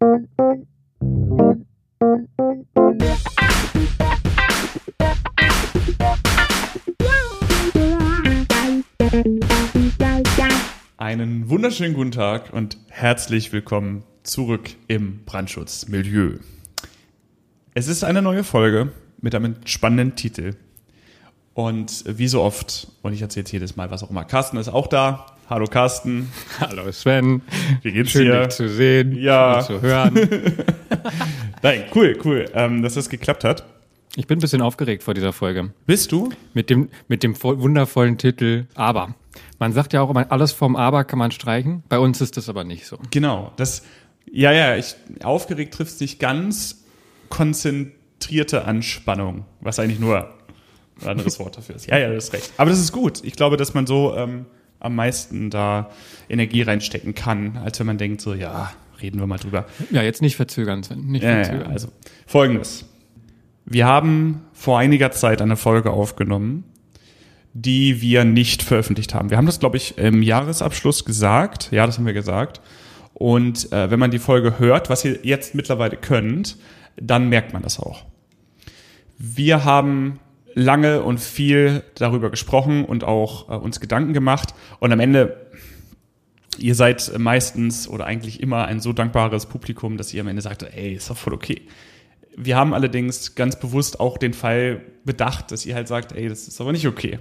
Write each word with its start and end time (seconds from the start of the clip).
Einen 0.00 0.24
wunderschönen 11.50 11.92
guten 11.92 12.12
Tag 12.12 12.54
und 12.54 12.78
herzlich 12.88 13.52
willkommen 13.52 14.04
zurück 14.22 14.70
im 14.88 15.22
Brandschutzmilieu. 15.26 16.38
Es 17.74 17.86
ist 17.86 18.02
eine 18.02 18.22
neue 18.22 18.42
Folge 18.42 18.94
mit 19.20 19.34
einem 19.34 19.56
spannenden 19.66 20.16
Titel. 20.16 20.56
Und 21.52 22.04
wie 22.06 22.28
so 22.28 22.40
oft, 22.40 22.88
und 23.02 23.12
ich 23.12 23.20
erzähle 23.20 23.44
jedes 23.50 23.76
Mal, 23.76 23.90
was 23.90 24.02
auch 24.02 24.08
immer, 24.08 24.24
Carsten 24.24 24.56
ist 24.56 24.70
auch 24.70 24.86
da. 24.86 25.26
Hallo 25.50 25.66
Carsten. 25.66 26.30
Hallo 26.60 26.90
Sven. 26.92 27.42
Wie 27.82 27.90
geht's 27.92 28.12
Schön, 28.12 28.26
dir? 28.26 28.44
dich 28.46 28.54
zu 28.56 28.68
sehen 28.68 29.16
Ja. 29.16 29.58
und 29.58 29.64
zu 29.64 29.82
hören. 29.82 30.14
Nein, 31.62 31.84
cool, 31.94 32.16
cool, 32.24 32.44
ähm, 32.54 32.82
dass 32.82 32.94
das 32.94 33.08
geklappt 33.08 33.42
hat. 33.42 33.64
Ich 34.16 34.26
bin 34.28 34.38
ein 34.38 34.40
bisschen 34.40 34.62
aufgeregt 34.62 35.02
vor 35.02 35.14
dieser 35.14 35.32
Folge. 35.32 35.72
Bist 35.86 36.12
du? 36.12 36.30
Mit 36.54 36.70
dem, 36.70 36.88
mit 37.08 37.22
dem 37.24 37.34
voll- 37.34 37.60
wundervollen 37.60 38.16
Titel 38.16 38.66
Aber. 38.74 39.14
Man 39.58 39.72
sagt 39.72 39.92
ja 39.92 40.02
auch 40.02 40.10
immer, 40.10 40.30
alles 40.30 40.52
vom 40.52 40.76
Aber 40.76 41.04
kann 41.04 41.18
man 41.18 41.30
streichen. 41.32 41.82
Bei 41.88 41.98
uns 41.98 42.20
ist 42.20 42.36
das 42.36 42.48
aber 42.48 42.62
nicht 42.64 42.86
so. 42.86 42.98
Genau. 43.10 43.52
Das, 43.56 43.82
ja, 44.30 44.52
ja, 44.52 44.76
ich, 44.76 44.94
aufgeregt 45.24 45.74
trifft 45.74 45.94
es 45.94 46.00
nicht 46.00 46.18
ganz. 46.20 46.84
Konzentrierte 47.28 48.64
Anspannung, 48.64 49.44
was 49.60 49.78
eigentlich 49.78 50.00
nur 50.00 50.28
ein 51.02 51.08
anderes 51.08 51.38
Wort 51.40 51.56
dafür 51.56 51.76
ist. 51.76 51.86
Ja, 51.86 51.98
ja, 51.98 52.12
das 52.12 52.24
ist 52.24 52.32
recht. 52.32 52.52
Aber 52.56 52.70
das 52.70 52.80
ist 52.80 52.92
gut. 52.92 53.20
Ich 53.24 53.34
glaube, 53.34 53.56
dass 53.56 53.74
man 53.74 53.86
so 53.86 54.14
ähm, 54.16 54.46
am 54.80 54.94
meisten 54.96 55.50
da 55.50 55.90
Energie 56.28 56.62
reinstecken 56.62 57.14
kann, 57.14 57.58
als 57.58 57.78
wenn 57.78 57.86
man 57.86 57.98
denkt, 57.98 58.20
so, 58.20 58.34
ja, 58.34 58.72
reden 59.00 59.20
wir 59.20 59.26
mal 59.26 59.38
drüber. 59.38 59.66
Ja, 59.90 60.02
jetzt 60.02 60.22
nicht 60.22 60.36
verzögern. 60.36 60.82
Nicht 60.96 61.22
Ja, 61.22 61.30
ja, 61.38 61.44
verzögern. 61.44 61.70
also 61.70 61.88
folgendes. 62.26 62.86
Wir 63.66 63.86
haben 63.86 64.42
vor 64.52 64.78
einiger 64.78 65.10
Zeit 65.12 65.40
eine 65.42 65.56
Folge 65.56 65.90
aufgenommen, 65.90 66.64
die 67.52 68.00
wir 68.00 68.24
nicht 68.24 68.62
veröffentlicht 68.62 69.14
haben. 69.14 69.30
Wir 69.30 69.36
haben 69.36 69.46
das, 69.46 69.60
glaube 69.60 69.76
ich, 69.76 69.98
im 69.98 70.22
Jahresabschluss 70.22 71.04
gesagt. 71.04 71.70
Ja, 71.72 71.86
das 71.86 71.98
haben 71.98 72.06
wir 72.06 72.12
gesagt. 72.12 72.60
Und 73.14 73.70
äh, 73.72 73.90
wenn 73.90 73.98
man 73.98 74.10
die 74.10 74.18
Folge 74.18 74.58
hört, 74.58 74.88
was 74.88 75.04
ihr 75.04 75.18
jetzt 75.22 75.54
mittlerweile 75.54 75.96
könnt, 75.96 76.56
dann 76.96 77.28
merkt 77.28 77.52
man 77.52 77.62
das 77.62 77.78
auch. 77.78 78.04
Wir 79.18 79.64
haben 79.64 80.18
lange 80.54 81.02
und 81.02 81.18
viel 81.18 81.82
darüber 81.94 82.30
gesprochen 82.30 82.84
und 82.84 83.04
auch 83.04 83.48
äh, 83.48 83.52
uns 83.54 83.80
Gedanken 83.80 84.12
gemacht. 84.12 84.54
Und 84.78 84.92
am 84.92 85.00
Ende 85.00 85.46
ihr 86.58 86.74
seid 86.74 87.18
meistens 87.18 87.88
oder 87.88 88.06
eigentlich 88.06 88.40
immer 88.42 88.66
ein 88.66 88.80
so 88.80 88.92
dankbares 88.92 89.46
Publikum, 89.46 89.96
dass 89.96 90.12
ihr 90.12 90.20
am 90.20 90.28
Ende 90.28 90.42
sagt, 90.42 90.62
ey, 90.62 90.94
ist 90.94 91.08
doch 91.08 91.16
voll 91.16 91.32
okay. 91.32 91.62
Wir 92.36 92.56
haben 92.56 92.74
allerdings 92.74 93.34
ganz 93.34 93.58
bewusst 93.58 94.00
auch 94.00 94.18
den 94.18 94.34
Fall 94.34 94.82
bedacht, 95.04 95.52
dass 95.52 95.66
ihr 95.66 95.74
halt 95.74 95.88
sagt, 95.88 96.12
ey, 96.12 96.28
das 96.28 96.48
ist 96.48 96.60
aber 96.60 96.72
nicht 96.72 96.86
okay. 96.86 97.18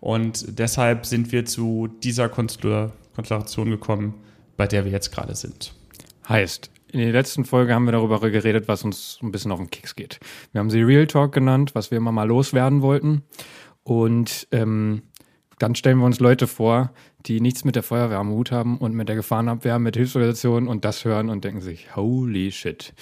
Und 0.00 0.58
deshalb 0.58 1.06
sind 1.06 1.32
wir 1.32 1.44
zu 1.44 1.88
dieser 2.02 2.26
Konstella- 2.26 2.92
Konstellation 3.14 3.70
gekommen, 3.70 4.14
bei 4.56 4.66
der 4.66 4.84
wir 4.84 4.92
jetzt 4.92 5.12
gerade 5.12 5.34
sind. 5.34 5.72
Heißt, 6.28 6.70
in 6.94 7.00
der 7.00 7.12
letzten 7.12 7.44
Folge 7.44 7.74
haben 7.74 7.86
wir 7.86 7.92
darüber 7.92 8.20
geredet, 8.30 8.68
was 8.68 8.84
uns 8.84 9.18
ein 9.20 9.32
bisschen 9.32 9.50
auf 9.50 9.58
den 9.58 9.68
Keks 9.68 9.96
geht. 9.96 10.20
Wir 10.52 10.60
haben 10.60 10.70
sie 10.70 10.80
Real 10.80 11.08
Talk 11.08 11.32
genannt, 11.32 11.74
was 11.74 11.90
wir 11.90 11.98
immer 11.98 12.12
mal 12.12 12.28
loswerden 12.28 12.82
wollten. 12.82 13.24
Und 13.82 14.46
ähm, 14.52 15.02
dann 15.58 15.74
stellen 15.74 15.98
wir 15.98 16.06
uns 16.06 16.20
Leute 16.20 16.46
vor, 16.46 16.92
die 17.26 17.40
nichts 17.40 17.64
mit 17.64 17.74
der 17.74 17.82
Feuerwehr 17.82 18.18
am 18.18 18.30
Hut 18.30 18.52
haben 18.52 18.78
und 18.78 18.94
mit 18.94 19.08
der 19.08 19.16
Gefahrenabwehr, 19.16 19.80
mit 19.80 19.96
Hilfsorganisationen 19.96 20.68
und 20.68 20.84
das 20.84 21.04
hören 21.04 21.30
und 21.30 21.42
denken 21.42 21.60
sich, 21.60 21.96
holy 21.96 22.52
shit, 22.52 22.94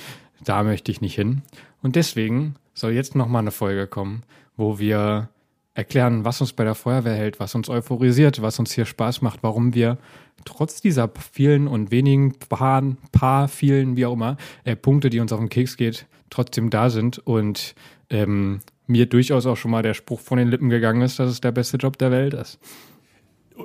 da 0.42 0.62
möchte 0.62 0.90
ich 0.90 1.02
nicht 1.02 1.14
hin. 1.14 1.42
Und 1.82 1.94
deswegen 1.94 2.54
soll 2.72 2.92
jetzt 2.92 3.14
nochmal 3.14 3.42
eine 3.42 3.50
Folge 3.50 3.86
kommen, 3.86 4.22
wo 4.56 4.78
wir 4.78 5.28
erklären, 5.74 6.24
was 6.24 6.40
uns 6.40 6.52
bei 6.52 6.64
der 6.64 6.74
Feuerwehr 6.74 7.14
hält, 7.14 7.40
was 7.40 7.54
uns 7.54 7.68
euphorisiert, 7.68 8.42
was 8.42 8.58
uns 8.58 8.72
hier 8.72 8.84
Spaß 8.84 9.22
macht, 9.22 9.42
warum 9.42 9.74
wir 9.74 9.98
trotz 10.44 10.80
dieser 10.80 11.10
vielen 11.32 11.68
und 11.68 11.90
wenigen 11.90 12.38
paar, 12.38 12.82
paar 13.12 13.48
vielen, 13.48 13.96
wie 13.96 14.06
auch 14.06 14.14
immer, 14.14 14.36
äh, 14.64 14.76
Punkte, 14.76 15.08
die 15.08 15.20
uns 15.20 15.32
auf 15.32 15.38
den 15.38 15.48
Keks 15.48 15.76
geht, 15.76 16.06
trotzdem 16.30 16.70
da 16.70 16.90
sind 16.90 17.18
und 17.18 17.74
ähm, 18.10 18.60
mir 18.86 19.06
durchaus 19.06 19.46
auch 19.46 19.56
schon 19.56 19.70
mal 19.70 19.82
der 19.82 19.94
Spruch 19.94 20.20
von 20.20 20.38
den 20.38 20.48
Lippen 20.48 20.68
gegangen 20.68 21.02
ist, 21.02 21.18
dass 21.18 21.30
es 21.30 21.40
der 21.40 21.52
beste 21.52 21.76
Job 21.76 21.96
der 21.98 22.10
Welt 22.10 22.34
ist. 22.34 22.58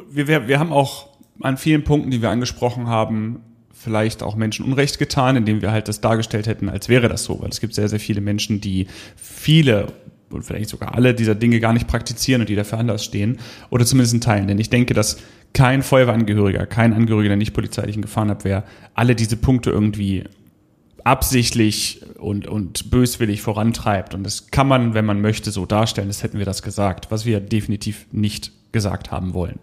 Wir, 0.09 0.27
wir, 0.27 0.47
wir 0.47 0.59
haben 0.59 0.71
auch 0.71 1.09
an 1.41 1.57
vielen 1.57 1.83
Punkten, 1.83 2.11
die 2.11 2.21
wir 2.21 2.29
angesprochen 2.29 2.87
haben, 2.87 3.41
vielleicht 3.71 4.23
auch 4.23 4.35
Menschen 4.35 4.65
Unrecht 4.65 4.99
getan, 4.99 5.35
indem 5.35 5.61
wir 5.61 5.71
halt 5.71 5.87
das 5.87 6.01
dargestellt 6.01 6.47
hätten, 6.47 6.69
als 6.69 6.89
wäre 6.89 7.09
das 7.09 7.23
so. 7.23 7.41
Weil 7.41 7.49
es 7.49 7.59
gibt 7.59 7.75
sehr, 7.75 7.89
sehr 7.89 7.99
viele 7.99 8.21
Menschen, 8.21 8.59
die 8.59 8.87
viele 9.15 9.87
und 10.29 10.43
vielleicht 10.43 10.69
sogar 10.69 10.95
alle 10.95 11.13
dieser 11.13 11.35
Dinge 11.35 11.59
gar 11.59 11.73
nicht 11.73 11.87
praktizieren 11.87 12.41
und 12.41 12.49
die 12.49 12.55
dafür 12.55 12.79
anders 12.79 13.03
stehen 13.03 13.37
oder 13.69 13.85
zumindest 13.85 14.13
in 14.13 14.21
Teilen. 14.21 14.47
Denn 14.47 14.59
ich 14.59 14.69
denke, 14.69 14.93
dass 14.93 15.17
kein 15.53 15.81
Feuerwehrangehöriger, 15.83 16.65
kein 16.65 16.93
Angehöriger 16.93 17.29
der 17.29 17.37
nicht 17.37 17.53
polizeilichen 17.53 18.01
Gefahrenabwehr 18.01 18.63
alle 18.93 19.15
diese 19.15 19.37
Punkte 19.37 19.69
irgendwie 19.69 20.25
absichtlich 21.03 22.01
und, 22.17 22.47
und 22.47 22.91
böswillig 22.91 23.41
vorantreibt. 23.41 24.13
Und 24.13 24.23
das 24.23 24.47
kann 24.51 24.67
man, 24.67 24.93
wenn 24.93 25.05
man 25.05 25.21
möchte, 25.21 25.51
so 25.51 25.65
darstellen, 25.65 26.09
das 26.09 26.21
hätten 26.21 26.37
wir 26.37 26.45
das 26.45 26.61
gesagt, 26.61 27.09
was 27.09 27.25
wir 27.25 27.39
definitiv 27.39 28.05
nicht 28.11 28.51
gesagt 28.73 29.11
haben 29.11 29.33
wollen. 29.33 29.59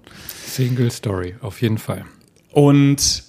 Single 0.46 0.90
Story, 0.90 1.34
auf 1.42 1.60
jeden 1.60 1.78
Fall. 1.78 2.04
Und 2.50 3.24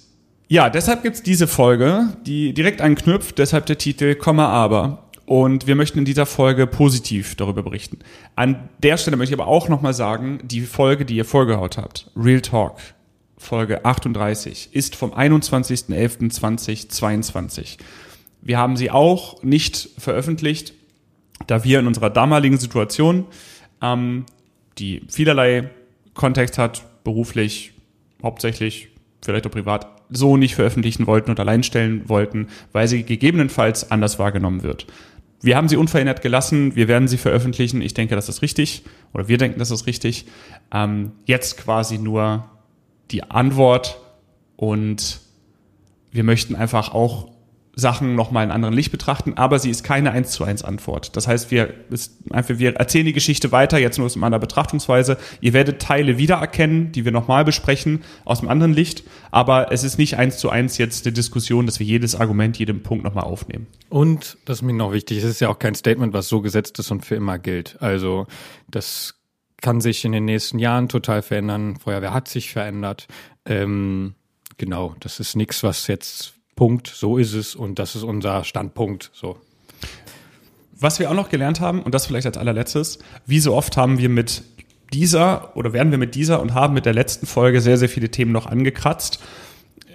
ja, 0.48 0.70
deshalb 0.70 1.02
gibt's 1.02 1.22
diese 1.22 1.46
Folge, 1.46 2.16
die 2.24 2.54
direkt 2.54 2.80
anknüpft, 2.80 3.38
deshalb 3.38 3.66
der 3.66 3.78
Titel 3.78 4.14
Komma 4.14 4.48
aber. 4.48 5.05
Und 5.26 5.66
wir 5.66 5.74
möchten 5.74 5.98
in 5.98 6.04
dieser 6.04 6.24
Folge 6.24 6.68
positiv 6.68 7.34
darüber 7.34 7.64
berichten. 7.64 7.98
An 8.36 8.68
der 8.78 8.96
Stelle 8.96 9.16
möchte 9.16 9.34
ich 9.34 9.40
aber 9.40 9.50
auch 9.50 9.68
nochmal 9.68 9.92
sagen, 9.92 10.38
die 10.44 10.60
Folge, 10.60 11.04
die 11.04 11.16
ihr 11.16 11.24
vorgehaut 11.24 11.78
habt, 11.78 12.12
Real 12.16 12.40
Talk, 12.40 12.78
Folge 13.36 13.84
38, 13.84 14.68
ist 14.72 14.94
vom 14.94 15.12
21.11.2022. 15.12 17.78
Wir 18.40 18.58
haben 18.58 18.76
sie 18.76 18.92
auch 18.92 19.42
nicht 19.42 19.88
veröffentlicht, 19.98 20.74
da 21.48 21.64
wir 21.64 21.80
in 21.80 21.88
unserer 21.88 22.10
damaligen 22.10 22.58
Situation, 22.58 23.24
ähm, 23.82 24.26
die 24.78 25.02
vielerlei 25.08 25.70
Kontext 26.14 26.56
hat, 26.56 26.84
beruflich, 27.02 27.72
hauptsächlich, 28.22 28.90
vielleicht 29.22 29.46
auch 29.46 29.50
privat, 29.50 29.88
so 30.08 30.36
nicht 30.36 30.54
veröffentlichen 30.54 31.08
wollten 31.08 31.30
und 31.30 31.40
allein 31.40 31.64
stellen 31.64 32.08
wollten, 32.08 32.46
weil 32.72 32.86
sie 32.86 33.02
gegebenenfalls 33.02 33.90
anders 33.90 34.18
wahrgenommen 34.18 34.62
wird. 34.62 34.86
Wir 35.46 35.56
haben 35.56 35.68
sie 35.68 35.76
unverändert 35.76 36.22
gelassen, 36.22 36.74
wir 36.74 36.88
werden 36.88 37.06
sie 37.06 37.18
veröffentlichen. 37.18 37.80
Ich 37.80 37.94
denke, 37.94 38.16
das 38.16 38.28
ist 38.28 38.42
richtig, 38.42 38.82
oder 39.14 39.28
wir 39.28 39.38
denken, 39.38 39.60
das 39.60 39.70
ist 39.70 39.86
richtig. 39.86 40.26
Ähm, 40.72 41.12
jetzt 41.24 41.56
quasi 41.56 41.98
nur 41.98 42.50
die 43.12 43.22
Antwort 43.22 44.00
und 44.56 45.20
wir 46.10 46.24
möchten 46.24 46.56
einfach 46.56 46.92
auch 46.92 47.30
Sachen 47.78 48.14
nochmal 48.14 48.42
in 48.42 48.50
anderen 48.50 48.74
Licht 48.74 48.90
betrachten, 48.90 49.34
aber 49.34 49.58
sie 49.58 49.68
ist 49.68 49.84
keine 49.84 50.10
eins 50.10 50.30
zu 50.30 50.44
eins 50.44 50.64
Antwort. 50.64 51.14
Das 51.14 51.28
heißt, 51.28 51.50
wir, 51.50 51.74
ist 51.90 52.14
einfach, 52.30 52.58
wir 52.58 52.74
erzählen 52.76 53.04
die 53.04 53.12
Geschichte 53.12 53.52
weiter, 53.52 53.78
jetzt 53.78 53.98
nur 53.98 54.06
aus 54.06 54.16
einer 54.20 54.38
Betrachtungsweise. 54.38 55.18
Ihr 55.42 55.52
werdet 55.52 55.82
Teile 55.82 56.16
wiedererkennen, 56.16 56.90
die 56.92 57.04
wir 57.04 57.12
nochmal 57.12 57.44
besprechen, 57.44 58.02
aus 58.24 58.40
einem 58.40 58.48
anderen 58.48 58.72
Licht, 58.72 59.04
aber 59.30 59.72
es 59.72 59.84
ist 59.84 59.98
nicht 59.98 60.16
eins 60.16 60.38
zu 60.38 60.48
eins 60.48 60.78
jetzt 60.78 61.04
eine 61.04 61.12
Diskussion, 61.12 61.66
dass 61.66 61.78
wir 61.78 61.86
jedes 61.86 62.14
Argument, 62.14 62.58
jeden 62.58 62.82
Punkt 62.82 63.04
nochmal 63.04 63.24
aufnehmen. 63.24 63.66
Und, 63.90 64.38
das 64.46 64.58
ist 64.58 64.62
mir 64.62 64.72
noch 64.72 64.92
wichtig, 64.92 65.18
es 65.18 65.24
ist 65.24 65.40
ja 65.40 65.50
auch 65.50 65.58
kein 65.58 65.74
Statement, 65.74 66.14
was 66.14 66.28
so 66.28 66.40
gesetzt 66.40 66.78
ist 66.78 66.90
und 66.90 67.04
für 67.04 67.14
immer 67.14 67.38
gilt. 67.38 67.76
Also, 67.80 68.26
das 68.70 69.16
kann 69.60 69.82
sich 69.82 70.02
in 70.06 70.12
den 70.12 70.24
nächsten 70.24 70.58
Jahren 70.58 70.88
total 70.88 71.20
verändern. 71.20 71.76
Feuerwehr 71.76 72.14
hat 72.14 72.28
sich 72.28 72.50
verändert. 72.52 73.06
Ähm, 73.44 74.14
genau, 74.56 74.94
das 75.00 75.20
ist 75.20 75.36
nichts, 75.36 75.62
was 75.62 75.88
jetzt 75.88 76.35
Punkt, 76.56 76.88
so 76.88 77.18
ist 77.18 77.34
es 77.34 77.54
und 77.54 77.78
das 77.78 77.94
ist 77.94 78.02
unser 78.02 78.42
Standpunkt. 78.42 79.10
So. 79.12 79.36
Was 80.78 80.98
wir 80.98 81.10
auch 81.10 81.14
noch 81.14 81.28
gelernt 81.28 81.60
haben, 81.60 81.82
und 81.82 81.94
das 81.94 82.06
vielleicht 82.06 82.26
als 82.26 82.38
allerletztes, 82.38 82.98
wie 83.26 83.40
so 83.40 83.54
oft 83.54 83.76
haben 83.76 83.98
wir 83.98 84.08
mit 84.08 84.42
dieser 84.92 85.56
oder 85.56 85.72
werden 85.72 85.90
wir 85.90 85.98
mit 85.98 86.14
dieser 86.14 86.40
und 86.40 86.54
haben 86.54 86.74
mit 86.74 86.86
der 86.86 86.94
letzten 86.94 87.26
Folge 87.26 87.60
sehr, 87.60 87.76
sehr 87.76 87.88
viele 87.88 88.10
Themen 88.10 88.32
noch 88.32 88.46
angekratzt, 88.46 89.20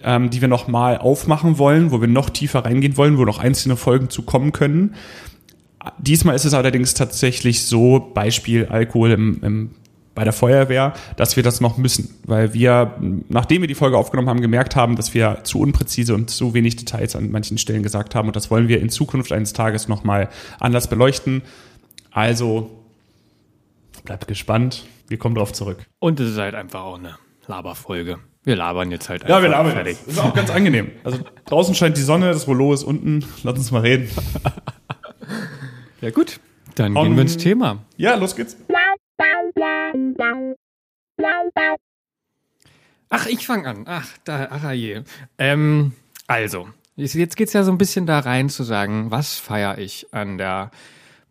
ähm, 0.03 0.29
die 0.29 0.41
wir 0.41 0.47
noch 0.47 0.67
mal 0.67 0.97
aufmachen 0.97 1.57
wollen, 1.57 1.91
wo 1.91 2.01
wir 2.01 2.07
noch 2.07 2.29
tiefer 2.29 2.65
reingehen 2.65 2.97
wollen, 2.97 3.17
wo 3.17 3.25
noch 3.25 3.39
einzelne 3.39 3.75
Folgen 3.75 4.09
zu 4.09 4.23
kommen 4.23 4.51
können. 4.51 4.95
Diesmal 5.97 6.35
ist 6.35 6.45
es 6.45 6.53
allerdings 6.53 6.93
tatsächlich 6.93 7.65
so, 7.65 8.11
Beispiel 8.13 8.67
Alkohol 8.67 9.11
im, 9.11 9.43
im, 9.43 9.71
bei 10.13 10.23
der 10.23 10.33
Feuerwehr, 10.33 10.93
dass 11.15 11.35
wir 11.35 11.43
das 11.43 11.61
noch 11.61 11.77
müssen, 11.77 12.19
weil 12.25 12.53
wir, 12.53 12.97
nachdem 13.29 13.61
wir 13.61 13.67
die 13.67 13.75
Folge 13.75 13.97
aufgenommen 13.97 14.29
haben, 14.29 14.41
gemerkt 14.41 14.75
haben, 14.75 14.95
dass 14.95 15.13
wir 15.13 15.39
zu 15.43 15.59
unpräzise 15.59 16.13
und 16.13 16.29
zu 16.29 16.53
wenig 16.53 16.75
Details 16.75 17.15
an 17.15 17.31
manchen 17.31 17.57
Stellen 17.57 17.83
gesagt 17.83 18.13
haben 18.13 18.27
und 18.27 18.35
das 18.35 18.51
wollen 18.51 18.67
wir 18.67 18.81
in 18.81 18.89
Zukunft 18.89 19.31
eines 19.31 19.53
Tages 19.53 19.87
nochmal 19.87 20.29
anders 20.59 20.87
beleuchten. 20.87 21.43
Also 22.11 22.69
bleibt 24.03 24.27
gespannt, 24.27 24.85
wir 25.07 25.17
kommen 25.17 25.35
drauf 25.35 25.53
zurück. 25.53 25.85
Und 25.99 26.19
es 26.19 26.31
ist 26.31 26.37
halt 26.37 26.55
einfach 26.55 26.81
auch 26.81 26.97
eine 26.97 27.17
Laberfolge. 27.47 28.19
Wir 28.43 28.55
labern 28.55 28.89
jetzt 28.91 29.07
halt 29.07 29.23
einfach. 29.23 29.37
Ja, 29.37 29.41
wir 29.41 29.49
labern. 29.49 29.73
Fertig. 29.73 29.97
Das 30.05 30.15
ist 30.15 30.19
auch 30.19 30.33
ganz 30.33 30.49
angenehm. 30.49 30.91
Also 31.03 31.19
draußen 31.45 31.75
scheint 31.75 31.95
die 31.97 32.01
Sonne, 32.01 32.31
das 32.31 32.47
Rollo 32.47 32.73
ist 32.73 32.83
unten. 32.83 33.23
Lass 33.43 33.57
uns 33.57 33.71
mal 33.71 33.81
reden. 33.81 34.09
ja 36.01 36.09
gut, 36.09 36.39
dann 36.75 36.97
um, 36.97 37.03
gehen 37.03 37.15
wir 37.15 37.21
ins 37.21 37.37
Thema. 37.37 37.79
Ja, 37.97 38.15
los 38.15 38.35
geht's. 38.35 38.57
Ach, 43.09 43.25
ich 43.27 43.45
fange 43.45 43.67
an. 43.67 43.83
Ach, 43.87 44.07
da, 44.23 44.47
ach 44.49 44.71
je. 44.71 45.03
Ähm, 45.37 45.93
also, 46.27 46.69
jetzt 46.95 47.35
geht's 47.35 47.53
ja 47.53 47.63
so 47.63 47.71
ein 47.71 47.77
bisschen 47.77 48.05
da 48.05 48.19
rein 48.19 48.49
zu 48.49 48.63
sagen, 48.63 49.11
was 49.11 49.37
feiere 49.37 49.77
ich 49.77 50.13
an 50.13 50.37
der 50.37 50.71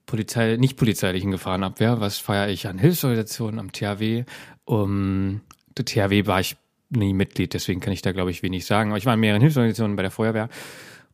Polizei, 0.07 0.57
nicht 0.57 0.77
polizeilichen 0.77 1.31
Gefahrenabwehr, 1.31 2.01
was 2.01 2.19
feiere 2.19 2.49
ich 2.49 2.67
an 2.67 2.79
Hilfsorganisationen, 2.79 3.59
am 3.59 3.73
THW. 3.73 4.25
Um, 4.65 5.41
der 5.77 5.85
THW 5.85 6.27
war 6.27 6.41
ich 6.41 6.57
nie 6.91 7.15
Mitglied, 7.15 7.55
deswegen 7.55 7.81
kann 7.81 7.93
ich 7.93 8.03
da, 8.03 8.13
glaube 8.13 8.31
ich, 8.31 8.43
wenig 8.43 8.67
sagen. 8.67 8.91
Aber 8.91 8.99
ich 8.99 9.07
war 9.07 9.15
in 9.15 9.21
mehreren 9.21 9.41
Hilfsorganisationen 9.41 9.97
bei 9.97 10.03
der 10.03 10.11
Feuerwehr 10.11 10.49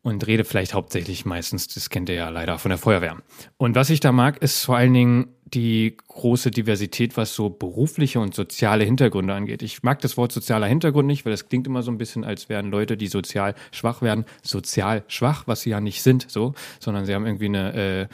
und 0.01 0.25
rede 0.27 0.43
vielleicht 0.43 0.73
hauptsächlich 0.73 1.25
meistens, 1.25 1.67
das 1.67 1.89
kennt 1.89 2.09
ihr 2.09 2.15
ja 2.15 2.29
leider, 2.29 2.59
von 2.59 2.69
der 2.69 2.77
Feuerwehr. 2.77 3.17
Und 3.57 3.75
was 3.75 3.89
ich 3.89 3.99
da 3.99 4.11
mag, 4.11 4.41
ist 4.41 4.63
vor 4.63 4.77
allen 4.77 4.93
Dingen 4.93 5.27
die 5.53 5.95
große 6.07 6.51
Diversität, 6.51 7.15
was 7.15 7.33
so 7.33 7.49
berufliche 7.49 8.19
und 8.19 8.35
soziale 8.35 8.83
Hintergründe 8.83 9.33
angeht. 9.33 9.61
Ich 9.61 9.81
mag 9.81 9.99
das 10.01 10.17
Wort 10.17 10.31
sozialer 10.31 10.67
Hintergrund 10.67 11.07
nicht, 11.07 11.25
weil 11.25 11.31
das 11.31 11.47
klingt 11.47 11.67
immer 11.67 11.83
so 11.83 11.91
ein 11.91 11.97
bisschen, 11.97 12.23
als 12.23 12.49
wären 12.49 12.69
Leute, 12.69 12.97
die 12.97 13.07
sozial 13.07 13.55
schwach 13.71 14.01
werden, 14.01 14.25
sozial 14.43 15.03
schwach, 15.07 15.43
was 15.45 15.61
sie 15.61 15.69
ja 15.69 15.79
nicht 15.79 16.01
sind, 16.01 16.29
so, 16.29 16.53
sondern 16.79 17.05
sie 17.05 17.15
haben 17.15 17.25
irgendwie 17.25 17.45
eine 17.45 17.73
äh, 17.73 18.07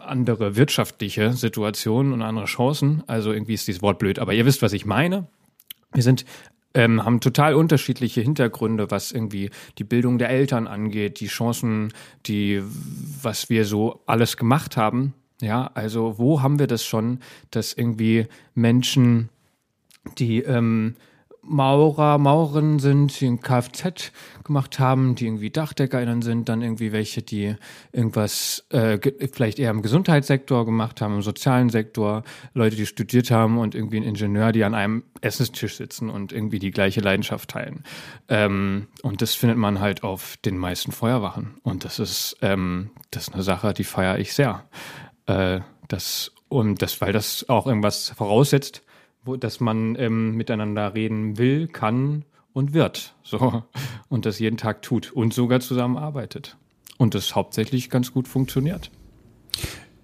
andere 0.00 0.56
wirtschaftliche 0.56 1.32
Situation 1.34 2.12
und 2.12 2.22
andere 2.22 2.46
Chancen. 2.46 3.02
Also 3.06 3.32
irgendwie 3.32 3.54
ist 3.54 3.68
dieses 3.68 3.82
Wort 3.82 3.98
blöd, 3.98 4.18
aber 4.18 4.32
ihr 4.32 4.46
wisst, 4.46 4.62
was 4.62 4.72
ich 4.72 4.86
meine. 4.86 5.26
Wir 5.92 6.02
sind 6.02 6.24
ähm, 6.74 7.04
haben 7.04 7.20
total 7.20 7.54
unterschiedliche 7.54 8.20
Hintergründe, 8.20 8.90
was 8.90 9.12
irgendwie 9.12 9.50
die 9.78 9.84
Bildung 9.84 10.18
der 10.18 10.30
Eltern 10.30 10.66
angeht, 10.66 11.20
die 11.20 11.28
Chancen, 11.28 11.92
die, 12.26 12.62
was 13.22 13.48
wir 13.48 13.64
so 13.64 14.02
alles 14.06 14.36
gemacht 14.36 14.76
haben. 14.76 15.14
Ja, 15.44 15.70
also 15.74 16.18
wo 16.18 16.40
haben 16.40 16.58
wir 16.58 16.66
das 16.66 16.84
schon, 16.84 17.20
dass 17.50 17.74
irgendwie 17.74 18.26
Menschen, 18.54 19.28
die 20.18 20.40
ähm, 20.40 20.96
Maurer, 21.46 22.18
Maurerinnen 22.18 22.78
sind, 22.78 23.20
die 23.20 23.26
ein 23.26 23.40
Kfz 23.40 24.12
gemacht 24.44 24.78
haben, 24.78 25.14
die 25.14 25.26
irgendwie 25.26 25.50
DachdeckerInnen 25.50 26.22
sind, 26.22 26.48
dann 26.48 26.62
irgendwie 26.62 26.92
welche, 26.92 27.22
die 27.22 27.56
irgendwas 27.92 28.64
äh, 28.70 28.98
vielleicht 29.32 29.58
eher 29.58 29.70
im 29.70 29.82
Gesundheitssektor 29.82 30.64
gemacht 30.64 31.00
haben, 31.00 31.16
im 31.16 31.22
sozialen 31.22 31.70
Sektor, 31.70 32.24
Leute, 32.54 32.76
die 32.76 32.86
studiert 32.86 33.30
haben 33.30 33.58
und 33.58 33.74
irgendwie 33.74 33.98
ein 33.98 34.02
Ingenieur, 34.02 34.52
die 34.52 34.64
an 34.64 34.74
einem 34.74 35.04
Essenstisch 35.20 35.76
sitzen 35.76 36.10
und 36.10 36.32
irgendwie 36.32 36.58
die 36.58 36.70
gleiche 36.70 37.00
Leidenschaft 37.00 37.50
teilen. 37.50 37.84
Ähm, 38.28 38.88
und 39.02 39.22
das 39.22 39.34
findet 39.34 39.58
man 39.58 39.80
halt 39.80 40.02
auf 40.02 40.36
den 40.44 40.56
meisten 40.56 40.92
Feuerwachen. 40.92 41.54
Und 41.62 41.84
das 41.84 41.98
ist, 41.98 42.36
ähm, 42.40 42.90
das 43.10 43.28
ist 43.28 43.34
eine 43.34 43.42
Sache, 43.42 43.74
die 43.74 43.84
feiere 43.84 44.18
ich 44.18 44.32
sehr. 44.32 44.64
Äh, 45.26 45.60
das, 45.88 46.32
und 46.48 46.82
das, 46.82 47.00
weil 47.00 47.12
das 47.12 47.48
auch 47.48 47.66
irgendwas 47.66 48.10
voraussetzt, 48.10 48.82
wo, 49.24 49.36
dass 49.36 49.60
man 49.60 49.96
ähm, 49.98 50.36
miteinander 50.36 50.94
reden 50.94 51.38
will, 51.38 51.68
kann 51.68 52.24
und 52.52 52.72
wird. 52.72 53.14
So. 53.22 53.64
Und 54.08 54.26
das 54.26 54.38
jeden 54.38 54.56
Tag 54.56 54.82
tut 54.82 55.12
und 55.12 55.34
sogar 55.34 55.60
zusammenarbeitet. 55.60 56.56
Und 56.96 57.14
das 57.14 57.34
hauptsächlich 57.34 57.90
ganz 57.90 58.12
gut 58.12 58.28
funktioniert. 58.28 58.90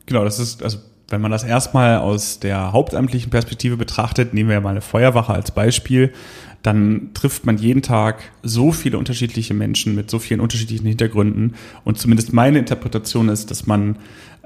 Genau, 0.07 0.25
das 0.25 0.39
ist, 0.39 0.63
also 0.63 0.79
wenn 1.09 1.21
man 1.21 1.31
das 1.31 1.45
erstmal 1.45 1.99
aus 1.99 2.41
der 2.41 2.73
hauptamtlichen 2.73 3.31
Perspektive 3.31 3.77
betrachtet, 3.77 4.35
nehmen 4.35 4.49
wir 4.49 4.55
ja 4.55 4.61
mal 4.61 4.71
eine 4.71 4.81
Feuerwache 4.81 5.33
als 5.33 5.53
Beispiel, 5.53 6.13
dann 6.63 7.11
trifft 7.15 7.47
man 7.47 7.59
jeden 7.59 7.83
Tag 7.83 8.23
so 8.43 8.71
viele 8.73 8.99
unterschiedliche 8.99 9.55
Menschen 9.55 9.95
mit 9.95 10.11
so 10.11 10.19
vielen 10.19 10.41
unterschiedlichen 10.41 10.87
Hintergründen. 10.87 11.55
Und 11.85 11.99
zumindest 11.99 12.33
meine 12.33 12.59
Interpretation 12.59 13.29
ist, 13.29 13.51
dass 13.51 13.67
man 13.67 13.97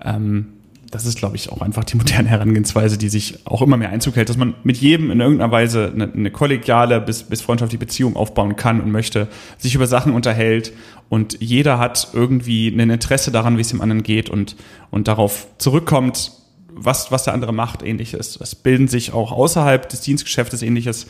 ähm, 0.02 0.48
das 0.94 1.06
ist, 1.06 1.18
glaube 1.18 1.34
ich, 1.34 1.50
auch 1.50 1.60
einfach 1.60 1.82
die 1.82 1.96
moderne 1.96 2.28
Herangehensweise, 2.28 2.96
die 2.96 3.08
sich 3.08 3.44
auch 3.46 3.62
immer 3.62 3.76
mehr 3.76 3.90
Einzug 3.90 4.14
hält, 4.14 4.28
dass 4.28 4.36
man 4.36 4.54
mit 4.62 4.76
jedem 4.76 5.10
in 5.10 5.20
irgendeiner 5.20 5.50
Weise 5.50 5.90
eine, 5.92 6.12
eine 6.12 6.30
kollegiale 6.30 7.00
bis, 7.00 7.24
bis 7.24 7.42
freundschaftliche 7.42 7.80
Beziehung 7.80 8.14
aufbauen 8.14 8.54
kann 8.54 8.80
und 8.80 8.92
möchte, 8.92 9.26
sich 9.58 9.74
über 9.74 9.88
Sachen 9.88 10.12
unterhält 10.12 10.72
und 11.08 11.36
jeder 11.40 11.80
hat 11.80 12.10
irgendwie 12.12 12.68
ein 12.68 12.90
Interesse 12.90 13.32
daran, 13.32 13.56
wie 13.56 13.62
es 13.62 13.70
dem 13.70 13.80
anderen 13.80 14.04
geht 14.04 14.30
und, 14.30 14.54
und 14.92 15.08
darauf 15.08 15.48
zurückkommt, 15.58 16.30
was, 16.68 17.10
was 17.10 17.24
der 17.24 17.34
andere 17.34 17.52
macht, 17.52 17.82
ähnliches. 17.82 18.38
Es 18.40 18.54
bilden 18.54 18.86
sich 18.86 19.12
auch 19.12 19.32
außerhalb 19.32 19.88
des 19.88 20.00
Dienstgeschäftes 20.02 20.62
ähnliches, 20.62 21.08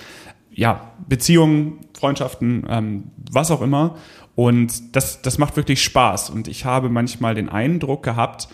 ja, 0.51 0.93
Beziehungen, 1.07 1.81
Freundschaften, 1.93 2.65
ähm, 2.71 3.05
was 3.31 3.51
auch 3.51 3.61
immer. 3.61 3.97
Und 4.35 4.97
das, 4.97 5.21
das 5.21 5.37
macht 5.37 5.57
wirklich 5.57 5.83
Spaß. 5.83 6.31
Und 6.31 6.49
ich 6.49 6.65
habe 6.65 6.89
manchmal 6.89 7.35
den 7.35 7.51
Eindruck 7.51 8.03
gehabt, 8.03 8.49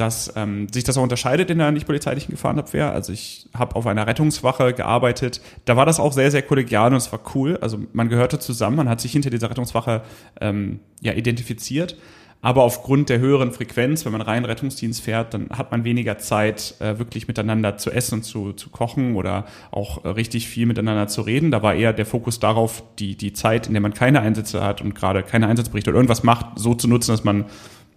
dass 0.00 0.32
ähm, 0.34 0.68
sich 0.72 0.84
das 0.84 0.96
auch 0.96 1.02
unterscheidet 1.02 1.50
in 1.50 1.58
der 1.58 1.70
nicht 1.72 1.86
polizeilichen 1.86 2.30
Gefahrenabwehr. 2.30 2.90
Also 2.90 3.12
ich 3.12 3.48
habe 3.52 3.76
auf 3.76 3.86
einer 3.86 4.06
Rettungswache 4.06 4.72
gearbeitet. 4.72 5.42
Da 5.66 5.76
war 5.76 5.84
das 5.84 6.00
auch 6.00 6.12
sehr, 6.12 6.30
sehr 6.30 6.42
kollegial 6.42 6.90
und 6.90 6.96
es 6.96 7.12
war 7.12 7.20
cool. 7.34 7.58
Also 7.60 7.78
man 7.92 8.08
gehörte 8.08 8.38
zusammen, 8.38 8.76
man 8.76 8.88
hat 8.88 9.00
sich 9.00 9.12
hinter 9.12 9.28
dieser 9.28 9.50
Rettungswache 9.50 10.02
ähm, 10.40 10.80
ja 11.02 11.12
identifiziert. 11.12 11.96
Aber 12.42 12.62
aufgrund 12.62 13.10
der 13.10 13.18
höheren 13.18 13.52
Frequenz, 13.52 14.06
wenn 14.06 14.12
man 14.12 14.22
rein 14.22 14.46
Rettungsdienst 14.46 15.02
fährt, 15.02 15.34
dann 15.34 15.50
hat 15.50 15.70
man 15.70 15.84
weniger 15.84 16.16
Zeit, 16.16 16.74
äh, 16.78 16.98
wirklich 16.98 17.28
miteinander 17.28 17.76
zu 17.76 17.90
essen 17.90 18.14
und 18.14 18.22
zu, 18.22 18.54
zu 18.54 18.70
kochen 18.70 19.16
oder 19.16 19.44
auch 19.70 20.06
äh, 20.06 20.08
richtig 20.08 20.48
viel 20.48 20.64
miteinander 20.64 21.06
zu 21.06 21.20
reden. 21.20 21.50
Da 21.50 21.62
war 21.62 21.74
eher 21.74 21.92
der 21.92 22.06
Fokus 22.06 22.40
darauf, 22.40 22.82
die, 22.98 23.14
die 23.14 23.34
Zeit, 23.34 23.66
in 23.66 23.74
der 23.74 23.82
man 23.82 23.92
keine 23.92 24.22
Einsätze 24.22 24.62
hat 24.62 24.80
und 24.80 24.94
gerade 24.94 25.22
keine 25.22 25.48
Einsatzberichte 25.48 25.90
oder 25.90 25.98
irgendwas 25.98 26.22
macht, 26.22 26.58
so 26.58 26.72
zu 26.72 26.88
nutzen, 26.88 27.10
dass 27.10 27.24
man 27.24 27.44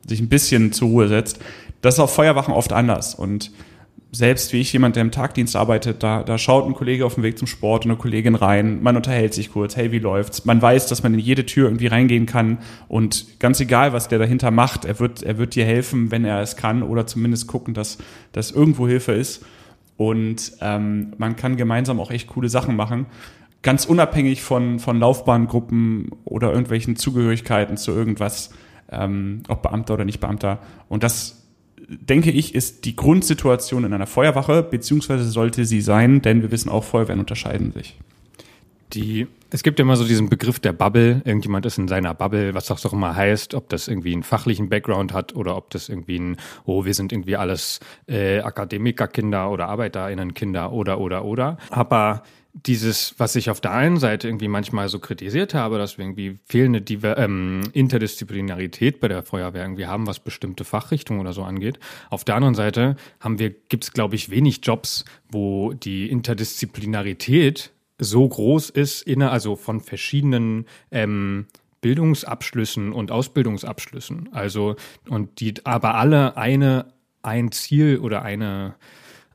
sich 0.08 0.20
ein 0.20 0.30
bisschen 0.30 0.72
zur 0.72 0.90
Ruhe 0.90 1.08
setzt. 1.08 1.40
Das 1.82 1.96
ist 1.96 2.00
auf 2.00 2.14
Feuerwachen 2.14 2.54
oft 2.54 2.74
anders. 2.74 3.16
Und 3.16 3.52
selbst 4.14 4.54
wie 4.54 4.62
ich, 4.62 4.72
jemand, 4.72 4.96
der 4.96 5.02
im 5.02 5.12
Tagdienst 5.12 5.56
arbeitet, 5.56 6.04
da, 6.04 6.22
da 6.22 6.38
schaut 6.38 6.68
ein 6.68 6.76
Kollege 6.76 7.04
auf 7.04 7.16
dem 7.16 7.24
Weg 7.24 7.40
zum 7.40 7.48
Sport 7.48 7.86
und 7.86 7.92
eine 7.92 8.00
Kollegin 8.00 8.36
rein, 8.36 8.84
man 8.84 8.96
unterhält 8.96 9.34
sich 9.34 9.52
kurz, 9.52 9.76
hey, 9.76 9.92
wie 9.92 9.98
läuft's? 9.98 10.46
Man 10.46 10.62
weiß, 10.62 10.86
dass 10.86 11.02
man 11.02 11.16
in 11.16 11.20
jede 11.20 11.48
Tür 11.48 11.66
irgendwie 11.66 11.88
reingehen 11.88 12.28
kann 12.28 12.60
und 12.88 13.40
ganz 13.40 13.60
egal, 13.60 13.92
was 13.92 14.10
der 14.10 14.20
dahinter 14.20 14.52
macht, 14.52 14.86
er 14.86 15.00
wird, 15.00 15.24
er 15.24 15.40
wird 15.40 15.56
dir 15.56 15.66
helfen, 15.66 16.12
wenn 16.12 16.26
er 16.26 16.42
es 16.42 16.56
kann 16.56 16.84
oder 16.84 17.08
zumindest 17.08 17.48
gucken, 17.48 17.74
dass, 17.74 17.98
dass 18.34 18.52
irgendwo 18.52 18.88
Hilfe 18.88 19.14
ist. 19.14 19.44
Und 19.98 20.54
ähm, 20.62 21.14
man 21.18 21.36
kann 21.36 21.58
gemeinsam 21.58 22.00
auch 22.00 22.12
echt 22.12 22.28
coole 22.28 22.50
Sachen 22.50 22.76
machen. 22.76 23.08
Ganz 23.64 23.86
unabhängig 23.86 24.44
von, 24.44 24.78
von 24.78 25.00
Laufbahngruppen 25.00 26.12
oder 26.24 26.52
irgendwelchen 26.52 26.98
Zugehörigkeiten 26.98 27.78
zu 27.78 27.92
irgendwas, 27.92 28.52
ähm, 28.98 29.44
ob 29.48 29.64
Beamter 29.64 29.96
oder 29.96 30.06
nicht 30.06 30.20
Beamter. 30.20 30.60
Und 30.90 31.04
das 31.04 31.44
denke 31.88 32.32
ich, 32.32 32.56
ist 32.56 32.86
die 32.86 32.96
Grundsituation 32.96 33.84
in 33.84 33.94
einer 33.94 34.08
Feuerwache, 34.08 34.64
beziehungsweise 34.64 35.26
sollte 35.26 35.66
sie 35.66 35.82
sein, 35.82 36.22
denn 36.22 36.42
wir 36.42 36.52
wissen 36.52 36.70
auch, 36.70 36.84
Feuerwehren 36.84 37.20
unterscheiden 37.20 37.72
sich. 37.72 38.00
Die, 38.94 39.28
es 39.50 39.64
gibt 39.64 39.80
immer 39.80 39.96
so 39.96 40.06
diesen 40.06 40.30
Begriff 40.30 40.60
der 40.60 40.72
Bubble. 40.72 41.22
Irgendjemand 41.26 41.66
ist 41.66 41.80
in 41.80 41.88
seiner 41.88 42.14
Bubble, 42.14 42.54
was 42.54 42.68
das 42.68 42.86
auch 42.86 42.94
immer 42.94 43.16
heißt, 43.16 43.56
ob 43.56 43.68
das 43.70 43.88
irgendwie 43.88 44.14
einen 44.14 44.22
fachlichen 44.22 44.70
Background 44.70 45.14
hat 45.14 45.36
oder 45.36 45.58
ob 45.58 45.72
das 45.72 45.90
irgendwie 45.90 46.20
ein, 46.20 46.38
oh, 46.66 46.86
wir 46.86 46.94
sind 46.94 47.12
irgendwie 47.12 47.36
alles 47.36 47.80
äh, 48.08 48.40
Akademikerkinder 48.42 49.50
oder 49.50 49.70
ArbeiterInnenkinder 49.70 50.72
oder, 50.72 51.00
oder, 51.00 51.26
oder. 51.26 51.58
Aber 51.72 52.22
dieses, 52.54 53.16
was 53.18 53.36
ich 53.36 53.50
auf 53.50 53.62
der 53.62 53.72
einen 53.72 53.98
Seite 53.98 54.28
irgendwie 54.28 54.48
manchmal 54.48 54.88
so 54.88 55.00
kritisiert 55.00 55.56
habe, 55.56 55.80
dass 55.80 55.98
wir 55.98 56.06
irgendwie 56.06 56.40
fehlende 56.46 56.82
Diver 56.82 57.18
ähm, 57.18 57.62
Interdisziplinarität 57.74 59.00
bei 59.00 59.08
der 59.08 59.24
Feuerwehr 59.24 59.64
irgendwie 59.64 59.88
haben, 59.88 60.06
was 60.06 60.20
bestimmte 60.20 60.64
Fachrichtungen 60.64 61.20
oder 61.20 61.34
so 61.34 61.44
angeht. 61.44 61.80
Auf 62.12 62.24
der 62.24 62.36
anderen 62.36 62.54
Seite 62.54 62.96
haben 63.20 63.40
wir, 63.40 63.50
gibt 63.50 63.86
es, 63.86 63.92
glaube 63.92 64.16
ich, 64.16 64.30
wenig 64.30 64.60
Jobs, 64.64 65.04
wo 65.30 65.74
die 65.74 66.10
Interdisziplinarität 66.10 67.72
so 67.98 68.28
groß 68.28 68.70
ist, 68.70 69.02
inner, 69.02 69.32
also 69.32 69.56
von 69.56 69.80
verschiedenen 69.80 70.66
ähm, 70.92 71.48
Bildungsabschlüssen 71.82 72.94
und 72.94 73.12
Ausbildungsabschlüssen. 73.12 74.30
Also, 74.32 74.76
und 75.10 75.40
die 75.40 75.56
aber 75.64 75.96
alle 75.96 76.38
eine, 76.38 76.94
ein 77.24 77.52
Ziel 77.52 77.98
oder 77.98 78.22
eine 78.22 78.76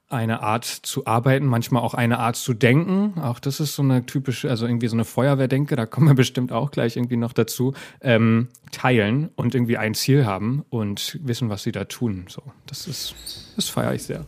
eine 0.08 0.42
Art 0.42 0.64
zu 0.64 1.06
arbeiten, 1.06 1.44
manchmal 1.44 1.82
auch 1.82 1.94
eine 1.94 2.18
Art 2.18 2.36
zu 2.36 2.54
denken. 2.54 3.20
Auch 3.20 3.38
das 3.38 3.60
ist 3.60 3.74
so 3.74 3.82
eine 3.82 4.06
typische, 4.06 4.48
also 4.48 4.66
irgendwie 4.66 4.88
so 4.88 4.96
eine 4.96 5.04
Feuerwehrdenke, 5.04 5.76
da 5.76 5.86
kommen 5.86 6.08
wir 6.08 6.14
bestimmt 6.16 6.50
auch 6.50 6.70
gleich 6.70 6.96
irgendwie 6.96 7.16
noch 7.16 7.32
dazu, 7.32 7.74
ähm, 8.00 8.48
teilen 8.72 9.28
und 9.36 9.54
irgendwie 9.54 9.76
ein 9.76 9.94
Ziel 9.94 10.24
haben 10.24 10.64
und 10.70 11.18
wissen, 11.22 11.50
was 11.50 11.62
sie 11.62 11.72
da 11.72 11.84
tun. 11.84 12.24
So, 12.28 12.42
das 12.66 12.86
ist, 12.86 13.14
das 13.56 13.68
feiere 13.68 13.94
ich 13.94 14.02
sehr. 14.02 14.24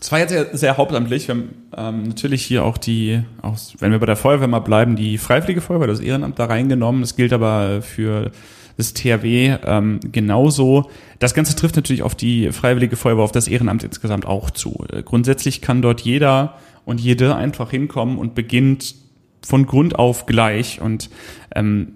Es 0.00 0.12
war 0.12 0.18
jetzt 0.18 0.30
sehr, 0.30 0.56
sehr 0.56 0.76
hauptamtlich. 0.76 1.28
Wir 1.28 1.34
haben 1.34 1.48
ähm, 1.76 2.02
natürlich 2.08 2.44
hier 2.44 2.64
auch 2.64 2.76
die, 2.76 3.22
auch 3.40 3.56
wenn 3.78 3.90
wir 3.90 3.98
bei 4.00 4.06
der 4.06 4.16
Feuerwehr 4.16 4.48
mal 4.48 4.58
bleiben, 4.58 4.96
die 4.96 5.16
Freiwillige 5.16 5.62
Feuerwehr, 5.62 5.86
das 5.86 6.00
Ehrenamt 6.00 6.38
da 6.38 6.44
reingenommen. 6.44 7.00
Das 7.00 7.16
gilt 7.16 7.32
aber 7.32 7.80
für 7.80 8.30
das 8.76 8.94
THW 8.94 9.56
ähm, 9.64 10.00
genauso. 10.12 10.90
Das 11.18 11.34
Ganze 11.34 11.56
trifft 11.56 11.76
natürlich 11.76 12.02
auf 12.02 12.14
die 12.14 12.52
Freiwillige 12.52 12.96
Feuerwehr, 12.96 13.24
auf 13.24 13.32
das 13.32 13.48
Ehrenamt 13.48 13.84
insgesamt 13.84 14.26
auch 14.26 14.50
zu. 14.50 14.84
Äh, 14.92 15.02
grundsätzlich 15.02 15.60
kann 15.60 15.82
dort 15.82 16.00
jeder 16.00 16.58
und 16.84 17.00
jede 17.00 17.36
einfach 17.36 17.70
hinkommen 17.70 18.18
und 18.18 18.34
beginnt 18.34 18.94
von 19.42 19.66
Grund 19.66 19.98
auf 19.98 20.26
gleich 20.26 20.80
und 20.80 21.10
ähm, 21.54 21.94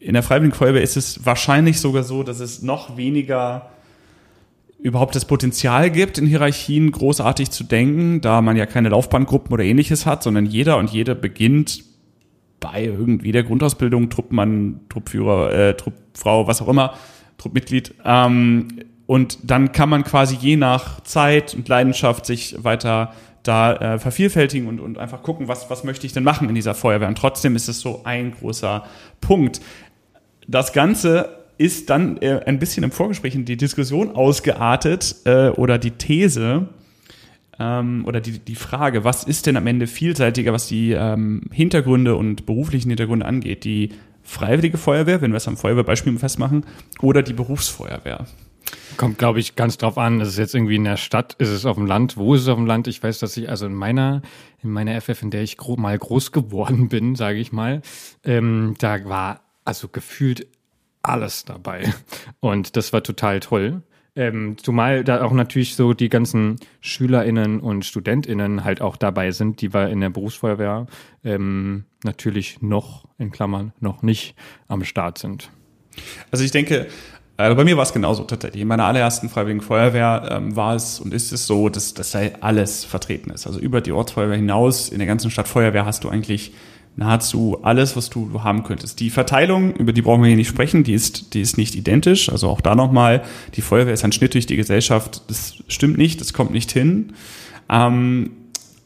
in 0.00 0.14
der 0.14 0.22
Freiwilligen 0.22 0.56
Feuerwehr 0.56 0.82
ist 0.82 0.96
es 0.96 1.26
wahrscheinlich 1.26 1.78
sogar 1.78 2.04
so, 2.04 2.22
dass 2.22 2.40
es 2.40 2.62
noch 2.62 2.96
weniger 2.96 3.70
überhaupt 4.82 5.14
das 5.14 5.26
Potenzial 5.26 5.90
gibt, 5.90 6.16
in 6.16 6.26
Hierarchien 6.26 6.90
großartig 6.90 7.50
zu 7.50 7.64
denken, 7.64 8.22
da 8.22 8.40
man 8.40 8.56
ja 8.56 8.64
keine 8.64 8.88
Laufbahngruppen 8.88 9.52
oder 9.52 9.62
ähnliches 9.62 10.06
hat, 10.06 10.22
sondern 10.22 10.46
jeder 10.46 10.78
und 10.78 10.90
jede 10.90 11.14
beginnt 11.14 11.84
bei 12.60 12.84
irgendwie 12.84 13.32
der 13.32 13.42
Grundausbildung, 13.42 14.10
Truppmann, 14.10 14.80
Truppführer, 14.88 15.52
äh, 15.52 15.74
Truppfrau, 15.74 16.46
was 16.46 16.62
auch 16.62 16.68
immer, 16.68 16.94
Truppmitglied. 17.38 17.94
Ähm, 18.04 18.68
und 19.06 19.38
dann 19.42 19.72
kann 19.72 19.88
man 19.88 20.04
quasi 20.04 20.36
je 20.36 20.56
nach 20.56 21.00
Zeit 21.00 21.54
und 21.54 21.66
Leidenschaft 21.68 22.26
sich 22.26 22.62
weiter 22.62 23.12
da 23.42 23.74
äh, 23.74 23.98
vervielfältigen 23.98 24.68
und, 24.68 24.80
und 24.80 24.98
einfach 24.98 25.22
gucken, 25.22 25.48
was, 25.48 25.70
was 25.70 25.82
möchte 25.82 26.06
ich 26.06 26.12
denn 26.12 26.22
machen 26.22 26.48
in 26.48 26.54
dieser 26.54 26.74
Feuerwehr. 26.74 27.08
Und 27.08 27.18
trotzdem 27.18 27.56
ist 27.56 27.68
es 27.68 27.80
so 27.80 28.02
ein 28.04 28.32
großer 28.32 28.84
Punkt. 29.20 29.60
Das 30.46 30.72
Ganze 30.72 31.40
ist 31.56 31.90
dann 31.90 32.18
äh, 32.18 32.40
ein 32.46 32.58
bisschen 32.58 32.84
im 32.84 32.90
Vorgespräch 32.90 33.34
in 33.34 33.44
die 33.44 33.56
Diskussion 33.56 34.14
ausgeartet 34.14 35.16
äh, 35.24 35.48
oder 35.48 35.78
die 35.78 35.92
These 35.92 36.68
ähm, 37.60 38.04
oder 38.06 38.20
die, 38.20 38.38
die 38.38 38.54
Frage, 38.54 39.04
was 39.04 39.22
ist 39.22 39.46
denn 39.46 39.56
am 39.56 39.66
Ende 39.66 39.86
vielseitiger, 39.86 40.52
was 40.52 40.66
die 40.66 40.92
ähm, 40.92 41.42
Hintergründe 41.52 42.16
und 42.16 42.46
beruflichen 42.46 42.88
Hintergründe 42.88 43.26
angeht? 43.26 43.64
Die 43.64 43.90
Freiwillige 44.22 44.78
Feuerwehr, 44.78 45.20
wenn 45.20 45.32
wir 45.32 45.36
es 45.36 45.48
am 45.48 45.56
Feuerwehrbeispiel 45.56 46.18
festmachen, 46.18 46.64
oder 47.00 47.22
die 47.22 47.34
Berufsfeuerwehr? 47.34 48.26
Kommt, 48.96 49.18
glaube 49.18 49.40
ich, 49.40 49.56
ganz 49.56 49.76
drauf 49.76 49.98
an. 49.98 50.20
Ist 50.20 50.28
es 50.28 50.36
jetzt 50.38 50.54
irgendwie 50.54 50.76
in 50.76 50.84
der 50.84 50.96
Stadt? 50.96 51.34
Ist 51.34 51.48
es 51.48 51.66
auf 51.66 51.76
dem 51.76 51.86
Land? 51.86 52.16
Wo 52.16 52.34
ist 52.34 52.42
es 52.42 52.48
auf 52.48 52.56
dem 52.56 52.66
Land? 52.66 52.86
Ich 52.86 53.02
weiß, 53.02 53.18
dass 53.18 53.36
ich 53.36 53.50
also 53.50 53.66
in 53.66 53.74
meiner, 53.74 54.22
in 54.62 54.70
meiner 54.70 54.98
FF, 55.00 55.22
in 55.22 55.30
der 55.30 55.42
ich 55.42 55.56
gro 55.56 55.76
mal 55.76 55.98
groß 55.98 56.32
geworden 56.32 56.88
bin, 56.88 57.14
sage 57.14 57.38
ich 57.38 57.52
mal, 57.52 57.82
ähm, 58.24 58.74
da 58.78 59.04
war 59.04 59.40
also 59.64 59.88
gefühlt 59.88 60.46
alles 61.02 61.44
dabei. 61.44 61.92
Und 62.40 62.76
das 62.76 62.92
war 62.92 63.02
total 63.02 63.40
toll. 63.40 63.82
Ähm, 64.16 64.56
zumal 64.60 65.04
da 65.04 65.22
auch 65.22 65.32
natürlich 65.32 65.76
so 65.76 65.94
die 65.94 66.08
ganzen 66.08 66.56
SchülerInnen 66.80 67.60
und 67.60 67.84
StudentInnen 67.84 68.64
halt 68.64 68.80
auch 68.80 68.96
dabei 68.96 69.30
sind, 69.30 69.60
die 69.60 69.72
wir 69.72 69.88
in 69.88 70.00
der 70.00 70.10
Berufsfeuerwehr 70.10 70.86
ähm, 71.24 71.84
natürlich 72.02 72.60
noch, 72.60 73.04
in 73.18 73.30
Klammern, 73.30 73.72
noch 73.80 74.02
nicht 74.02 74.34
am 74.68 74.84
Start 74.84 75.18
sind. 75.18 75.50
Also 76.30 76.44
ich 76.44 76.50
denke, 76.50 76.88
also 77.36 77.56
bei 77.56 77.64
mir 77.64 77.76
war 77.76 77.84
es 77.84 77.92
genauso 77.92 78.24
tatsächlich. 78.24 78.62
In 78.62 78.68
meiner 78.68 78.84
allerersten 78.84 79.28
Freiwilligen 79.28 79.62
Feuerwehr 79.62 80.28
ähm, 80.30 80.56
war 80.56 80.74
es 80.74 81.00
und 81.00 81.14
ist 81.14 81.32
es 81.32 81.46
so, 81.46 81.68
dass, 81.68 81.94
dass 81.94 82.10
da 82.10 82.20
alles 82.40 82.84
vertreten 82.84 83.30
ist. 83.30 83.46
Also 83.46 83.60
über 83.60 83.80
die 83.80 83.92
Ortsfeuerwehr 83.92 84.36
hinaus 84.36 84.88
in 84.88 84.98
der 84.98 85.06
ganzen 85.06 85.30
Stadt 85.30 85.48
Feuerwehr 85.48 85.86
hast 85.86 86.04
du 86.04 86.08
eigentlich 86.08 86.52
nahezu 86.96 87.58
alles, 87.62 87.96
was 87.96 88.10
du 88.10 88.42
haben 88.42 88.62
könntest. 88.62 89.00
Die 89.00 89.10
Verteilung, 89.10 89.74
über 89.74 89.92
die 89.92 90.02
brauchen 90.02 90.22
wir 90.22 90.28
hier 90.28 90.36
nicht 90.36 90.48
sprechen, 90.48 90.84
die 90.84 90.92
ist, 90.92 91.34
die 91.34 91.40
ist 91.40 91.56
nicht 91.56 91.74
identisch. 91.74 92.30
Also 92.30 92.48
auch 92.48 92.60
da 92.60 92.74
nochmal, 92.74 93.22
die 93.54 93.62
Feuerwehr 93.62 93.94
ist 93.94 94.04
ein 94.04 94.12
Schnitt 94.12 94.34
durch 94.34 94.46
die 94.46 94.56
Gesellschaft. 94.56 95.22
Das 95.28 95.56
stimmt 95.68 95.98
nicht, 95.98 96.20
das 96.20 96.32
kommt 96.32 96.50
nicht 96.50 96.70
hin. 96.70 97.12
Ähm, 97.68 98.32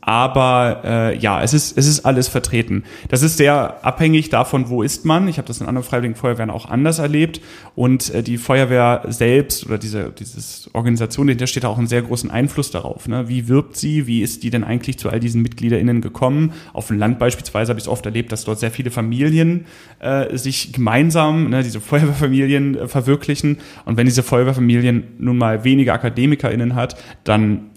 aber 0.06 0.82
äh, 0.84 1.18
ja, 1.18 1.42
es 1.42 1.54
ist, 1.54 1.78
es 1.78 1.86
ist 1.86 2.04
alles 2.04 2.28
vertreten. 2.28 2.84
Das 3.08 3.22
ist 3.22 3.38
sehr 3.38 3.82
abhängig 3.82 4.28
davon, 4.28 4.68
wo 4.68 4.82
ist 4.82 5.06
man. 5.06 5.28
Ich 5.28 5.38
habe 5.38 5.48
das 5.48 5.62
in 5.62 5.66
anderen 5.66 5.86
Freiwilligen 5.86 6.14
Feuerwehren 6.14 6.50
auch 6.50 6.68
anders 6.68 6.98
erlebt. 6.98 7.40
Und 7.74 8.12
äh, 8.12 8.22
die 8.22 8.36
Feuerwehr 8.36 9.02
selbst 9.08 9.64
oder 9.64 9.78
diese 9.78 10.10
dieses 10.10 10.68
Organisation, 10.74 11.26
dahinter 11.26 11.46
steht 11.46 11.64
auch 11.64 11.78
einen 11.78 11.86
sehr 11.86 12.02
großen 12.02 12.30
Einfluss 12.30 12.70
darauf. 12.70 13.08
Ne? 13.08 13.30
Wie 13.30 13.48
wirbt 13.48 13.78
sie? 13.78 14.06
Wie 14.06 14.20
ist 14.20 14.42
die 14.42 14.50
denn 14.50 14.62
eigentlich 14.62 14.98
zu 14.98 15.08
all 15.08 15.20
diesen 15.20 15.40
MitgliederInnen 15.40 16.02
gekommen? 16.02 16.52
Auf 16.74 16.88
dem 16.88 16.98
Land 16.98 17.18
beispielsweise 17.18 17.70
habe 17.70 17.78
ich 17.78 17.84
es 17.84 17.88
oft 17.88 18.04
erlebt, 18.04 18.30
dass 18.30 18.44
dort 18.44 18.58
sehr 18.60 18.70
viele 18.70 18.90
Familien 18.90 19.64
äh, 20.00 20.36
sich 20.36 20.74
gemeinsam, 20.74 21.48
ne, 21.48 21.62
diese 21.62 21.80
Feuerwehrfamilien 21.80 22.76
äh, 22.76 22.88
verwirklichen. 22.88 23.56
Und 23.86 23.96
wenn 23.96 24.04
diese 24.04 24.22
Feuerwehrfamilien 24.22 25.04
nun 25.18 25.38
mal 25.38 25.64
weniger 25.64 25.94
AkademikerInnen 25.94 26.74
hat, 26.74 26.96
dann 27.24 27.70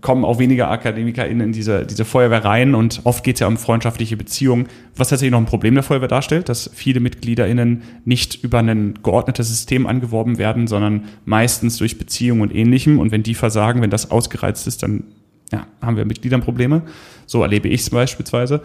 kommen 0.00 0.24
auch 0.24 0.38
weniger 0.38 0.70
AkademikerInnen 0.70 1.48
in 1.48 1.52
diese, 1.52 1.86
diese 1.86 2.04
Feuerwehr 2.04 2.44
rein 2.44 2.74
und 2.74 3.00
oft 3.04 3.24
geht 3.24 3.36
es 3.36 3.40
ja 3.40 3.46
um 3.46 3.56
freundschaftliche 3.56 4.16
Beziehungen, 4.16 4.68
was 4.94 5.08
tatsächlich 5.08 5.32
noch 5.32 5.40
ein 5.40 5.46
Problem 5.46 5.74
der 5.74 5.82
Feuerwehr 5.82 6.08
darstellt, 6.08 6.48
dass 6.48 6.70
viele 6.74 7.00
MitgliederInnen 7.00 7.82
nicht 8.04 8.42
über 8.42 8.58
ein 8.58 8.98
geordnetes 9.02 9.48
System 9.48 9.86
angeworben 9.86 10.38
werden, 10.38 10.66
sondern 10.66 11.04
meistens 11.24 11.78
durch 11.78 11.98
Beziehungen 11.98 12.42
und 12.42 12.54
ähnlichem. 12.54 12.98
Und 12.98 13.10
wenn 13.10 13.22
die 13.22 13.34
versagen, 13.34 13.82
wenn 13.82 13.90
das 13.90 14.10
ausgereizt 14.10 14.66
ist, 14.66 14.82
dann 14.82 15.04
ja, 15.52 15.66
haben 15.80 15.96
wir 15.96 16.04
Mitgliedernprobleme. 16.04 16.82
So 17.26 17.42
erlebe 17.42 17.68
ich 17.68 17.80
es 17.80 17.90
beispielsweise. 17.90 18.62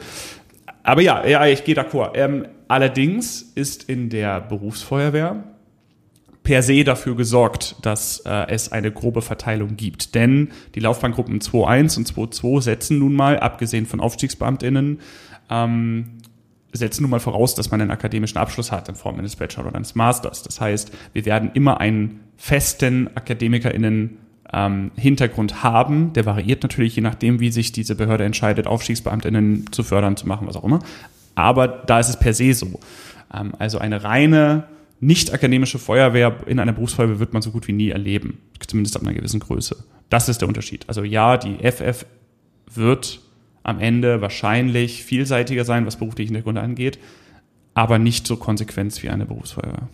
Aber 0.83 1.01
ja, 1.01 1.25
ja, 1.25 1.45
ich 1.45 1.63
gehe 1.63 1.75
d'accord. 1.75 2.11
Ähm, 2.15 2.45
allerdings 2.67 3.41
ist 3.55 3.88
in 3.89 4.09
der 4.09 4.41
Berufsfeuerwehr 4.41 5.43
per 6.43 6.63
se 6.63 6.83
dafür 6.83 7.15
gesorgt, 7.15 7.75
dass 7.83 8.19
äh, 8.25 8.48
es 8.50 8.71
eine 8.71 8.91
grobe 8.91 9.21
Verteilung 9.21 9.77
gibt. 9.77 10.15
Denn 10.15 10.50
die 10.75 10.79
Laufbahngruppen 10.79 11.39
2.1 11.39 11.98
und 11.98 12.12
2.2 12.12 12.62
setzen 12.62 13.00
nun 13.00 13.13
mal, 13.13 13.39
abgesehen 13.39 13.86
von 13.86 14.00
Aufstiegsbeamtinnen, 14.00 15.00
ähm, 15.50 16.17
setzen 16.74 17.03
nun 17.03 17.12
mal 17.12 17.19
voraus, 17.19 17.53
dass 17.53 17.69
man 17.69 17.81
einen 17.81 17.91
akademischen 17.91 18.38
Abschluss 18.38 18.71
hat 18.71 18.89
in 18.89 18.95
Form 18.95 19.19
eines 19.19 19.36
Bachelor 19.36 19.67
oder 19.67 19.75
eines 19.75 19.93
Masters. 19.93 20.41
Das 20.41 20.60
heißt, 20.60 20.91
wir 21.13 21.25
werden 21.25 21.51
immer 21.53 21.79
einen 21.79 22.21
festen 22.38 23.10
AkademikerInnen 23.13 24.17
ähm, 24.53 24.91
Hintergrund 24.95 25.63
haben. 25.63 26.13
Der 26.13 26.25
variiert 26.25 26.63
natürlich 26.63 26.95
je 26.95 27.01
nachdem, 27.01 27.39
wie 27.39 27.51
sich 27.51 27.71
diese 27.71 27.95
Behörde 27.95 28.24
entscheidet, 28.24 28.67
Aufstiegsbeamtinnen 28.67 29.71
zu 29.71 29.83
fördern, 29.83 30.17
zu 30.17 30.27
machen, 30.27 30.48
was 30.48 30.55
auch 30.55 30.63
immer. 30.63 30.79
Aber 31.36 31.67
da 31.67 32.00
ist 32.00 32.10
es 32.10 32.17
per 32.17 32.33
se 32.33 32.53
so. 32.53 32.79
Ähm, 33.33 33.53
also 33.60 33.77
eine 33.77 34.03
reine 34.03 34.65
nicht 35.01 35.34
akademische 35.34 35.79
Feuerwehr 35.79 36.38
in 36.46 36.60
einer 36.60 36.74
Berufsfeuerwehr 36.74 37.20
wird 37.20 37.34
man 37.34 37.41
so 37.41 37.51
gut 37.51 37.67
wie 37.67 37.74
nie 37.74 37.89
erleben, 37.89 38.38
zumindest 38.65 38.96
ab 38.96 39.01
einer 39.01 39.13
gewissen 39.13 39.39
Größe. 39.39 39.84
Das 40.10 40.29
ist 40.29 40.41
der 40.41 40.48
Unterschied. 40.48 40.86
Also 40.88 41.03
ja, 41.03 41.38
die 41.38 41.58
FF 41.58 42.05
wird 42.74 43.20
am 43.63 43.79
Ende 43.79 44.22
wahrscheinlich 44.22 45.03
vielseitiger 45.03 45.65
sein, 45.65 45.86
was 45.86 45.98
berufliche 45.98 46.27
Hintergründe 46.27 46.62
angeht, 46.62 47.00
aber 47.74 47.98
nicht 47.98 48.27
so 48.27 48.38
konsequent 48.38 49.01
wie 49.01 49.10
eine 49.10 49.25
Berufsfeuerwehr. 49.25 49.89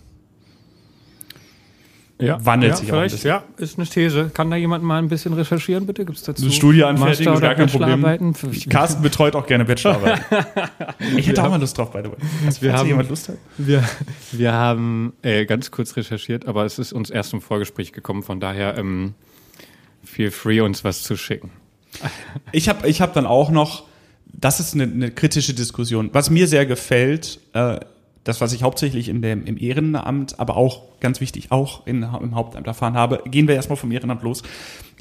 Ja, 2.20 2.44
wandelt 2.44 2.72
ja, 2.72 2.78
sich 2.78 2.88
vielleicht, 2.90 3.16
auch 3.16 3.20
ein 3.20 3.28
Ja, 3.28 3.44
ist 3.58 3.78
eine 3.78 3.88
These. 3.88 4.32
Kann 4.34 4.50
da 4.50 4.56
jemand 4.56 4.84
mal 4.84 4.98
ein 4.98 5.08
bisschen 5.08 5.34
recherchieren, 5.34 5.86
bitte? 5.86 6.04
Gibt 6.04 6.18
es 6.18 6.24
dazu 6.24 6.46
eine 6.46 6.52
Studie 6.52 6.84
anfertigen, 6.84 7.34
ist 7.34 7.42
gar 7.42 7.54
kein 7.54 7.68
Problem. 7.68 8.34
Carsten 8.70 9.04
betreut 9.04 9.36
auch 9.36 9.46
gerne 9.46 9.66
Bachelorarbeiten. 9.66 10.24
ich 11.18 11.28
hätte 11.28 11.44
auch 11.44 11.50
mal 11.50 11.60
Lust 11.60 11.78
drauf, 11.78 11.92
by 11.92 12.00
the 12.04 12.10
way. 12.10 12.18
Also, 12.46 12.62
wir 12.64 12.74
haben, 12.74 12.88
jemand 12.88 13.10
Lust 13.10 13.30
hat. 13.30 13.38
Wir, 13.58 13.84
wir 14.32 14.52
haben 14.52 15.14
äh, 15.22 15.46
ganz 15.46 15.70
kurz 15.70 15.96
recherchiert, 15.96 16.48
aber 16.48 16.66
es 16.66 16.80
ist 16.80 16.92
uns 16.92 17.12
erst 17.12 17.34
im 17.34 17.42
Vorgespräch 17.42 17.94
gekommen, 17.94 18.24
von 18.24 18.40
daher 18.40 18.78
ähm, 18.78 19.14
feel 20.04 20.32
free, 20.32 20.62
uns 20.62 20.84
was 20.84 21.04
zu 21.04 21.18
schicken. 21.18 21.52
ich 22.52 22.68
habe 22.68 22.88
ich 22.88 23.00
hab 23.00 23.14
dann 23.14 23.28
auch 23.28 23.52
noch, 23.52 23.84
das 24.26 24.60
ist 24.60 24.74
eine, 24.74 24.84
eine 24.84 25.12
kritische 25.12 25.54
Diskussion. 25.54 26.10
Was 26.14 26.32
mir 26.32 26.48
sehr 26.48 26.66
gefällt, 26.66 27.40
äh, 27.54 27.80
das, 28.28 28.42
was 28.42 28.54
ich 28.54 28.64
hauptsächlich 28.64 29.10
in 29.10 29.22
dem, 29.22 29.46
im 29.46 29.58
Ehrenamt, 29.58 30.40
aber 30.40 30.58
auch 30.58 30.84
ganz 31.00 31.22
wichtig, 31.22 31.52
auch 31.52 31.86
in, 31.88 32.04
im 32.04 32.36
Hauptamt 32.36 32.68
erfahren 32.68 32.96
habe, 32.96 33.22
gehen 33.26 33.48
wir 33.48 33.56
erstmal 33.56 33.78
vom 33.78 33.92
Ehrenamt 33.92 34.24
los, 34.24 34.44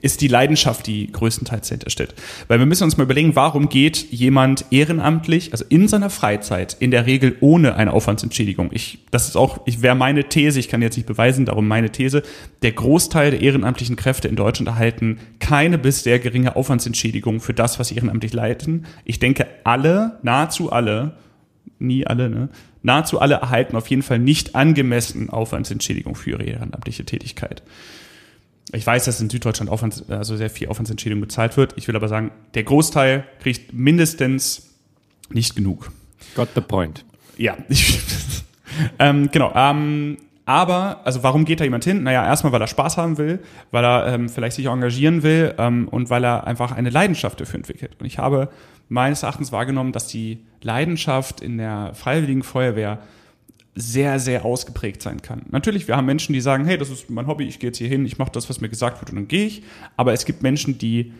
ist 0.02 0.20
die 0.20 0.28
Leidenschaft, 0.28 0.86
die 0.86 1.10
größtenteils 1.10 1.68
dahinter 1.68 1.90
steht. 1.90 2.14
Weil 2.48 2.58
wir 2.58 2.66
müssen 2.66 2.84
uns 2.84 2.96
mal 2.96 3.04
überlegen, 3.04 3.34
warum 3.34 3.68
geht 3.68 4.12
jemand 4.12 4.66
ehrenamtlich, 4.70 5.52
also 5.52 5.64
in 5.68 5.88
seiner 5.88 6.10
Freizeit, 6.10 6.76
in 6.78 6.90
der 6.90 7.06
Regel 7.06 7.36
ohne 7.40 7.76
eine 7.76 7.92
Aufwandsentschädigung. 7.92 8.70
Ich, 8.72 8.98
das 9.10 9.26
ist 9.26 9.36
auch, 9.36 9.60
ich 9.64 9.82
wäre 9.82 9.94
meine 9.94 10.28
These, 10.28 10.60
ich 10.60 10.68
kann 10.68 10.82
jetzt 10.82 10.96
nicht 10.96 11.06
beweisen, 11.06 11.46
darum 11.46 11.66
meine 11.66 11.90
These, 11.90 12.22
der 12.62 12.72
Großteil 12.72 13.30
der 13.30 13.40
ehrenamtlichen 13.40 13.96
Kräfte 13.96 14.28
in 14.28 14.36
Deutschland 14.36 14.68
erhalten 14.68 15.18
keine 15.40 15.78
bis 15.78 16.02
sehr 16.02 16.18
geringe 16.18 16.56
Aufwandsentschädigung 16.56 17.40
für 17.40 17.54
das, 17.54 17.78
was 17.78 17.88
sie 17.88 17.96
ehrenamtlich 17.96 18.34
leiten. 18.34 18.86
Ich 19.04 19.18
denke, 19.18 19.46
alle, 19.64 20.18
nahezu 20.22 20.70
alle, 20.70 21.16
nie 21.78 22.06
alle, 22.06 22.28
ne, 22.30 22.48
nahezu 22.86 23.20
alle 23.20 23.34
erhalten 23.34 23.76
auf 23.76 23.88
jeden 23.88 24.02
Fall 24.02 24.18
nicht 24.18 24.54
angemessen 24.54 25.28
Aufwandsentschädigung 25.28 26.14
für 26.14 26.30
ihre 26.30 26.44
ehrenamtliche 26.44 27.04
Tätigkeit. 27.04 27.62
Ich 28.72 28.86
weiß, 28.86 29.04
dass 29.04 29.20
in 29.20 29.28
Süddeutschland 29.28 29.70
Aufwands, 29.70 30.08
also 30.08 30.36
sehr 30.36 30.50
viel 30.50 30.68
Aufwandsentschädigung 30.68 31.20
bezahlt 31.20 31.56
wird. 31.56 31.74
Ich 31.76 31.86
will 31.88 31.96
aber 31.96 32.08
sagen, 32.08 32.30
der 32.54 32.62
Großteil 32.62 33.24
kriegt 33.40 33.72
mindestens 33.72 34.70
nicht 35.30 35.54
genug. 35.54 35.90
Got 36.34 36.48
the 36.54 36.60
point. 36.60 37.04
Ja, 37.36 37.56
ähm, 38.98 39.30
genau. 39.30 39.52
Ähm, 39.54 40.18
aber, 40.46 41.00
also 41.04 41.24
warum 41.24 41.44
geht 41.44 41.58
da 41.58 41.64
jemand 41.64 41.84
hin? 41.84 42.04
Naja, 42.04 42.24
erstmal, 42.24 42.52
weil 42.52 42.60
er 42.60 42.68
Spaß 42.68 42.96
haben 42.96 43.18
will, 43.18 43.40
weil 43.72 43.84
er 43.84 44.06
ähm, 44.14 44.28
vielleicht 44.28 44.54
sich 44.56 44.66
engagieren 44.66 45.24
will 45.24 45.54
ähm, 45.58 45.88
und 45.88 46.08
weil 46.08 46.24
er 46.24 46.46
einfach 46.46 46.70
eine 46.70 46.90
Leidenschaft 46.90 47.40
dafür 47.40 47.56
entwickelt. 47.56 47.96
Und 47.98 48.06
ich 48.06 48.18
habe 48.18 48.48
meines 48.88 49.22
Erachtens 49.22 49.52
wahrgenommen, 49.52 49.92
dass 49.92 50.06
die 50.06 50.44
Leidenschaft 50.62 51.40
in 51.40 51.58
der 51.58 51.94
Freiwilligen 51.94 52.42
Feuerwehr 52.42 53.00
sehr, 53.74 54.18
sehr 54.18 54.44
ausgeprägt 54.44 55.02
sein 55.02 55.20
kann. 55.20 55.42
Natürlich, 55.50 55.86
wir 55.86 55.96
haben 55.96 56.06
Menschen, 56.06 56.32
die 56.32 56.40
sagen, 56.40 56.64
hey, 56.64 56.78
das 56.78 56.88
ist 56.88 57.10
mein 57.10 57.26
Hobby, 57.26 57.44
ich 57.44 57.58
gehe 57.58 57.68
jetzt 57.68 57.78
hier 57.78 57.88
hin, 57.88 58.06
ich 58.06 58.16
mache 58.16 58.32
das, 58.32 58.48
was 58.48 58.60
mir 58.60 58.68
gesagt 58.70 59.00
wird 59.00 59.10
und 59.10 59.16
dann 59.16 59.28
gehe 59.28 59.46
ich. 59.46 59.62
Aber 59.96 60.12
es 60.12 60.24
gibt 60.24 60.42
Menschen, 60.42 60.78
die 60.78 61.12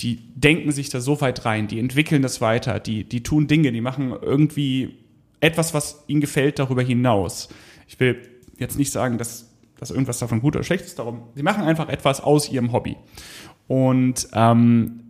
die 0.00 0.20
denken 0.34 0.70
sich 0.72 0.90
da 0.90 1.00
so 1.00 1.20
weit 1.20 1.44
rein, 1.44 1.66
die 1.66 1.80
entwickeln 1.80 2.22
das 2.22 2.40
weiter, 2.40 2.78
die, 2.78 3.04
die 3.04 3.22
tun 3.22 3.48
Dinge, 3.48 3.72
die 3.72 3.80
machen 3.80 4.14
irgendwie 4.20 4.96
etwas, 5.40 5.74
was 5.74 6.04
ihnen 6.06 6.20
gefällt, 6.20 6.58
darüber 6.58 6.82
hinaus. 6.82 7.48
Ich 7.88 7.98
will 7.98 8.16
jetzt 8.58 8.78
nicht 8.78 8.92
sagen, 8.92 9.18
dass, 9.18 9.50
dass 9.78 9.90
irgendwas 9.90 10.18
davon 10.18 10.40
gut 10.40 10.56
oder 10.56 10.64
schlecht 10.64 10.84
ist, 10.84 10.98
darum, 10.98 11.22
sie 11.34 11.42
machen 11.42 11.64
einfach 11.64 11.88
etwas 11.88 12.20
aus 12.20 12.48
ihrem 12.50 12.72
Hobby. 12.72 12.96
Und 13.66 14.28
ähm, 14.32 15.07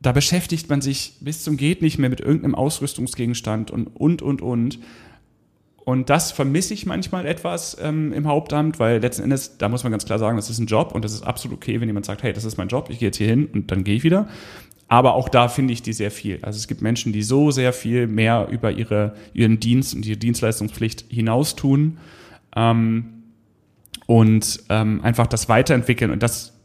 da 0.00 0.12
beschäftigt 0.12 0.68
man 0.70 0.80
sich 0.80 1.14
bis 1.20 1.44
zum 1.44 1.56
geht 1.56 1.82
nicht 1.82 1.98
mehr 1.98 2.10
mit 2.10 2.20
irgendeinem 2.20 2.54
Ausrüstungsgegenstand 2.54 3.70
und, 3.70 3.88
und, 3.88 4.22
und, 4.22 4.42
und. 4.42 4.78
Und 5.84 6.08
das 6.08 6.30
vermisse 6.30 6.74
ich 6.74 6.86
manchmal 6.86 7.26
etwas 7.26 7.76
ähm, 7.80 8.12
im 8.12 8.26
Hauptamt, 8.26 8.78
weil 8.78 9.00
letzten 9.00 9.24
Endes, 9.24 9.58
da 9.58 9.68
muss 9.68 9.82
man 9.82 9.90
ganz 9.90 10.04
klar 10.04 10.18
sagen, 10.18 10.36
das 10.36 10.48
ist 10.48 10.58
ein 10.58 10.66
Job 10.66 10.94
und 10.94 11.04
das 11.04 11.12
ist 11.12 11.22
absolut 11.22 11.56
okay, 11.56 11.80
wenn 11.80 11.88
jemand 11.88 12.06
sagt, 12.06 12.22
hey, 12.22 12.32
das 12.32 12.44
ist 12.44 12.56
mein 12.56 12.68
Job, 12.68 12.88
ich 12.90 12.98
gehe 12.98 13.08
jetzt 13.08 13.16
hier 13.16 13.26
hin 13.26 13.48
und 13.52 13.70
dann 13.70 13.84
gehe 13.84 13.96
ich 13.96 14.04
wieder. 14.04 14.28
Aber 14.88 15.14
auch 15.14 15.28
da 15.28 15.48
finde 15.48 15.72
ich 15.72 15.82
die 15.82 15.92
sehr 15.92 16.10
viel. 16.10 16.38
Also 16.42 16.56
es 16.56 16.66
gibt 16.66 16.82
Menschen, 16.82 17.12
die 17.12 17.22
so 17.22 17.50
sehr 17.50 17.72
viel 17.72 18.06
mehr 18.06 18.48
über 18.50 18.72
ihre, 18.72 19.14
ihren 19.32 19.60
Dienst 19.60 19.94
und 19.94 20.04
ihre 20.06 20.16
Dienstleistungspflicht 20.16 21.04
hinaus 21.08 21.56
tun 21.56 21.98
ähm, 22.56 23.22
und 24.06 24.64
ähm, 24.68 25.00
einfach 25.02 25.26
das 25.26 25.48
weiterentwickeln. 25.48 26.10
Und 26.10 26.22
das, 26.22 26.59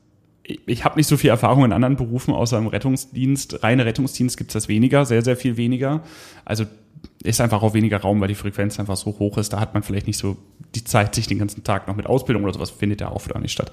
ich, 0.47 0.85
habe 0.85 0.97
nicht 0.97 1.07
so 1.07 1.17
viel 1.17 1.29
Erfahrung 1.29 1.65
in 1.65 1.73
anderen 1.73 1.95
Berufen, 1.95 2.33
außer 2.33 2.57
im 2.57 2.67
Rettungsdienst. 2.67 3.63
Reine 3.63 3.85
Rettungsdienst 3.85 4.37
gibt 4.37 4.51
es 4.51 4.53
das 4.53 4.67
weniger, 4.67 5.05
sehr, 5.05 5.21
sehr 5.21 5.35
viel 5.37 5.57
weniger. 5.57 6.01
Also 6.43 6.65
ist 7.23 7.41
einfach 7.41 7.63
auch 7.63 7.73
weniger 7.73 7.97
Raum, 7.97 8.21
weil 8.21 8.27
die 8.27 8.35
Frequenz 8.35 8.79
einfach 8.79 8.97
so 8.97 9.17
hoch 9.19 9.37
ist. 9.37 9.51
Da 9.53 9.59
hat 9.59 9.73
man 9.73 9.83
vielleicht 9.83 10.07
nicht 10.07 10.17
so 10.17 10.37
die 10.75 10.83
Zeit, 10.83 11.15
sich 11.15 11.27
den 11.27 11.39
ganzen 11.39 11.63
Tag 11.63 11.87
noch 11.87 11.95
mit 11.95 12.05
Ausbildung 12.05 12.43
oder 12.43 12.53
sowas 12.53 12.69
findet 12.69 13.01
ja 13.01 13.09
auch 13.09 13.25
oder 13.25 13.39
nicht 13.39 13.53
statt, 13.53 13.71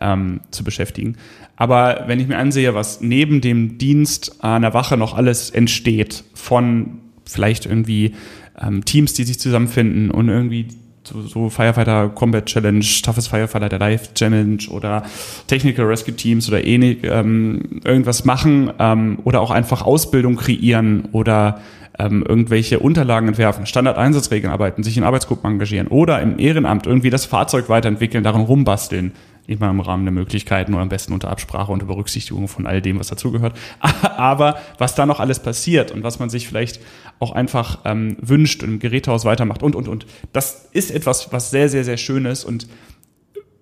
ähm, 0.00 0.40
zu 0.50 0.64
beschäftigen. 0.64 1.16
Aber 1.56 2.04
wenn 2.06 2.20
ich 2.20 2.28
mir 2.28 2.38
ansehe, 2.38 2.74
was 2.74 3.00
neben 3.00 3.40
dem 3.40 3.76
Dienst 3.78 4.42
an 4.42 4.62
der 4.62 4.72
Wache 4.74 4.96
noch 4.96 5.14
alles 5.14 5.50
entsteht, 5.50 6.24
von 6.34 7.00
vielleicht 7.26 7.66
irgendwie 7.66 8.14
ähm, 8.60 8.84
Teams, 8.84 9.12
die 9.14 9.24
sich 9.24 9.38
zusammenfinden 9.38 10.10
und 10.10 10.28
irgendwie 10.28 10.68
so, 11.04 11.22
so 11.22 11.50
Firefighter 11.50 12.08
Combat 12.08 12.46
Challenge, 12.46 12.84
Toughest 13.02 13.28
Firefighter 13.28 13.68
der 13.68 13.78
Life 13.78 14.14
Challenge 14.14 14.58
oder 14.70 15.02
Technical 15.46 15.86
Rescue 15.86 16.14
Teams 16.14 16.48
oder 16.48 16.64
ähnlich, 16.64 16.98
ähm, 17.04 17.80
irgendwas 17.84 18.24
machen 18.24 18.72
ähm, 18.78 19.18
oder 19.24 19.40
auch 19.40 19.50
einfach 19.50 19.82
Ausbildung 19.82 20.36
kreieren 20.36 21.08
oder 21.12 21.60
ähm, 21.98 22.24
irgendwelche 22.26 22.80
Unterlagen 22.80 23.28
entwerfen, 23.28 23.66
Standardeinsatzregeln 23.66 24.52
arbeiten, 24.52 24.82
sich 24.82 24.96
in 24.96 25.04
Arbeitsgruppen 25.04 25.52
engagieren 25.52 25.88
oder 25.88 26.20
im 26.20 26.38
Ehrenamt 26.38 26.86
irgendwie 26.86 27.10
das 27.10 27.24
Fahrzeug 27.24 27.68
weiterentwickeln, 27.68 28.24
daran 28.24 28.42
rumbasteln. 28.42 29.12
Immer 29.46 29.70
im 29.70 29.80
Rahmen 29.80 30.04
der 30.04 30.12
Möglichkeiten 30.12 30.72
oder 30.72 30.82
am 30.82 30.88
besten 30.88 31.12
unter 31.12 31.30
Absprache 31.30 31.70
und 31.70 31.86
Berücksichtigung 31.86 32.48
von 32.48 32.66
all 32.66 32.80
dem, 32.80 32.98
was 32.98 33.08
dazugehört. 33.08 33.56
Aber 34.02 34.58
was 34.78 34.94
da 34.94 35.04
noch 35.04 35.20
alles 35.20 35.40
passiert 35.40 35.92
und 35.92 36.02
was 36.02 36.18
man 36.18 36.30
sich 36.30 36.48
vielleicht 36.48 36.80
auch 37.20 37.32
einfach 37.32 37.80
ähm, 37.84 38.16
wünscht 38.20 38.62
und 38.62 38.70
im 38.70 38.78
Gerätehaus 38.78 39.24
weitermacht 39.24 39.62
und, 39.62 39.76
und, 39.76 39.88
und. 39.88 40.06
Das 40.32 40.68
ist 40.72 40.90
etwas, 40.90 41.32
was 41.32 41.50
sehr, 41.50 41.68
sehr, 41.68 41.84
sehr 41.84 41.98
schön 41.98 42.24
ist 42.24 42.44
und 42.44 42.66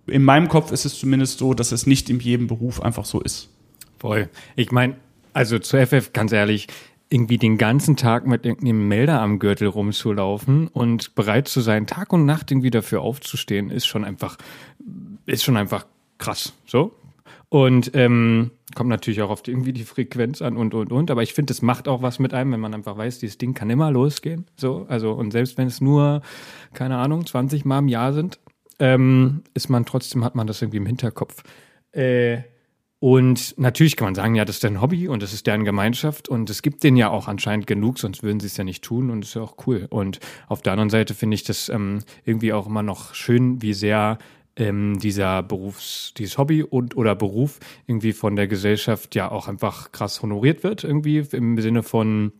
in 0.06 0.24
meinem 0.24 0.48
Kopf 0.48 0.72
ist 0.72 0.84
es 0.84 0.98
zumindest 0.98 1.38
so, 1.38 1.54
dass 1.54 1.72
es 1.72 1.86
nicht 1.86 2.10
in 2.10 2.18
jedem 2.20 2.46
Beruf 2.46 2.82
einfach 2.82 3.04
so 3.04 3.20
ist. 3.20 3.50
Voll. 3.98 4.28
Ich 4.56 4.72
meine, 4.72 4.96
also 5.32 5.58
zu 5.58 5.76
FF, 5.78 6.12
ganz 6.12 6.32
ehrlich, 6.32 6.66
irgendwie 7.08 7.38
den 7.38 7.58
ganzen 7.58 7.96
Tag 7.96 8.26
mit 8.26 8.46
irgendeinem 8.46 8.88
Melder 8.88 9.20
am 9.20 9.38
Gürtel 9.38 9.68
rumzulaufen 9.68 10.68
und 10.68 11.14
bereit 11.14 11.46
zu 11.46 11.60
sein, 11.60 11.86
Tag 11.86 12.12
und 12.12 12.24
Nacht 12.24 12.50
irgendwie 12.50 12.70
dafür 12.70 13.02
aufzustehen, 13.02 13.70
ist 13.70 13.86
schon 13.86 14.04
einfach, 14.04 14.38
ist 15.26 15.44
schon 15.44 15.56
einfach 15.56 15.86
krass. 16.18 16.52
So. 16.66 16.94
Und 17.48 17.90
ähm, 17.94 18.50
kommt 18.74 18.88
natürlich 18.88 19.20
auch 19.22 19.30
auf 19.30 19.42
die, 19.42 19.50
irgendwie 19.50 19.72
die 19.72 19.84
Frequenz 19.84 20.40
an 20.40 20.56
und 20.56 20.74
und 20.74 20.90
und. 20.90 21.10
Aber 21.10 21.22
ich 21.22 21.34
finde, 21.34 21.52
es 21.52 21.60
macht 21.60 21.88
auch 21.88 22.02
was 22.02 22.18
mit 22.18 22.32
einem, 22.32 22.52
wenn 22.52 22.60
man 22.60 22.74
einfach 22.74 22.96
weiß, 22.96 23.18
dieses 23.18 23.38
Ding 23.38 23.54
kann 23.54 23.68
immer 23.70 23.90
losgehen. 23.90 24.46
So, 24.56 24.86
also 24.88 25.12
und 25.12 25.32
selbst 25.32 25.58
wenn 25.58 25.66
es 25.66 25.80
nur, 25.80 26.22
keine 26.72 26.96
Ahnung, 26.96 27.26
20 27.26 27.64
Mal 27.64 27.80
im 27.80 27.88
Jahr 27.88 28.12
sind, 28.12 28.38
ähm, 28.78 29.42
ist 29.54 29.68
man 29.68 29.84
trotzdem, 29.84 30.24
hat 30.24 30.34
man 30.34 30.46
das 30.46 30.62
irgendwie 30.62 30.78
im 30.78 30.86
Hinterkopf. 30.86 31.42
Äh, 31.92 32.38
und 32.98 33.58
natürlich 33.58 33.96
kann 33.96 34.06
man 34.06 34.14
sagen, 34.14 34.36
ja, 34.36 34.44
das 34.44 34.56
ist 34.56 34.64
dein 34.64 34.80
Hobby 34.80 35.08
und 35.08 35.24
das 35.24 35.32
ist 35.32 35.48
deren 35.48 35.64
Gemeinschaft 35.64 36.28
und 36.28 36.48
es 36.48 36.62
gibt 36.62 36.84
denen 36.84 36.96
ja 36.96 37.10
auch 37.10 37.26
anscheinend 37.26 37.66
genug, 37.66 37.98
sonst 37.98 38.22
würden 38.22 38.38
sie 38.38 38.46
es 38.46 38.56
ja 38.56 38.62
nicht 38.62 38.84
tun 38.84 39.10
und 39.10 39.22
das 39.22 39.30
ist 39.30 39.34
ja 39.34 39.42
auch 39.42 39.56
cool. 39.66 39.88
Und 39.90 40.20
auf 40.46 40.62
der 40.62 40.72
anderen 40.72 40.88
Seite 40.88 41.12
finde 41.12 41.34
ich 41.34 41.42
das 41.42 41.68
ähm, 41.68 41.98
irgendwie 42.24 42.52
auch 42.52 42.66
immer 42.66 42.84
noch 42.84 43.12
schön, 43.14 43.60
wie 43.60 43.74
sehr 43.74 44.18
ähm, 44.56 44.98
dieser 44.98 45.42
Berufs, 45.42 46.12
dieses 46.16 46.38
Hobby 46.38 46.62
und 46.62 46.96
oder 46.96 47.14
Beruf 47.14 47.58
irgendwie 47.86 48.12
von 48.12 48.36
der 48.36 48.48
Gesellschaft 48.48 49.14
ja 49.14 49.30
auch 49.30 49.48
einfach 49.48 49.92
krass 49.92 50.22
honoriert 50.22 50.62
wird, 50.62 50.84
irgendwie 50.84 51.18
im 51.32 51.58
Sinne 51.60 51.82
von 51.82 52.32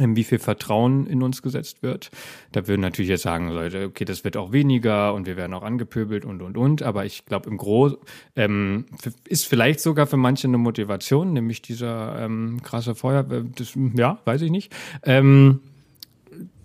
wie 0.00 0.24
viel 0.24 0.38
Vertrauen 0.38 1.06
in 1.06 1.22
uns 1.22 1.42
gesetzt 1.42 1.82
wird. 1.82 2.10
Da 2.52 2.68
würden 2.68 2.80
natürlich 2.80 3.08
jetzt 3.08 3.22
sagen 3.22 3.48
Leute, 3.48 3.86
okay, 3.86 4.04
das 4.04 4.24
wird 4.24 4.36
auch 4.36 4.52
weniger 4.52 5.14
und 5.14 5.26
wir 5.26 5.36
werden 5.36 5.54
auch 5.54 5.62
angepöbelt 5.62 6.24
und 6.24 6.40
und 6.42 6.56
und. 6.56 6.82
Aber 6.82 7.04
ich 7.04 7.24
glaube, 7.26 7.50
im 7.50 7.56
Gro 7.56 7.96
ähm, 8.36 8.86
ist 9.26 9.46
vielleicht 9.46 9.80
sogar 9.80 10.06
für 10.06 10.16
manche 10.16 10.46
eine 10.46 10.58
Motivation, 10.58 11.32
nämlich 11.32 11.62
dieser 11.62 12.20
ähm, 12.20 12.60
krasse 12.62 12.94
Feuer. 12.94 13.24
Das, 13.24 13.76
ja, 13.94 14.20
weiß 14.24 14.42
ich 14.42 14.50
nicht. 14.50 14.74
Ähm, 15.02 15.60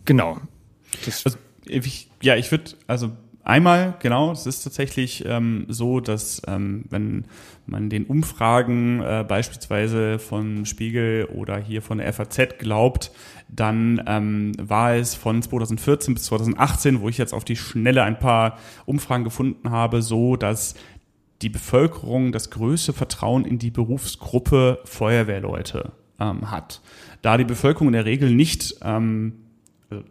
genau. 0.06 0.39
Das 1.06 1.25
also, 1.25 1.38
ich, 1.65 2.10
ja, 2.21 2.36
ich 2.36 2.51
würde 2.51 2.71
also 2.88 3.12
Einmal, 3.45 3.95
genau, 3.99 4.32
es 4.32 4.45
ist 4.45 4.63
tatsächlich 4.63 5.25
ähm, 5.25 5.65
so, 5.67 5.99
dass 5.99 6.41
ähm, 6.47 6.86
wenn 6.89 7.25
man 7.65 7.89
den 7.89 8.06
Umfragen 8.06 9.01
äh, 9.01 9.25
beispielsweise 9.27 10.17
von 10.17 10.65
Spiegel 10.65 11.25
oder 11.25 11.58
hier 11.58 11.82
von 11.82 11.97
der 11.97 12.13
FAZ 12.13 12.58
glaubt, 12.58 13.12
dann 13.49 14.01
ähm, 14.08 14.53
war 14.58 14.95
es 14.95 15.13
von 15.13 15.41
2014 15.41 16.13
bis 16.13 16.23
2018, 16.23 17.01
wo 17.01 17.10
ich 17.10 17.17
jetzt 17.17 17.34
auf 17.34 17.43
die 17.43 17.58
Schnelle 17.58 18.03
ein 18.03 18.17
paar 18.17 18.58
Umfragen 18.86 19.25
gefunden 19.25 19.71
habe, 19.71 20.01
so, 20.01 20.38
dass 20.38 20.75
die 21.41 21.49
Bevölkerung 21.49 22.32
das 22.32 22.49
größte 22.49 22.93
Vertrauen 22.93 23.43
in 23.43 23.60
die 23.60 23.71
Berufsgruppe 23.71 24.79
Feuerwehrleute 24.86 25.91
ähm, 26.17 26.49
hat. 26.49 26.82
Da 27.21 27.38
die 27.38 27.43
Bevölkerung 27.43 27.88
in 27.89 27.93
der 27.93 28.06
Regel 28.06 28.34
nicht 28.34 28.75
ähm, 28.84 29.42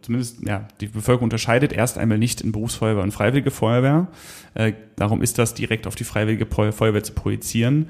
zumindest 0.01 0.41
ja, 0.43 0.67
die 0.81 0.87
Bevölkerung 0.87 1.25
unterscheidet 1.25 1.73
erst 1.73 1.97
einmal 1.97 2.17
nicht 2.17 2.41
in 2.41 2.51
Berufsfeuerwehr 2.51 3.03
und 3.03 3.11
Freiwillige 3.11 3.51
Feuerwehr. 3.51 4.07
Äh, 4.53 4.73
darum 4.95 5.21
ist 5.21 5.37
das 5.37 5.53
direkt 5.53 5.87
auf 5.87 5.95
die 5.95 6.03
Freiwillige 6.03 6.45
Feuerwehr 6.45 7.03
zu 7.03 7.13
projizieren. 7.13 7.89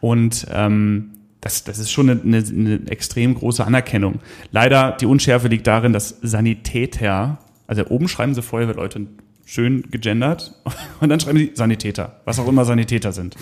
Und 0.00 0.46
ähm, 0.50 1.10
das, 1.40 1.64
das 1.64 1.78
ist 1.78 1.92
schon 1.92 2.08
eine, 2.08 2.20
eine, 2.22 2.38
eine 2.38 2.90
extrem 2.90 3.34
große 3.34 3.64
Anerkennung. 3.64 4.20
Leider, 4.50 4.92
die 4.92 5.06
Unschärfe 5.06 5.48
liegt 5.48 5.66
darin, 5.66 5.92
dass 5.92 6.18
Sanitäter, 6.22 7.38
also 7.66 7.86
oben 7.86 8.08
schreiben 8.08 8.34
sie 8.34 8.42
Feuerwehrleute 8.42 9.06
schön 9.44 9.90
gegendert 9.90 10.54
und 11.00 11.10
dann 11.10 11.20
schreiben 11.20 11.38
sie 11.38 11.52
Sanitäter, 11.54 12.20
was 12.24 12.38
auch 12.38 12.48
immer 12.48 12.64
Sanitäter 12.64 13.12
sind. 13.12 13.36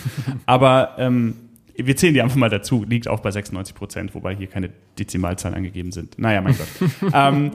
Aber 0.46 0.96
ähm, 0.98 1.34
wir 1.76 1.96
zählen 1.96 2.14
die 2.14 2.22
einfach 2.22 2.37
mal 2.37 2.50
dazu, 2.50 2.85
liegt 2.85 3.08
auch 3.08 3.20
bei 3.20 3.30
96 3.30 3.74
Prozent, 3.74 4.14
wobei 4.14 4.35
hier 4.35 4.46
keine 4.46 4.70
Dezimalzahlen 4.98 5.56
angegeben 5.56 5.92
sind. 5.92 6.18
Naja, 6.18 6.40
mein 6.40 6.56
Gott. 6.56 6.90
ähm, 7.14 7.52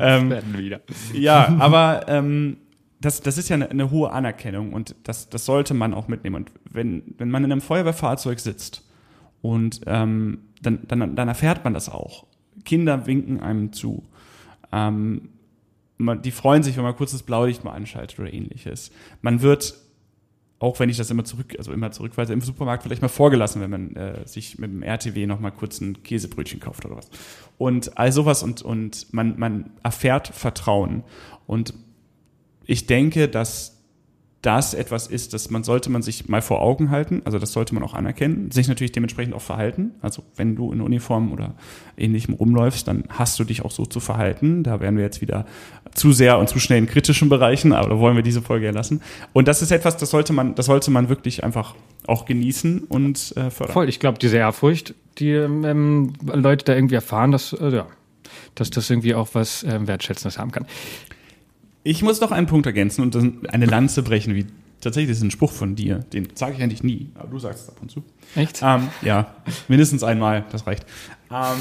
ähm, 0.00 0.30
werden 0.30 0.58
wieder. 0.58 0.80
Ja, 1.12 1.56
aber 1.58 2.06
ähm, 2.08 2.58
das, 3.00 3.20
das 3.20 3.38
ist 3.38 3.48
ja 3.48 3.54
eine, 3.54 3.70
eine, 3.70 3.90
hohe 3.90 4.10
Anerkennung 4.10 4.72
und 4.72 4.94
das, 5.04 5.28
das 5.28 5.44
sollte 5.44 5.74
man 5.74 5.94
auch 5.94 6.08
mitnehmen. 6.08 6.36
Und 6.36 6.52
wenn, 6.70 7.14
wenn 7.18 7.30
man 7.30 7.44
in 7.44 7.52
einem 7.52 7.60
Feuerwehrfahrzeug 7.60 8.40
sitzt 8.40 8.84
und 9.42 9.80
ähm, 9.86 10.40
dann, 10.62 10.80
dann, 10.88 11.14
dann 11.14 11.28
erfährt 11.28 11.64
man 11.64 11.74
das 11.74 11.88
auch. 11.88 12.26
Kinder 12.64 13.06
winken 13.06 13.40
einem 13.40 13.72
zu. 13.72 14.04
Ähm, 14.72 15.30
man, 15.96 16.22
die 16.22 16.30
freuen 16.30 16.62
sich, 16.62 16.76
wenn 16.76 16.84
man 16.84 16.96
kurz 16.96 17.12
das 17.12 17.22
Blaulicht 17.22 17.64
mal 17.64 17.72
anschaltet 17.72 18.18
oder 18.18 18.32
ähnliches. 18.32 18.90
Man 19.22 19.42
wird 19.42 19.74
auch 20.60 20.80
wenn 20.80 20.90
ich 20.90 20.96
das 20.96 21.10
immer 21.10 21.24
zurück, 21.24 21.54
also 21.56 21.72
immer 21.72 21.92
zurückweise, 21.92 22.32
im 22.32 22.40
Supermarkt 22.40 22.82
vielleicht 22.82 23.02
mal 23.02 23.08
vorgelassen, 23.08 23.62
wenn 23.62 23.70
man 23.70 23.96
äh, 23.96 24.26
sich 24.26 24.58
mit 24.58 24.70
dem 24.70 24.82
RTW 24.82 25.26
noch 25.26 25.38
mal 25.38 25.52
kurz 25.52 25.80
ein 25.80 26.02
Käsebrötchen 26.02 26.58
kauft 26.58 26.84
oder 26.84 26.96
was. 26.96 27.08
Und 27.58 27.96
all 27.96 28.10
sowas 28.10 28.42
und, 28.42 28.62
und 28.62 29.12
man, 29.12 29.38
man 29.38 29.70
erfährt 29.82 30.28
Vertrauen. 30.28 31.04
Und 31.46 31.74
ich 32.66 32.86
denke, 32.86 33.28
dass 33.28 33.77
das 34.42 34.72
etwas 34.72 35.08
ist, 35.08 35.34
das 35.34 35.50
man 35.50 35.64
sollte 35.64 35.90
man 35.90 36.02
sich 36.02 36.28
mal 36.28 36.42
vor 36.42 36.62
Augen 36.62 36.90
halten, 36.90 37.22
also 37.24 37.38
das 37.38 37.52
sollte 37.52 37.74
man 37.74 37.82
auch 37.82 37.94
anerkennen, 37.94 38.52
sich 38.52 38.68
natürlich 38.68 38.92
dementsprechend 38.92 39.34
auch 39.34 39.42
verhalten. 39.42 39.92
Also 40.00 40.22
wenn 40.36 40.54
du 40.54 40.72
in 40.72 40.80
Uniform 40.80 41.32
oder 41.32 41.54
ähnlichem 41.96 42.34
rumläufst, 42.34 42.86
dann 42.86 43.04
hast 43.08 43.38
du 43.40 43.44
dich 43.44 43.64
auch 43.64 43.72
so 43.72 43.84
zu 43.84 43.98
verhalten. 43.98 44.62
Da 44.62 44.80
wären 44.80 44.96
wir 44.96 45.02
jetzt 45.02 45.20
wieder 45.20 45.44
zu 45.94 46.12
sehr 46.12 46.38
und 46.38 46.48
zu 46.48 46.60
schnell 46.60 46.78
in 46.78 46.86
kritischen 46.86 47.28
Bereichen, 47.28 47.72
aber 47.72 47.88
da 47.88 47.98
wollen 47.98 48.14
wir 48.14 48.22
diese 48.22 48.40
Folge 48.40 48.66
ja 48.66 48.72
lassen. 48.72 49.02
Und 49.32 49.48
das 49.48 49.60
ist 49.60 49.72
etwas, 49.72 49.96
das 49.96 50.10
sollte 50.10 50.32
man, 50.32 50.54
das 50.54 50.66
sollte 50.66 50.92
man 50.92 51.08
wirklich 51.08 51.42
einfach 51.42 51.74
auch 52.06 52.24
genießen 52.24 52.84
und 52.84 53.36
äh, 53.36 53.50
fördern. 53.50 53.72
Voll, 53.72 53.88
ich 53.88 53.98
glaube, 53.98 54.18
diese 54.18 54.36
Ehrfurcht, 54.36 54.94
die 55.18 55.32
ähm, 55.32 56.12
Leute 56.24 56.64
da 56.64 56.74
irgendwie 56.74 56.94
erfahren, 56.94 57.32
dass, 57.32 57.52
äh, 57.54 57.70
ja, 57.70 57.86
dass 58.54 58.70
das 58.70 58.88
irgendwie 58.88 59.14
auch 59.14 59.30
was 59.32 59.64
äh, 59.64 59.86
Wertschätzendes 59.86 60.38
haben 60.38 60.52
kann. 60.52 60.66
Ich 61.88 62.02
muss 62.02 62.20
noch 62.20 62.32
einen 62.32 62.46
Punkt 62.46 62.66
ergänzen 62.66 63.00
und 63.00 63.16
eine 63.48 63.64
Lanze 63.64 64.02
brechen, 64.02 64.34
wie 64.34 64.44
Tatsächlich 64.80 65.16
ist 65.16 65.22
ein 65.22 65.32
Spruch 65.32 65.50
von 65.50 65.74
dir. 65.74 66.04
Den 66.12 66.28
sage 66.34 66.54
ich 66.56 66.62
eigentlich 66.62 66.84
nie, 66.84 67.08
aber 67.16 67.28
du 67.30 67.38
sagst 67.40 67.64
es 67.64 67.68
ab 67.68 67.78
und 67.80 67.90
zu. 67.90 68.04
Echt? 68.36 68.60
Ähm, 68.62 68.88
ja, 69.02 69.34
mindestens 69.66 70.04
einmal, 70.04 70.44
das 70.52 70.68
reicht. 70.68 70.86
Ähm, 71.32 71.58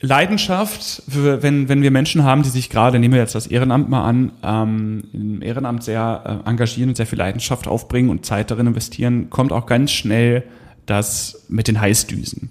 Leidenschaft, 0.00 1.04
wenn, 1.06 1.70
wenn 1.70 1.80
wir 1.80 1.90
Menschen 1.90 2.24
haben, 2.24 2.42
die 2.42 2.50
sich 2.50 2.68
gerade, 2.68 2.98
nehmen 2.98 3.14
wir 3.14 3.20
jetzt 3.20 3.34
das 3.34 3.46
Ehrenamt 3.46 3.88
mal 3.88 4.04
an, 4.04 4.32
ähm, 4.42 5.04
im 5.14 5.40
Ehrenamt 5.40 5.82
sehr 5.84 6.42
äh, 6.44 6.50
engagieren 6.50 6.90
und 6.90 6.96
sehr 6.96 7.06
viel 7.06 7.18
Leidenschaft 7.18 7.66
aufbringen 7.66 8.10
und 8.10 8.26
Zeit 8.26 8.50
darin 8.50 8.66
investieren, 8.66 9.30
kommt 9.30 9.52
auch 9.52 9.64
ganz 9.64 9.90
schnell 9.90 10.42
das 10.84 11.46
mit 11.48 11.66
den 11.66 11.80
Heißdüsen. 11.80 12.50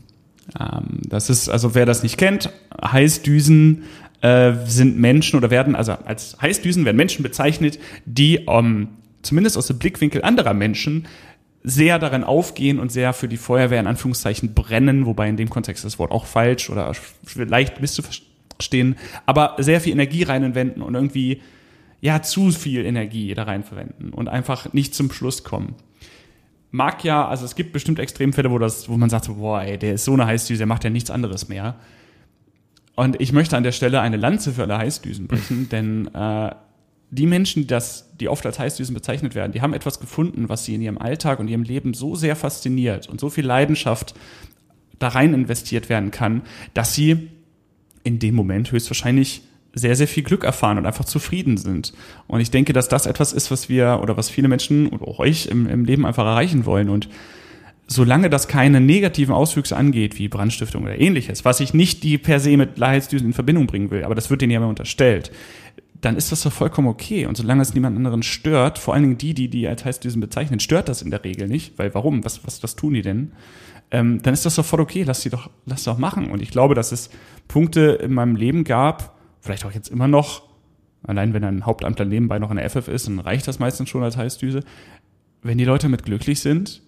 Ähm, 0.59 1.01
das 1.07 1.29
ist, 1.29 1.49
also 1.49 1.75
wer 1.75 1.85
das 1.85 2.01
nicht 2.01 2.17
kennt, 2.17 2.49
Heißdüsen 2.83 3.83
äh, 4.23 4.53
sind 4.65 4.97
Menschen 4.97 5.37
oder 5.37 5.51
werden, 5.51 5.75
also 5.75 5.91
als 5.91 6.37
Heißdüsen 6.41 6.85
werden 6.85 6.95
Menschen 6.95 7.23
bezeichnet, 7.23 7.77
die 8.05 8.45
ähm, 8.47 8.87
zumindest 9.21 9.57
aus 9.57 9.67
dem 9.67 9.79
Blickwinkel 9.79 10.23
anderer 10.23 10.53
Menschen 10.53 11.07
sehr 11.61 11.99
darin 11.99 12.23
aufgehen 12.23 12.79
und 12.79 12.89
sehr 12.89 13.11
für 13.11 13.27
die 13.27 13.35
Feuerwehr 13.35 13.81
in 13.81 13.87
Anführungszeichen 13.87 14.53
brennen, 14.53 15.05
wobei 15.05 15.27
in 15.27 15.35
dem 15.35 15.49
Kontext 15.49 15.83
das 15.83 15.99
Wort 15.99 16.11
auch 16.11 16.25
falsch 16.25 16.69
oder 16.69 16.93
leicht 17.35 17.81
misszuverstehen, 17.81 18.95
aber 19.25 19.57
sehr 19.59 19.81
viel 19.81 19.91
Energie 19.91 20.23
reinwenden 20.23 20.81
und 20.81 20.95
irgendwie 20.95 21.41
ja 21.99 22.21
zu 22.21 22.51
viel 22.51 22.85
Energie 22.85 23.33
da 23.33 23.43
rein 23.43 23.65
verwenden 23.65 24.13
und 24.13 24.29
einfach 24.29 24.71
nicht 24.71 24.95
zum 24.95 25.11
Schluss 25.11 25.43
kommen. 25.43 25.75
Mag 26.71 27.03
ja, 27.03 27.27
also 27.27 27.43
es 27.43 27.55
gibt 27.55 27.73
bestimmt 27.73 27.99
Extremfälle, 27.99 28.51
wo 28.51 28.57
das, 28.57 28.87
wo 28.87 28.95
man 28.95 29.09
sagt, 29.09 29.25
so, 29.25 29.35
boah, 29.35 29.61
ey, 29.63 29.77
der 29.77 29.95
ist 29.95 30.05
so 30.05 30.13
eine 30.13 30.25
Heißdüse, 30.25 30.59
der 30.59 30.67
macht 30.67 30.85
ja 30.85 30.89
nichts 30.89 31.11
anderes 31.11 31.49
mehr. 31.49 31.75
Und 32.95 33.19
ich 33.19 33.31
möchte 33.31 33.57
an 33.57 33.63
der 33.63 33.71
Stelle 33.71 34.01
eine 34.01 34.17
Lanze 34.17 34.53
für 34.53 34.63
alle 34.63 34.77
Heißdüsen 34.77 35.27
brechen, 35.27 35.69
denn 35.69 36.13
äh, 36.13 36.51
die 37.09 37.27
Menschen, 37.27 37.63
die, 37.63 37.67
das, 37.67 38.09
die 38.19 38.29
oft 38.29 38.45
als 38.45 38.59
Heißdüsen 38.59 38.93
bezeichnet 38.93 39.35
werden, 39.35 39.51
die 39.51 39.61
haben 39.61 39.73
etwas 39.73 39.99
gefunden, 39.99 40.49
was 40.49 40.65
sie 40.65 40.75
in 40.75 40.81
ihrem 40.81 40.97
Alltag 40.97 41.39
und 41.39 41.47
ihrem 41.47 41.63
Leben 41.63 41.93
so 41.93 42.15
sehr 42.15 42.35
fasziniert 42.35 43.09
und 43.09 43.19
so 43.19 43.29
viel 43.29 43.45
Leidenschaft 43.45 44.13
da 44.99 45.09
rein 45.09 45.33
investiert 45.33 45.89
werden 45.89 46.11
kann, 46.11 46.43
dass 46.73 46.93
sie 46.93 47.29
in 48.03 48.19
dem 48.19 48.35
Moment 48.35 48.71
höchstwahrscheinlich 48.71 49.41
sehr, 49.73 49.95
sehr 49.95 50.07
viel 50.07 50.23
Glück 50.23 50.43
erfahren 50.43 50.77
und 50.77 50.85
einfach 50.85 51.05
zufrieden 51.05 51.57
sind. 51.57 51.93
Und 52.27 52.41
ich 52.41 52.51
denke, 52.51 52.73
dass 52.73 52.89
das 52.89 53.05
etwas 53.05 53.33
ist, 53.33 53.49
was 53.49 53.69
wir 53.69 53.99
oder 54.01 54.17
was 54.17 54.29
viele 54.29 54.47
Menschen 54.47 54.87
oder 54.87 55.07
auch 55.07 55.19
euch 55.19 55.47
im, 55.47 55.67
im 55.67 55.85
Leben 55.85 56.05
einfach 56.05 56.25
erreichen 56.25 56.65
wollen. 56.65 56.89
Und 56.89 57.09
solange 57.87 58.29
das 58.29 58.47
keine 58.47 58.81
negativen 58.81 59.33
Auswüchse 59.33 59.75
angeht, 59.75 60.17
wie 60.17 60.27
Brandstiftung 60.27 60.83
oder 60.83 60.99
ähnliches, 60.99 61.45
was 61.45 61.59
ich 61.59 61.73
nicht 61.73 62.03
die 62.03 62.17
per 62.17 62.39
se 62.39 62.55
mit 62.57 62.79
Heißdüsen 62.79 63.27
in 63.27 63.33
Verbindung 63.33 63.67
bringen 63.67 63.91
will, 63.91 64.03
aber 64.03 64.15
das 64.15 64.29
wird 64.29 64.41
denen 64.41 64.51
ja 64.51 64.57
immer 64.57 64.69
unterstellt, 64.69 65.31
dann 66.03 66.17
ist 66.17 66.31
das 66.31 66.43
doch 66.43 66.51
vollkommen 66.51 66.87
okay. 66.87 67.25
Und 67.25 67.37
solange 67.37 67.61
es 67.61 67.73
niemand 67.73 67.95
anderen 67.95 68.23
stört, 68.23 68.77
vor 68.77 68.93
allen 68.93 69.03
Dingen 69.03 69.17
die, 69.17 69.33
die 69.33 69.47
die 69.47 69.67
als 69.67 69.85
Heißdüsen 69.85 70.19
bezeichnen, 70.19 70.59
stört 70.59 70.89
das 70.89 71.01
in 71.01 71.11
der 71.11 71.23
Regel 71.23 71.47
nicht, 71.47 71.77
weil 71.79 71.93
warum? 71.93 72.25
Was, 72.25 72.45
was, 72.45 72.61
was 72.61 72.75
tun 72.75 72.93
die 72.93 73.01
denn? 73.01 73.31
Ähm, 73.89 74.21
dann 74.21 74.33
ist 74.33 74.45
das 74.45 74.55
doch 74.55 74.65
voll 74.65 74.81
okay, 74.81 75.03
lass 75.03 75.21
sie 75.21 75.29
doch, 75.29 75.49
lass 75.65 75.85
doch 75.85 75.97
machen. 75.97 76.29
Und 76.29 76.41
ich 76.41 76.51
glaube, 76.51 76.75
dass 76.75 76.91
es 76.91 77.09
Punkte 77.47 77.99
in 78.03 78.13
meinem 78.13 78.35
Leben 78.35 78.63
gab, 78.65 79.17
vielleicht 79.39 79.65
auch 79.65 79.71
jetzt 79.71 79.89
immer 79.89 80.07
noch, 80.07 80.43
allein 81.03 81.33
wenn 81.33 81.43
ein 81.43 81.65
Hauptamtler 81.65 82.05
nebenbei 82.05 82.39
noch 82.39 82.51
in 82.51 82.57
der 82.57 82.69
FF 82.69 82.87
ist, 82.87 83.07
dann 83.07 83.19
reicht 83.19 83.47
das 83.47 83.59
meistens 83.59 83.89
schon 83.89 84.03
als 84.03 84.17
Heißdüse. 84.17 84.61
Wenn 85.41 85.57
die 85.57 85.65
Leute 85.65 85.89
mit 85.89 86.03
glücklich 86.03 86.39
sind, 86.39 86.81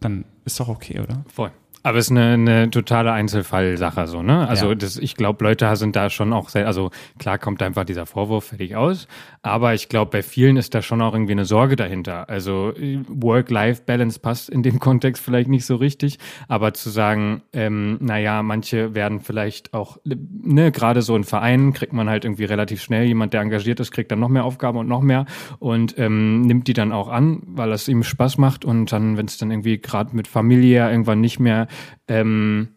dann 0.00 0.24
ist 0.44 0.60
doch 0.60 0.68
okay, 0.68 1.00
oder? 1.00 1.24
Voll. 1.28 1.52
Aber 1.86 1.98
es 1.98 2.06
ist 2.06 2.10
eine, 2.10 2.32
eine 2.32 2.68
totale 2.68 3.12
Einzelfallsache 3.12 4.08
so, 4.08 4.20
ne? 4.20 4.48
Also 4.48 4.70
ja. 4.70 4.74
das, 4.74 4.96
ich 4.96 5.14
glaube, 5.14 5.44
Leute 5.44 5.76
sind 5.76 5.94
da 5.94 6.10
schon 6.10 6.32
auch 6.32 6.48
sehr, 6.48 6.66
also 6.66 6.90
klar 7.20 7.38
kommt 7.38 7.62
einfach 7.62 7.84
dieser 7.84 8.06
Vorwurf 8.06 8.46
fertig 8.46 8.74
aus, 8.74 9.06
aber 9.42 9.72
ich 9.72 9.88
glaube, 9.88 10.10
bei 10.10 10.22
vielen 10.24 10.56
ist 10.56 10.74
da 10.74 10.82
schon 10.82 11.00
auch 11.00 11.14
irgendwie 11.14 11.30
eine 11.30 11.44
Sorge 11.44 11.76
dahinter. 11.76 12.28
Also 12.28 12.72
Work-Life-Balance 13.06 14.18
passt 14.18 14.50
in 14.50 14.64
dem 14.64 14.80
Kontext 14.80 15.22
vielleicht 15.22 15.48
nicht 15.48 15.64
so 15.64 15.76
richtig, 15.76 16.18
aber 16.48 16.74
zu 16.74 16.90
sagen, 16.90 17.42
ähm, 17.52 17.98
naja, 18.00 18.42
manche 18.42 18.96
werden 18.96 19.20
vielleicht 19.20 19.72
auch, 19.72 19.98
ne, 20.02 20.72
gerade 20.72 21.02
so 21.02 21.14
in 21.14 21.22
Vereinen 21.22 21.72
kriegt 21.72 21.92
man 21.92 22.10
halt 22.10 22.24
irgendwie 22.24 22.46
relativ 22.46 22.82
schnell, 22.82 23.04
jemand, 23.04 23.32
der 23.32 23.42
engagiert 23.42 23.78
ist, 23.78 23.92
kriegt 23.92 24.10
dann 24.10 24.18
noch 24.18 24.28
mehr 24.28 24.44
Aufgaben 24.44 24.78
und 24.78 24.88
noch 24.88 25.02
mehr 25.02 25.24
und 25.60 25.96
ähm, 25.98 26.40
nimmt 26.40 26.66
die 26.66 26.72
dann 26.72 26.90
auch 26.90 27.06
an, 27.06 27.44
weil 27.46 27.70
es 27.70 27.86
ihm 27.86 28.02
Spaß 28.02 28.38
macht 28.38 28.64
und 28.64 28.90
dann, 28.90 29.16
wenn 29.16 29.26
es 29.26 29.38
dann 29.38 29.52
irgendwie 29.52 29.78
gerade 29.78 30.16
mit 30.16 30.26
Familie 30.26 30.90
irgendwann 30.90 31.20
nicht 31.20 31.38
mehr 31.38 31.68
ähm, 32.08 32.68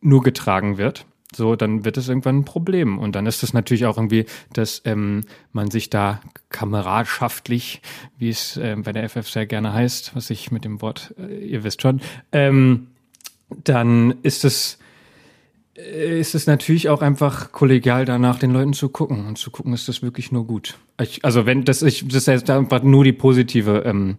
nur 0.00 0.22
getragen 0.22 0.76
wird, 0.78 1.06
so, 1.36 1.56
dann 1.56 1.84
wird 1.84 1.96
es 1.96 2.08
irgendwann 2.08 2.38
ein 2.38 2.44
Problem. 2.44 2.98
Und 2.98 3.14
dann 3.14 3.26
ist 3.26 3.42
es 3.42 3.52
natürlich 3.52 3.86
auch 3.86 3.96
irgendwie, 3.96 4.26
dass 4.52 4.82
ähm, 4.84 5.22
man 5.52 5.70
sich 5.70 5.90
da 5.90 6.20
kameradschaftlich, 6.50 7.82
wie 8.18 8.28
es 8.28 8.56
äh, 8.56 8.76
bei 8.78 8.92
der 8.92 9.08
FF 9.08 9.28
sehr 9.28 9.46
gerne 9.46 9.72
heißt, 9.72 10.14
was 10.14 10.30
ich 10.30 10.50
mit 10.50 10.64
dem 10.64 10.80
Wort, 10.80 11.14
äh, 11.18 11.44
ihr 11.44 11.64
wisst 11.64 11.82
schon, 11.82 12.00
ähm, 12.32 12.88
dann 13.62 14.14
ist 14.22 14.44
es 14.44 14.78
äh, 15.76 16.20
ist 16.20 16.34
es 16.34 16.46
natürlich 16.46 16.88
auch 16.88 17.02
einfach 17.02 17.52
kollegial 17.52 18.04
danach 18.04 18.38
den 18.38 18.52
Leuten 18.52 18.72
zu 18.72 18.88
gucken 18.88 19.26
und 19.26 19.38
zu 19.38 19.50
gucken, 19.50 19.72
ist 19.72 19.88
das 19.88 20.02
wirklich 20.02 20.32
nur 20.32 20.46
gut. 20.46 20.78
Ich, 21.00 21.24
also 21.24 21.46
wenn 21.46 21.64
das 21.64 21.82
ich 21.82 22.06
das 22.06 22.28
ist 22.28 22.50
einfach 22.50 22.82
nur 22.82 23.04
die 23.04 23.12
positive 23.12 23.82
ähm, 23.84 24.16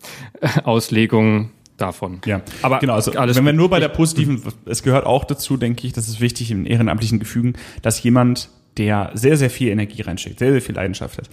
Auslegung 0.64 1.52
davon. 1.78 2.22
Ja, 2.26 2.42
aber 2.62 2.80
genau, 2.80 2.94
also 2.94 3.12
alles 3.14 3.36
wenn 3.36 3.46
wir 3.46 3.54
nur 3.54 3.70
bei 3.70 3.80
der 3.80 3.90
positiven, 3.90 4.42
es 4.66 4.84
gehört 4.84 5.06
auch 5.06 5.24
dazu, 5.24 5.58
denke 5.58 5.86
ich, 5.88 5.94
das 5.94 6.08
ist 6.08 6.22
wichtig 6.22 6.52
im 6.52 6.66
ehrenamtlichen 6.66 7.20
Gefügen, 7.20 7.54
dass 7.82 8.02
jemand, 8.02 8.50
der 8.78 9.12
sehr, 9.14 9.38
sehr 9.38 9.50
viel 9.50 9.70
Energie 9.70 10.02
reinsteckt, 10.02 10.40
sehr, 10.40 10.52
sehr 10.52 10.62
viel 10.62 10.76
Leidenschaft 10.76 11.18
hat, 11.18 11.30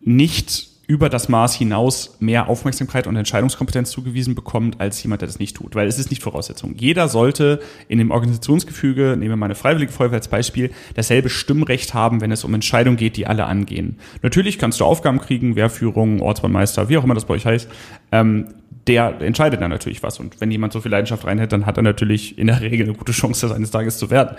nicht 0.00 0.72
über 0.86 1.08
das 1.08 1.28
Maß 1.28 1.54
hinaus 1.54 2.16
mehr 2.20 2.48
Aufmerksamkeit 2.48 3.06
und 3.06 3.16
Entscheidungskompetenz 3.16 3.90
zugewiesen 3.90 4.34
bekommt, 4.34 4.80
als 4.80 5.02
jemand, 5.02 5.22
der 5.22 5.28
das 5.28 5.38
nicht 5.38 5.56
tut. 5.56 5.74
Weil 5.74 5.86
es 5.86 5.98
ist 5.98 6.10
nicht 6.10 6.22
Voraussetzung. 6.22 6.74
Jeder 6.76 7.08
sollte 7.08 7.60
in 7.88 7.98
dem 7.98 8.10
Organisationsgefüge, 8.10 9.16
nehmen 9.16 9.30
wir 9.30 9.36
mal 9.36 9.46
eine 9.46 9.54
freiwillige 9.54 9.92
Feuerwehr 9.92 10.18
als 10.18 10.28
Beispiel, 10.28 10.70
dasselbe 10.94 11.30
Stimmrecht 11.30 11.94
haben, 11.94 12.20
wenn 12.20 12.32
es 12.32 12.44
um 12.44 12.52
Entscheidungen 12.52 12.96
geht, 12.96 13.16
die 13.16 13.26
alle 13.26 13.46
angehen. 13.46 13.96
Natürlich 14.22 14.58
kannst 14.58 14.80
du 14.80 14.84
Aufgaben 14.84 15.20
kriegen, 15.20 15.56
Wehrführung, 15.56 16.20
Ortsbahnmeister, 16.20 16.88
wie 16.88 16.98
auch 16.98 17.04
immer 17.04 17.14
das 17.14 17.26
bei 17.26 17.34
euch 17.34 17.46
heißt. 17.46 17.68
Ähm, 18.10 18.48
der 18.86 19.20
entscheidet 19.20 19.60
dann 19.60 19.70
natürlich 19.70 20.02
was. 20.02 20.18
Und 20.18 20.40
wenn 20.40 20.50
jemand 20.50 20.72
so 20.72 20.80
viel 20.80 20.90
Leidenschaft 20.90 21.24
reinhält, 21.24 21.52
dann 21.52 21.66
hat 21.66 21.76
er 21.76 21.82
natürlich 21.82 22.38
in 22.38 22.48
der 22.48 22.60
Regel 22.60 22.86
eine 22.86 22.96
gute 22.96 23.12
Chance, 23.12 23.46
das 23.46 23.56
eines 23.56 23.70
Tages 23.70 23.98
zu 23.98 24.10
werden. 24.10 24.36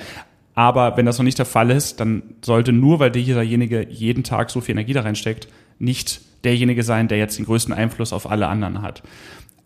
Aber 0.56 0.98
wenn 0.98 1.06
das 1.06 1.18
noch 1.18 1.24
nicht 1.24 1.40
der 1.40 1.46
Fall 1.46 1.72
ist, 1.72 2.00
dann 2.00 2.24
sollte 2.44 2.74
nur, 2.74 3.00
weil 3.00 3.12
dieserjenige 3.12 3.88
jeden 3.90 4.24
Tag 4.24 4.52
so 4.52 4.62
viel 4.62 4.74
Energie 4.74 4.94
da 4.94 5.02
reinsteckt, 5.02 5.48
nicht 5.80 6.22
derjenige 6.44 6.84
sein, 6.84 7.08
der 7.08 7.18
jetzt 7.18 7.38
den 7.38 7.46
größten 7.46 7.74
Einfluss 7.74 8.14
auf 8.14 8.30
alle 8.30 8.48
anderen 8.48 8.82
hat. 8.82 9.02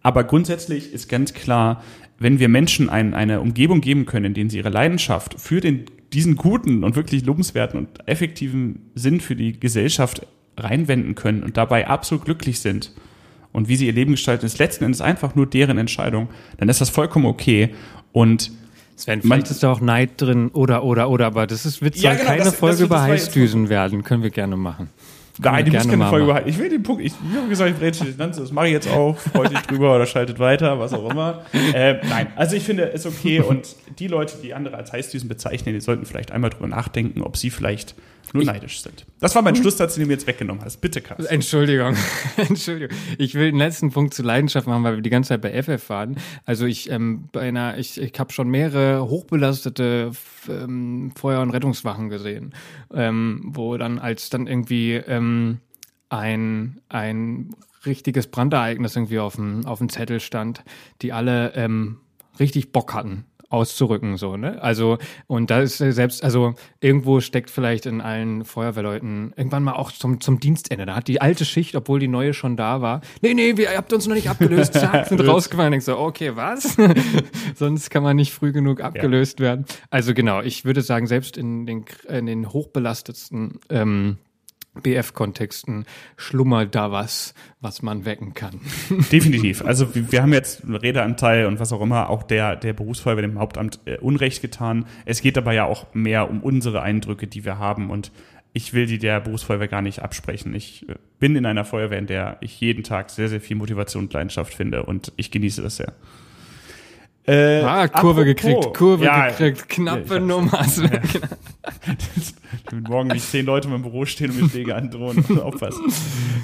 Aber 0.01 0.23
grundsätzlich 0.23 0.93
ist 0.93 1.09
ganz 1.09 1.33
klar, 1.33 1.83
wenn 2.19 2.39
wir 2.39 2.49
Menschen 2.49 2.89
ein, 2.89 3.13
eine 3.13 3.41
Umgebung 3.41 3.81
geben 3.81 4.05
können, 4.05 4.27
in 4.27 4.33
denen 4.33 4.49
sie 4.49 4.57
ihre 4.57 4.69
Leidenschaft 4.69 5.39
für 5.39 5.59
den, 5.59 5.85
diesen 6.13 6.35
guten 6.35 6.83
und 6.83 6.95
wirklich 6.95 7.25
lobenswerten 7.25 7.77
und 7.79 8.07
effektiven 8.07 8.91
Sinn 8.95 9.19
für 9.19 9.35
die 9.35 9.59
Gesellschaft 9.59 10.25
reinwenden 10.55 11.15
können 11.15 11.43
und 11.43 11.57
dabei 11.57 11.87
absolut 11.87 12.25
glücklich 12.25 12.59
sind, 12.59 12.93
und 13.57 13.67
wie 13.67 13.75
sie 13.75 13.87
ihr 13.87 13.93
Leben 13.93 14.11
gestalten, 14.11 14.45
ist 14.45 14.59
letzten 14.59 14.83
Endes 14.83 15.01
einfach 15.01 15.33
nur 15.33 15.47
deren 15.47 15.79
Entscheidung, 15.79 16.29
dann 16.59 16.69
ist 16.69 16.79
das 16.79 16.91
vollkommen 16.91 17.25
okay. 17.25 17.73
Und 18.11 18.51
Sven, 18.95 19.23
vielleicht 19.23 19.49
ist 19.49 19.63
da 19.63 19.71
auch 19.71 19.81
Neid 19.81 20.11
drin 20.17 20.49
oder, 20.49 20.83
oder, 20.83 21.09
oder, 21.09 21.25
aber 21.25 21.47
das 21.47 21.65
ist, 21.65 21.81
wird 21.81 21.95
ja, 21.95 22.13
genau, 22.13 22.25
keine 22.25 22.43
das, 22.43 22.55
Folge 22.55 22.75
das, 22.75 22.85
über 22.85 23.01
Heißdüsen 23.01 23.67
werden. 23.67 24.03
Können 24.03 24.21
wir 24.21 24.29
gerne 24.29 24.57
machen. 24.57 24.91
Nein, 25.39 25.65
die 25.65 25.71
muss 25.71 25.87
keine 25.87 26.05
Folge 26.05 26.25
über 26.25 26.45
Ich 26.45 26.59
will 26.59 26.69
den 26.69 26.83
Punkt, 26.83 27.01
ich, 27.01 27.13
ich 27.13 27.35
habe 27.35 27.49
gesagt, 27.49 27.73
ich 27.75 27.81
rede 27.81 28.13
das 28.15 28.51
mache 28.51 28.67
ich 28.67 28.73
jetzt 28.73 28.89
auch, 28.91 29.17
freut 29.17 29.49
sich 29.49 29.59
drüber 29.61 29.95
oder 29.95 30.05
schaltet 30.05 30.37
weiter, 30.37 30.79
was 30.79 30.93
auch 30.93 31.09
immer. 31.09 31.41
Äh, 31.73 31.95
nein, 32.07 32.27
also 32.35 32.55
ich 32.55 32.63
finde, 32.63 32.91
es 32.91 33.05
ist 33.05 33.17
okay 33.17 33.39
und 33.39 33.75
die 33.97 34.07
Leute, 34.07 34.35
die 34.43 34.53
andere 34.53 34.77
als 34.77 34.93
Heißdüsen 34.93 35.27
bezeichnen, 35.27 35.73
die 35.73 35.81
sollten 35.81 36.05
vielleicht 36.05 36.31
einmal 36.31 36.51
drüber 36.51 36.67
nachdenken, 36.67 37.23
ob 37.23 37.37
sie 37.37 37.49
vielleicht 37.49 37.95
nur 38.33 38.43
ich, 38.43 38.47
neidisch 38.47 38.81
sind. 38.81 39.05
Das 39.19 39.35
war 39.35 39.41
mein 39.41 39.55
hm? 39.55 39.61
Schlusssatz, 39.61 39.95
den 39.95 40.03
du 40.03 40.07
mir 40.07 40.13
jetzt 40.13 40.27
weggenommen 40.27 40.63
hast. 40.63 40.77
Bitte, 40.77 41.01
Carsten. 41.01 41.25
Entschuldigung. 41.25 41.95
Entschuldigung. 42.37 42.95
Ich 43.17 43.35
will 43.35 43.51
den 43.51 43.59
letzten 43.59 43.91
Punkt 43.91 44.13
zu 44.13 44.23
Leidenschaft 44.23 44.67
machen, 44.67 44.83
weil 44.83 44.95
wir 44.95 45.01
die 45.01 45.09
ganze 45.09 45.29
Zeit 45.29 45.41
bei 45.41 45.61
FF 45.61 45.89
waren. 45.89 46.17
Also 46.45 46.65
ich 46.65 46.89
ähm, 46.89 47.29
bei 47.31 47.41
einer, 47.41 47.77
ich, 47.77 47.99
ich 47.99 48.19
habe 48.19 48.31
schon 48.31 48.49
mehrere 48.49 49.07
hochbelastete 49.07 50.11
ähm, 50.49 51.11
Feuer- 51.15 51.41
und 51.41 51.51
Rettungswachen 51.51 52.09
gesehen, 52.09 52.53
ähm, 52.93 53.41
wo 53.45 53.77
dann 53.77 53.99
als 53.99 54.29
dann 54.29 54.47
irgendwie 54.47 54.93
ähm, 54.93 55.59
ein 56.09 56.79
ein 56.89 57.55
richtiges 57.85 58.27
Brandereignis 58.27 58.95
irgendwie 58.95 59.19
auf 59.19 59.35
dem 59.35 59.65
auf 59.65 59.79
dem 59.79 59.89
Zettel 59.89 60.19
stand, 60.19 60.63
die 61.01 61.13
alle 61.13 61.53
ähm, 61.55 61.97
richtig 62.39 62.71
Bock 62.71 62.93
hatten 62.93 63.25
auszurücken, 63.49 64.17
so, 64.17 64.35
ne? 64.35 64.61
Also, 64.61 64.97
und 65.27 65.49
da 65.49 65.61
ist 65.61 65.77
selbst, 65.77 66.23
also 66.23 66.55
irgendwo 66.81 67.21
steckt 67.21 67.49
vielleicht 67.49 67.85
in 67.85 68.01
allen 68.01 68.43
Feuerwehrleuten 68.43 69.33
irgendwann 69.37 69.63
mal 69.63 69.73
auch 69.73 69.91
zum, 69.91 70.19
zum 70.19 70.39
Dienstende. 70.39 70.85
Da 70.85 70.95
hat 70.95 71.07
die 71.07 71.21
alte 71.21 71.45
Schicht, 71.45 71.75
obwohl 71.75 71.99
die 71.99 72.07
neue 72.07 72.33
schon 72.33 72.57
da 72.57 72.81
war, 72.81 73.01
nee, 73.21 73.33
nee, 73.33 73.55
wir, 73.55 73.71
ihr 73.71 73.77
habt 73.77 73.93
uns 73.93 74.07
noch 74.07 74.15
nicht 74.15 74.29
abgelöst, 74.29 74.73
zack, 74.73 75.07
sind 75.07 75.25
rausgefallen. 75.25 75.73
Ich 75.73 75.85
so, 75.85 75.97
okay, 75.97 76.35
was? 76.35 76.77
Sonst 77.55 77.89
kann 77.89 78.03
man 78.03 78.15
nicht 78.15 78.33
früh 78.33 78.51
genug 78.51 78.81
abgelöst 78.81 79.39
ja. 79.39 79.45
werden. 79.45 79.65
Also 79.89 80.13
genau, 80.13 80.41
ich 80.41 80.65
würde 80.65 80.81
sagen, 80.81 81.07
selbst 81.07 81.37
in 81.37 81.65
den, 81.65 81.85
in 82.07 82.25
den 82.25 82.51
hochbelastetsten 82.51 83.59
ähm, 83.69 84.17
BF-Kontexten 84.81 85.85
schlummert 86.15 86.75
da 86.75 86.91
was, 86.91 87.33
was 87.61 87.81
man 87.81 88.05
wecken 88.05 88.33
kann. 88.33 88.59
Definitiv. 89.11 89.63
Also 89.63 89.87
wir 89.93 90.21
haben 90.21 90.33
jetzt 90.33 90.63
Redeanteil 90.67 91.45
und 91.45 91.59
was 91.59 91.73
auch 91.73 91.81
immer, 91.81 92.09
auch 92.09 92.23
der, 92.23 92.55
der 92.55 92.73
Berufsfeuerwehr 92.73 93.23
dem 93.23 93.39
Hauptamt 93.39 93.79
äh, 93.85 93.97
Unrecht 93.97 94.41
getan. 94.41 94.85
Es 95.05 95.21
geht 95.21 95.37
dabei 95.37 95.55
ja 95.55 95.65
auch 95.65 95.93
mehr 95.93 96.29
um 96.29 96.41
unsere 96.41 96.81
Eindrücke, 96.81 97.27
die 97.27 97.45
wir 97.45 97.57
haben 97.57 97.89
und 97.89 98.11
ich 98.53 98.73
will 98.73 98.87
die 98.87 98.97
der 98.97 99.19
Berufsfeuerwehr 99.19 99.67
gar 99.67 99.83
nicht 99.83 100.01
absprechen. 100.01 100.55
Ich 100.55 100.87
äh, 100.89 100.95
bin 101.19 101.35
in 101.35 101.45
einer 101.45 101.65
Feuerwehr, 101.65 101.99
in 101.99 102.07
der 102.07 102.37
ich 102.41 102.59
jeden 102.59 102.83
Tag 102.83 103.09
sehr, 103.09 103.29
sehr 103.29 103.41
viel 103.41 103.55
Motivation 103.55 104.05
und 104.05 104.13
Leidenschaft 104.13 104.53
finde 104.53 104.83
und 104.83 105.13
ich 105.15 105.31
genieße 105.31 105.61
das 105.61 105.77
sehr. 105.77 105.93
Äh, 107.27 107.61
ah, 107.61 107.89
Kurve 107.89 108.21
apropos, 108.21 108.25
gekriegt, 108.25 108.73
Kurve 108.73 109.05
ja, 109.05 109.27
gekriegt, 109.27 109.67
knappe 109.67 110.13
ja, 110.15 110.19
Nummer. 110.19 110.65
Ja. 110.77 111.01
morgen 112.87 113.09
nicht 113.09 113.29
zehn 113.29 113.45
Leute 113.45 113.67
im 113.67 113.81
Büro 113.81 114.05
stehen 114.05 114.31
und 114.31 114.41
mir 114.41 114.49
Schläge 114.49 114.75
androhen. 114.75 115.17
Also 115.27 115.43
aufpassen. 115.43 115.91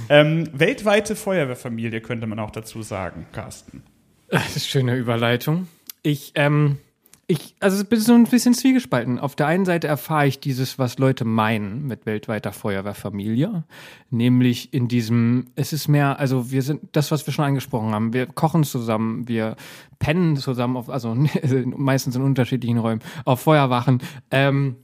Ähm, 0.09 0.49
weltweite 0.51 1.15
Feuerwehrfamilie 1.15 2.01
könnte 2.01 2.27
man 2.27 2.37
auch 2.39 2.51
dazu 2.51 2.81
sagen, 2.81 3.25
Carsten. 3.31 3.83
Das 4.27 4.57
ist 4.57 4.75
eine 4.75 4.83
schöne 4.83 4.95
Überleitung. 4.97 5.67
Ich, 6.01 6.33
ähm, 6.35 6.79
ich, 7.27 7.55
also 7.61 7.81
es 7.81 7.99
ist 7.99 8.05
so 8.05 8.13
ein 8.13 8.25
bisschen 8.25 8.53
zwiegespalten. 8.53 9.17
Auf 9.17 9.35
der 9.35 9.47
einen 9.47 9.63
Seite 9.63 9.87
erfahre 9.87 10.27
ich 10.27 10.39
dieses, 10.41 10.77
was 10.77 10.97
Leute 10.97 11.23
meinen 11.23 11.87
mit 11.87 12.05
weltweiter 12.05 12.51
Feuerwehrfamilie, 12.51 13.63
nämlich 14.09 14.73
in 14.73 14.89
diesem, 14.89 15.47
es 15.55 15.71
ist 15.71 15.87
mehr, 15.87 16.19
also 16.19 16.51
wir 16.51 16.61
sind 16.61 16.81
das, 16.91 17.11
was 17.11 17.25
wir 17.25 17.33
schon 17.33 17.45
angesprochen 17.45 17.93
haben. 17.93 18.13
Wir 18.13 18.25
kochen 18.25 18.65
zusammen, 18.65 19.27
wir 19.27 19.55
pennen 19.99 20.35
zusammen, 20.35 20.75
auf, 20.75 20.89
also 20.89 21.15
meistens 21.65 22.15
in 22.17 22.23
unterschiedlichen 22.23 22.77
Räumen, 22.77 23.01
auf 23.23 23.39
Feuerwachen. 23.39 24.01
Ähm, 24.29 24.75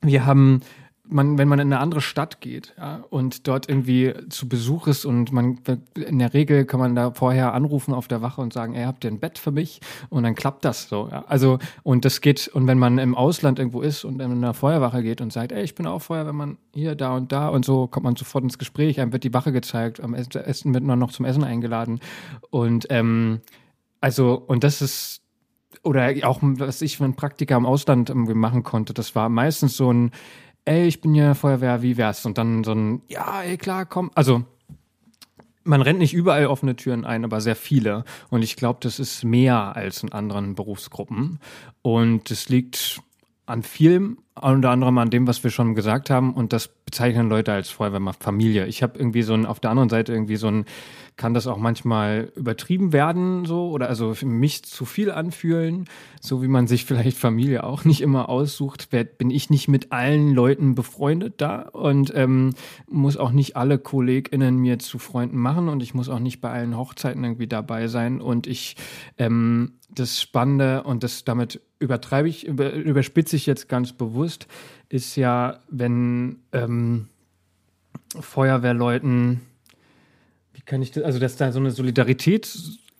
wir 0.00 0.24
haben 0.24 0.60
man, 1.10 1.38
wenn 1.38 1.48
man 1.48 1.58
in 1.58 1.72
eine 1.72 1.80
andere 1.80 2.00
Stadt 2.00 2.40
geht 2.40 2.74
ja, 2.76 3.04
und 3.10 3.48
dort 3.48 3.68
irgendwie 3.68 4.14
zu 4.28 4.48
Besuch 4.48 4.86
ist 4.86 5.04
und 5.04 5.32
man 5.32 5.58
in 5.94 6.18
der 6.18 6.34
Regel 6.34 6.64
kann 6.64 6.80
man 6.80 6.94
da 6.94 7.12
vorher 7.12 7.54
anrufen 7.54 7.94
auf 7.94 8.08
der 8.08 8.22
Wache 8.22 8.40
und 8.40 8.52
sagen, 8.52 8.74
ey, 8.74 8.84
habt 8.84 9.04
ihr 9.04 9.10
ein 9.10 9.18
Bett 9.18 9.38
für 9.38 9.50
mich? 9.50 9.80
Und 10.10 10.22
dann 10.24 10.34
klappt 10.34 10.64
das 10.64 10.88
so. 10.88 11.08
Ja. 11.10 11.24
Also 11.26 11.58
und 11.82 12.04
das 12.04 12.20
geht 12.20 12.48
und 12.48 12.66
wenn 12.66 12.78
man 12.78 12.98
im 12.98 13.14
Ausland 13.14 13.58
irgendwo 13.58 13.80
ist 13.80 14.04
und 14.04 14.20
in 14.20 14.30
einer 14.30 14.54
Feuerwache 14.54 15.02
geht 15.02 15.20
und 15.20 15.32
sagt, 15.32 15.52
ey, 15.52 15.62
ich 15.62 15.74
bin 15.74 15.86
auch 15.86 16.00
Feuerwehrmann 16.00 16.58
hier, 16.74 16.94
da 16.94 17.16
und 17.16 17.32
da 17.32 17.48
und 17.48 17.64
so 17.64 17.86
kommt 17.86 18.04
man 18.04 18.16
sofort 18.16 18.44
ins 18.44 18.58
Gespräch, 18.58 19.00
einem 19.00 19.12
wird 19.12 19.24
die 19.24 19.34
Wache 19.34 19.52
gezeigt, 19.52 20.00
am 20.00 20.14
Essen 20.14 20.74
wird 20.74 20.84
man 20.84 20.98
noch 20.98 21.12
zum 21.12 21.24
Essen 21.24 21.44
eingeladen 21.44 22.00
und 22.50 22.86
ähm, 22.90 23.40
also 24.00 24.34
und 24.46 24.64
das 24.64 24.82
ist 24.82 25.22
oder 25.82 26.12
auch 26.24 26.38
was 26.42 26.82
ich 26.82 26.96
für 26.96 27.04
ein 27.04 27.14
Praktika 27.14 27.56
im 27.56 27.66
Ausland 27.66 28.10
irgendwie 28.10 28.34
machen 28.34 28.62
konnte, 28.62 28.94
das 28.94 29.14
war 29.14 29.28
meistens 29.28 29.76
so 29.76 29.92
ein 29.92 30.10
ey, 30.68 30.86
ich 30.86 31.00
bin 31.00 31.14
ja 31.14 31.34
Feuerwehr, 31.34 31.82
wie 31.82 31.96
wär's? 31.96 32.24
Und 32.26 32.38
dann 32.38 32.62
so 32.64 32.72
ein, 32.72 33.02
ja, 33.08 33.42
ey, 33.42 33.56
klar, 33.56 33.86
komm. 33.86 34.10
Also, 34.14 34.44
man 35.64 35.82
rennt 35.82 35.98
nicht 35.98 36.14
überall 36.14 36.46
offene 36.46 36.76
Türen 36.76 37.04
ein, 37.04 37.24
aber 37.24 37.40
sehr 37.40 37.56
viele. 37.56 38.04
Und 38.30 38.42
ich 38.42 38.56
glaube, 38.56 38.78
das 38.82 38.98
ist 38.98 39.24
mehr 39.24 39.76
als 39.76 40.02
in 40.02 40.12
anderen 40.12 40.54
Berufsgruppen. 40.54 41.40
Und 41.82 42.30
es 42.30 42.48
liegt 42.48 43.00
an 43.48 43.62
vielem, 43.62 44.18
unter 44.40 44.70
anderem 44.70 44.98
an 44.98 45.10
dem, 45.10 45.26
was 45.26 45.42
wir 45.42 45.50
schon 45.50 45.74
gesagt 45.74 46.10
haben. 46.10 46.34
Und 46.34 46.52
das 46.52 46.68
bezeichnen 46.68 47.28
Leute 47.28 47.52
als 47.52 47.70
Feuerwehrfamilie. 47.70 48.66
Ich 48.66 48.82
habe 48.82 48.98
irgendwie 48.98 49.22
so 49.22 49.34
ein, 49.34 49.46
auf 49.46 49.58
der 49.58 49.70
anderen 49.70 49.88
Seite 49.88 50.12
irgendwie 50.12 50.36
so 50.36 50.48
ein, 50.48 50.64
kann 51.16 51.34
das 51.34 51.46
auch 51.46 51.56
manchmal 51.56 52.30
übertrieben 52.36 52.92
werden, 52.92 53.44
so, 53.44 53.70
oder 53.70 53.88
also 53.88 54.14
mich 54.22 54.64
zu 54.64 54.84
viel 54.84 55.10
anfühlen, 55.10 55.86
so 56.20 56.42
wie 56.42 56.48
man 56.48 56.66
sich 56.66 56.84
vielleicht 56.84 57.18
Familie 57.18 57.64
auch 57.64 57.84
nicht 57.84 58.00
immer 58.02 58.28
aussucht, 58.28 58.90
bin 59.18 59.30
ich 59.30 59.50
nicht 59.50 59.66
mit 59.66 59.90
allen 59.90 60.32
Leuten 60.32 60.74
befreundet 60.74 61.34
da 61.38 61.62
und 61.62 62.12
ähm, 62.14 62.54
muss 62.88 63.16
auch 63.16 63.32
nicht 63.32 63.56
alle 63.56 63.78
KollegInnen 63.78 64.56
mir 64.56 64.78
zu 64.78 64.98
Freunden 64.98 65.38
machen 65.38 65.68
und 65.68 65.82
ich 65.82 65.92
muss 65.92 66.08
auch 66.08 66.20
nicht 66.20 66.40
bei 66.40 66.50
allen 66.50 66.76
Hochzeiten 66.76 67.24
irgendwie 67.24 67.48
dabei 67.48 67.88
sein 67.88 68.20
und 68.20 68.46
ich 68.46 68.76
ähm, 69.18 69.72
das 69.90 70.20
Spannende 70.20 70.84
und 70.84 71.02
das 71.02 71.24
damit 71.24 71.60
übertreibe 71.78 72.28
ich, 72.28 72.46
über, 72.46 72.72
überspitze 72.72 73.36
ich 73.36 73.46
jetzt 73.46 73.68
ganz 73.68 73.92
bewusst, 73.92 74.46
ist 74.88 75.16
ja, 75.16 75.60
wenn 75.68 76.38
ähm, 76.52 77.08
Feuerwehrleuten 78.18 79.42
kann 80.68 80.82
ich 80.82 80.92
das, 80.92 81.02
also 81.02 81.18
dass 81.18 81.36
da 81.36 81.50
so 81.50 81.58
eine 81.58 81.72
Solidarität, 81.72 82.56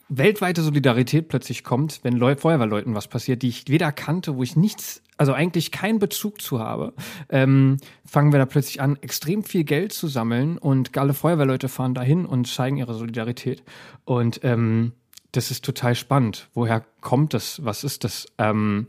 weltweite 0.09 0.63
Solidarität 0.63 1.29
plötzlich 1.29 1.63
kommt, 1.63 2.01
wenn 2.03 2.15
Leu 2.15 2.35
Feuerwehrleuten 2.35 2.95
was 2.95 3.09
passiert, 3.09 3.43
die 3.43 3.49
ich 3.49 3.69
weder 3.69 3.93
kannte, 3.93 4.37
wo 4.37 4.43
ich 4.43 4.57
nichts, 4.57 5.03
also 5.19 5.35
eigentlich 5.35 5.71
keinen 5.71 5.99
Bezug 5.99 6.41
zu 6.41 6.61
habe, 6.61 6.95
ähm, 7.29 7.77
fangen 8.05 8.33
wir 8.33 8.39
da 8.39 8.47
plötzlich 8.47 8.81
an, 8.81 8.97
extrem 9.03 9.45
viel 9.45 9.65
Geld 9.65 9.93
zu 9.93 10.09
sammeln 10.09 10.57
und 10.57 10.97
alle 10.97 11.15
Feuerwehrleute 11.15 11.69
fahren 11.69 11.95
dahin 11.95 12.25
und 12.25 12.49
zeigen 12.49 12.79
ihre 12.79 12.95
Solidarität. 12.95 13.63
Und 14.05 14.41
ähm, 14.45 14.93
das 15.33 15.51
ist 15.51 15.65
total 15.65 15.95
spannend. 15.95 16.49
Woher 16.55 16.85
kommt 17.01 17.35
das? 17.35 17.65
Was 17.65 17.85
ist 17.85 18.05
das? 18.05 18.27
Ähm, 18.39 18.87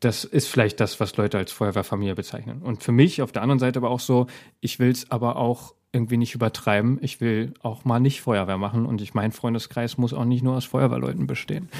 das 0.00 0.24
ist 0.24 0.48
vielleicht 0.48 0.80
das, 0.80 1.00
was 1.00 1.16
Leute 1.16 1.38
als 1.38 1.52
Feuerwehrfamilie 1.52 2.14
bezeichnen. 2.14 2.62
Und 2.62 2.82
für 2.82 2.92
mich 2.92 3.22
auf 3.22 3.32
der 3.32 3.42
anderen 3.42 3.58
Seite 3.58 3.78
aber 3.78 3.90
auch 3.90 4.00
so, 4.00 4.26
ich 4.60 4.78
will 4.78 4.90
es 4.90 5.10
aber 5.10 5.36
auch 5.36 5.74
irgendwie 5.92 6.18
nicht 6.18 6.34
übertreiben. 6.34 6.98
Ich 7.00 7.20
will 7.20 7.54
auch 7.62 7.84
mal 7.84 7.98
nicht 7.98 8.20
Feuerwehr 8.20 8.58
machen 8.58 8.84
und 8.84 9.00
ich 9.00 9.14
mein 9.14 9.32
Freundeskreis 9.32 9.96
muss 9.96 10.12
auch 10.12 10.26
nicht 10.26 10.42
nur 10.42 10.56
aus 10.56 10.66
Feuerwehrleuten 10.66 11.26
bestehen. 11.26 11.70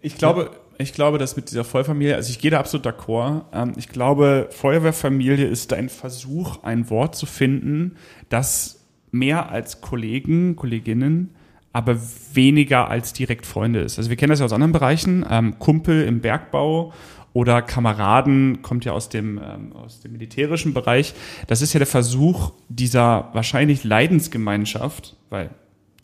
Ich 0.00 0.16
glaube, 0.16 0.50
ich 0.78 0.92
glaube, 0.92 1.18
dass 1.18 1.36
mit 1.36 1.50
dieser 1.50 1.64
Vollfamilie, 1.64 2.16
also 2.16 2.30
ich 2.30 2.38
gehe 2.38 2.50
da 2.50 2.58
absolut 2.58 2.86
d'accord. 2.86 3.44
Ähm, 3.52 3.72
ich 3.76 3.88
glaube, 3.88 4.48
Feuerwehrfamilie 4.50 5.46
ist 5.46 5.72
ein 5.72 5.88
Versuch, 5.88 6.62
ein 6.62 6.90
Wort 6.90 7.14
zu 7.14 7.26
finden, 7.26 7.96
das 8.28 8.84
mehr 9.10 9.50
als 9.50 9.80
Kollegen, 9.80 10.56
Kolleginnen, 10.56 11.34
aber 11.72 11.96
weniger 12.32 12.88
als 12.88 13.12
direkt 13.12 13.46
Freunde 13.46 13.80
ist. 13.80 13.98
Also 13.98 14.10
wir 14.10 14.16
kennen 14.16 14.30
das 14.30 14.40
ja 14.40 14.44
aus 14.44 14.52
anderen 14.52 14.72
Bereichen, 14.72 15.24
ähm, 15.28 15.58
Kumpel 15.58 16.04
im 16.04 16.20
Bergbau 16.20 16.92
oder 17.32 17.62
Kameraden, 17.62 18.62
kommt 18.62 18.84
ja 18.84 18.92
aus 18.92 19.08
dem, 19.08 19.38
ähm, 19.38 19.72
aus 19.74 20.00
dem 20.00 20.12
militärischen 20.12 20.74
Bereich. 20.74 21.14
Das 21.46 21.62
ist 21.62 21.72
ja 21.72 21.78
der 21.78 21.86
Versuch 21.86 22.52
dieser 22.68 23.28
wahrscheinlich 23.32 23.84
Leidensgemeinschaft, 23.84 25.16
weil 25.30 25.50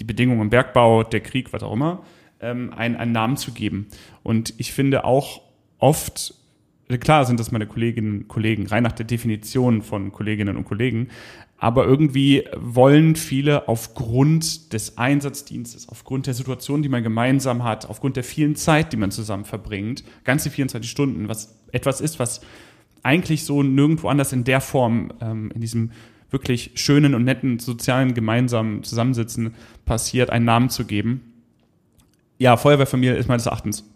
die 0.01 0.05
Bedingungen 0.05 0.43
im 0.43 0.51
Bergbau, 0.51 1.03
der 1.03 1.21
Krieg, 1.21 1.53
was 1.53 1.63
auch 1.63 1.73
immer, 1.73 2.03
ähm, 2.41 2.73
einen, 2.77 2.97
einen 2.97 3.13
Namen 3.13 3.37
zu 3.37 3.53
geben. 3.53 3.87
Und 4.23 4.55
ich 4.59 4.73
finde 4.73 5.05
auch 5.05 5.41
oft, 5.79 6.35
klar 6.89 7.25
sind 7.25 7.41
das 7.41 7.51
meine 7.51 7.67
Kolleginnen 7.67 8.23
und 8.23 8.29
Kollegen, 8.29 8.67
rein 8.67 8.83
nach 8.83 8.93
der 8.93 9.07
Definition 9.07 9.83
von 9.83 10.13
Kolleginnen 10.13 10.57
und 10.57 10.65
Kollegen, 10.65 11.09
aber 11.57 11.87
irgendwie 11.87 12.45
wollen 12.57 13.17
viele 13.17 13.69
aufgrund 13.69 14.73
des 14.73 14.99
Einsatzdienstes, 14.99 15.89
aufgrund 15.89 16.27
der 16.27 16.35
Situation, 16.35 16.83
die 16.83 16.89
man 16.89 17.03
gemeinsam 17.03 17.65
hat, 17.65 17.89
aufgrund 17.89 18.17
der 18.17 18.25
vielen 18.25 18.55
Zeit, 18.55 18.93
die 18.93 18.99
man 18.99 19.11
zusammen 19.11 19.45
verbringt, 19.45 20.05
ganze 20.25 20.51
24 20.51 20.91
Stunden, 20.91 21.29
was 21.29 21.57
etwas 21.73 22.01
ist, 22.01 22.19
was 22.19 22.43
eigentlich 23.03 23.45
so 23.45 23.63
nirgendwo 23.63 24.09
anders 24.09 24.33
in 24.33 24.45
der 24.45 24.61
Form, 24.61 25.13
ähm, 25.21 25.51
in 25.55 25.61
diesem 25.61 25.93
wirklich 26.31 26.73
schönen 26.75 27.15
und 27.15 27.25
netten 27.25 27.61
sozialen 27.61 28.13
gemeinsamen 28.13 28.83
Zusammensitzen 28.83 29.55
passiert, 29.87 30.31
einen 30.31 30.45
Namen 30.45 30.69
zu 30.69 30.85
geben. 30.85 31.33
Ja, 32.39 32.57
Feuerwehrfamilie 32.57 33.15
ist 33.15 33.29
meines 33.29 33.47
Erachtens, 33.47 33.89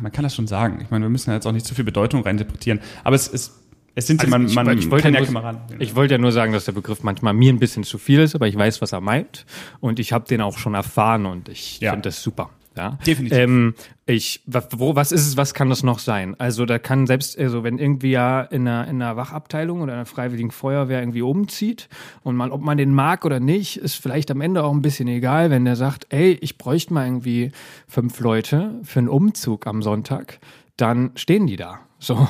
man 0.00 0.12
kann 0.12 0.22
das 0.22 0.34
schon 0.34 0.46
sagen. 0.46 0.80
Ich 0.82 0.90
meine, 0.90 1.04
wir 1.04 1.10
müssen 1.10 1.32
jetzt 1.32 1.46
auch 1.46 1.52
nicht 1.52 1.66
zu 1.66 1.74
viel 1.74 1.84
Bedeutung 1.84 2.22
reininterpretieren, 2.22 2.80
aber 3.04 3.16
es 3.16 3.28
ist 3.28 3.52
es 3.98 4.06
sind 4.06 4.20
also 4.20 4.30
man, 4.30 4.52
man 4.52 4.78
ich, 4.78 4.90
wollte 4.90 5.08
ja, 5.08 5.20
nur, 5.22 5.60
ich 5.78 5.96
wollte 5.96 6.14
ja 6.14 6.18
nur 6.18 6.30
sagen, 6.30 6.52
dass 6.52 6.66
der 6.66 6.72
Begriff 6.72 7.02
manchmal 7.02 7.32
mir 7.32 7.50
ein 7.50 7.58
bisschen 7.58 7.82
zu 7.82 7.96
viel 7.96 8.20
ist, 8.20 8.34
aber 8.34 8.46
ich 8.46 8.54
weiß, 8.54 8.82
was 8.82 8.92
er 8.92 9.00
meint 9.00 9.46
und 9.80 9.98
ich 9.98 10.12
habe 10.12 10.28
den 10.28 10.42
auch 10.42 10.58
schon 10.58 10.74
erfahren 10.74 11.24
und 11.24 11.48
ich 11.48 11.80
ja. 11.80 11.92
finde 11.92 12.10
das 12.10 12.22
super. 12.22 12.50
Ja, 12.76 12.98
definitiv. 13.06 13.38
Ähm, 13.38 13.74
ich, 14.04 14.42
wo, 14.46 14.94
was 14.94 15.10
ist 15.10 15.26
es, 15.26 15.36
was 15.36 15.54
kann 15.54 15.70
das 15.70 15.82
noch 15.82 15.98
sein? 15.98 16.38
Also 16.38 16.66
da 16.66 16.78
kann 16.78 17.06
selbst, 17.06 17.38
also 17.38 17.64
wenn 17.64 17.78
irgendwie 17.78 18.10
ja 18.10 18.42
in 18.42 18.68
einer, 18.68 18.86
in 18.86 19.00
einer 19.00 19.16
Wachabteilung 19.16 19.80
oder 19.80 19.94
einer 19.94 20.06
freiwilligen 20.06 20.50
Feuerwehr 20.50 21.00
irgendwie 21.00 21.22
umzieht 21.22 21.88
und 22.22 22.36
man, 22.36 22.52
ob 22.52 22.60
man 22.60 22.76
den 22.76 22.92
mag 22.92 23.24
oder 23.24 23.40
nicht, 23.40 23.78
ist 23.78 23.94
vielleicht 23.94 24.30
am 24.30 24.40
Ende 24.40 24.62
auch 24.62 24.72
ein 24.72 24.82
bisschen 24.82 25.08
egal, 25.08 25.50
wenn 25.50 25.64
der 25.64 25.76
sagt, 25.76 26.06
ey, 26.10 26.38
ich 26.40 26.58
bräuchte 26.58 26.92
mal 26.92 27.06
irgendwie 27.06 27.50
fünf 27.88 28.20
Leute 28.20 28.74
für 28.82 28.98
einen 28.98 29.08
Umzug 29.08 29.66
am 29.66 29.80
Sonntag, 29.82 30.38
dann 30.76 31.12
stehen 31.14 31.46
die 31.46 31.56
da. 31.56 31.85
So. 31.98 32.28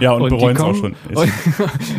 Ja, 0.00 0.12
und, 0.12 0.22
und 0.22 0.28
bereuen 0.30 0.56
es 0.56 0.62
auch 0.62 0.74
schon. 0.76 0.94
Und, 1.14 1.32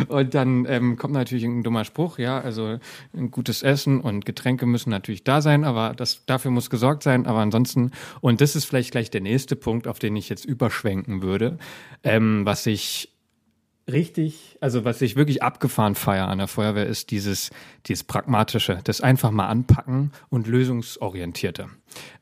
und 0.08 0.34
dann 0.34 0.64
ähm, 0.66 0.96
kommt 0.96 1.12
natürlich 1.12 1.44
ein 1.44 1.62
dummer 1.62 1.84
Spruch, 1.84 2.18
ja, 2.18 2.40
also 2.40 2.78
ein 3.14 3.30
gutes 3.30 3.62
Essen 3.62 4.00
und 4.00 4.24
Getränke 4.24 4.64
müssen 4.64 4.90
natürlich 4.90 5.22
da 5.22 5.42
sein, 5.42 5.64
aber 5.64 5.92
das 5.94 6.24
dafür 6.24 6.50
muss 6.50 6.70
gesorgt 6.70 7.02
sein. 7.02 7.26
Aber 7.26 7.40
ansonsten, 7.40 7.90
und 8.22 8.40
das 8.40 8.56
ist 8.56 8.64
vielleicht 8.64 8.92
gleich 8.92 9.10
der 9.10 9.20
nächste 9.20 9.54
Punkt, 9.54 9.86
auf 9.86 9.98
den 9.98 10.16
ich 10.16 10.28
jetzt 10.30 10.46
überschwenken 10.46 11.22
würde, 11.22 11.58
ähm, 12.04 12.46
was 12.46 12.66
ich 12.66 13.10
richtig, 13.90 14.58
also 14.60 14.84
was 14.84 15.00
ich 15.02 15.16
wirklich 15.16 15.42
abgefahren 15.42 15.94
feiere 15.94 16.28
an 16.28 16.38
der 16.38 16.48
Feuerwehr, 16.48 16.86
ist 16.86 17.10
dieses, 17.10 17.50
dieses 17.86 18.04
Pragmatische, 18.04 18.80
das 18.84 19.00
einfach 19.00 19.30
mal 19.30 19.48
anpacken 19.48 20.12
und 20.28 20.46
lösungsorientierte. 20.46 21.68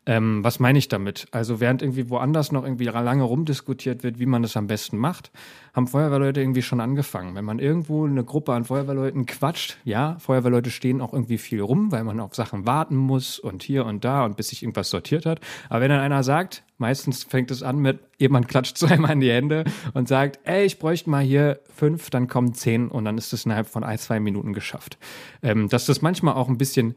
Ähm, 0.07 0.43
was 0.43 0.59
meine 0.59 0.79
ich 0.79 0.89
damit? 0.89 1.27
Also 1.33 1.61
während 1.61 1.83
irgendwie 1.83 2.09
woanders 2.09 2.51
noch 2.51 2.65
irgendwie 2.65 2.85
lange 2.85 3.25
rumdiskutiert 3.25 4.03
wird, 4.03 4.19
wie 4.19 4.27
man 4.27 4.41
das 4.43 4.57
am 4.57 4.67
besten 4.67 4.97
macht, 4.97 5.31
haben 5.75 5.87
Feuerwehrleute 5.87 6.41
irgendwie 6.41 6.63
schon 6.63 6.81
angefangen. 6.81 7.35
Wenn 7.35 7.45
man 7.45 7.59
irgendwo 7.59 8.07
eine 8.07 8.25
Gruppe 8.25 8.55
an 8.55 8.65
Feuerwehrleuten 8.65 9.27
quatscht, 9.27 9.77
ja, 9.85 10.17
Feuerwehrleute 10.19 10.71
stehen 10.71 11.03
auch 11.03 11.13
irgendwie 11.13 11.37
viel 11.37 11.61
rum, 11.61 11.93
weil 11.93 12.05
man 12.05 12.21
auf 12.21 12.35
Sachen 12.35 12.65
warten 12.65 12.97
muss 12.97 13.39
und 13.39 13.63
hier 13.63 13.85
und 13.85 14.05
da 14.05 14.25
und 14.25 14.37
bis 14.37 14.49
sich 14.49 14.63
irgendwas 14.63 14.89
sortiert 14.89 15.27
hat. 15.27 15.41
Aber 15.69 15.83
wenn 15.83 15.91
dann 15.91 16.01
einer 16.01 16.23
sagt, 16.23 16.65
meistens 16.79 17.25
fängt 17.25 17.51
es 17.51 17.63
an 17.63 17.79
mit, 17.79 18.01
jemand 18.17 18.49
klatscht 18.49 18.79
zweimal 18.79 19.13
in 19.13 19.21
die 19.21 19.31
Hände 19.31 19.65
und 19.93 20.09
sagt, 20.09 20.41
ey, 20.45 20.65
ich 20.65 20.79
bräuchte 20.79 21.11
mal 21.11 21.23
hier 21.23 21.61
fünf, 21.75 22.09
dann 22.09 22.28
kommen 22.29 22.55
zehn 22.55 22.89
und 22.89 23.05
dann 23.05 23.19
ist 23.19 23.33
es 23.33 23.45
innerhalb 23.45 23.69
von 23.69 23.85
ein, 23.85 23.99
zwei 23.99 24.21
Minuten 24.21 24.53
geschafft. 24.53 24.99
Ähm, 25.43 25.69
dass 25.69 25.87
das 25.87 26.03
manchmal 26.03 26.35
auch 26.35 26.49
ein 26.49 26.59
bisschen 26.59 26.95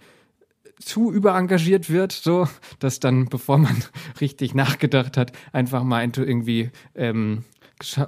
zu 0.80 1.12
überengagiert 1.12 1.90
wird, 1.90 2.12
so, 2.12 2.48
dass 2.80 3.00
dann, 3.00 3.26
bevor 3.30 3.58
man 3.58 3.76
richtig 4.22 4.54
nachgedacht 4.54 5.18
hat, 5.18 5.32
einfach 5.54 5.84
mal 5.84 6.04
irgendwie 6.04 6.72
ähm, 6.96 7.44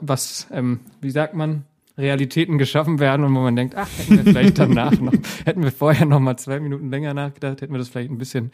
was, 0.01 0.47
ähm, 0.51 0.81
wie 1.01 1.11
sagt 1.11 1.33
man, 1.33 1.65
Realitäten 1.97 2.57
geschaffen 2.57 2.99
werden 2.99 3.23
und 3.23 3.35
wo 3.35 3.41
man 3.41 3.55
denkt, 3.55 3.75
ach, 3.75 3.87
hätten 3.97 4.17
wir 4.17 4.23
vielleicht 4.23 4.57
danach 4.57 4.99
noch, 4.99 5.13
hätten 5.45 5.63
wir 5.63 5.71
vorher 5.71 6.05
noch 6.05 6.19
mal 6.19 6.37
zwei 6.37 6.59
Minuten 6.59 6.89
länger 6.89 7.13
nachgedacht, 7.13 7.61
hätten 7.61 7.73
wir 7.73 7.77
das 7.77 7.89
vielleicht 7.89 8.09
ein 8.09 8.17
bisschen 8.17 8.51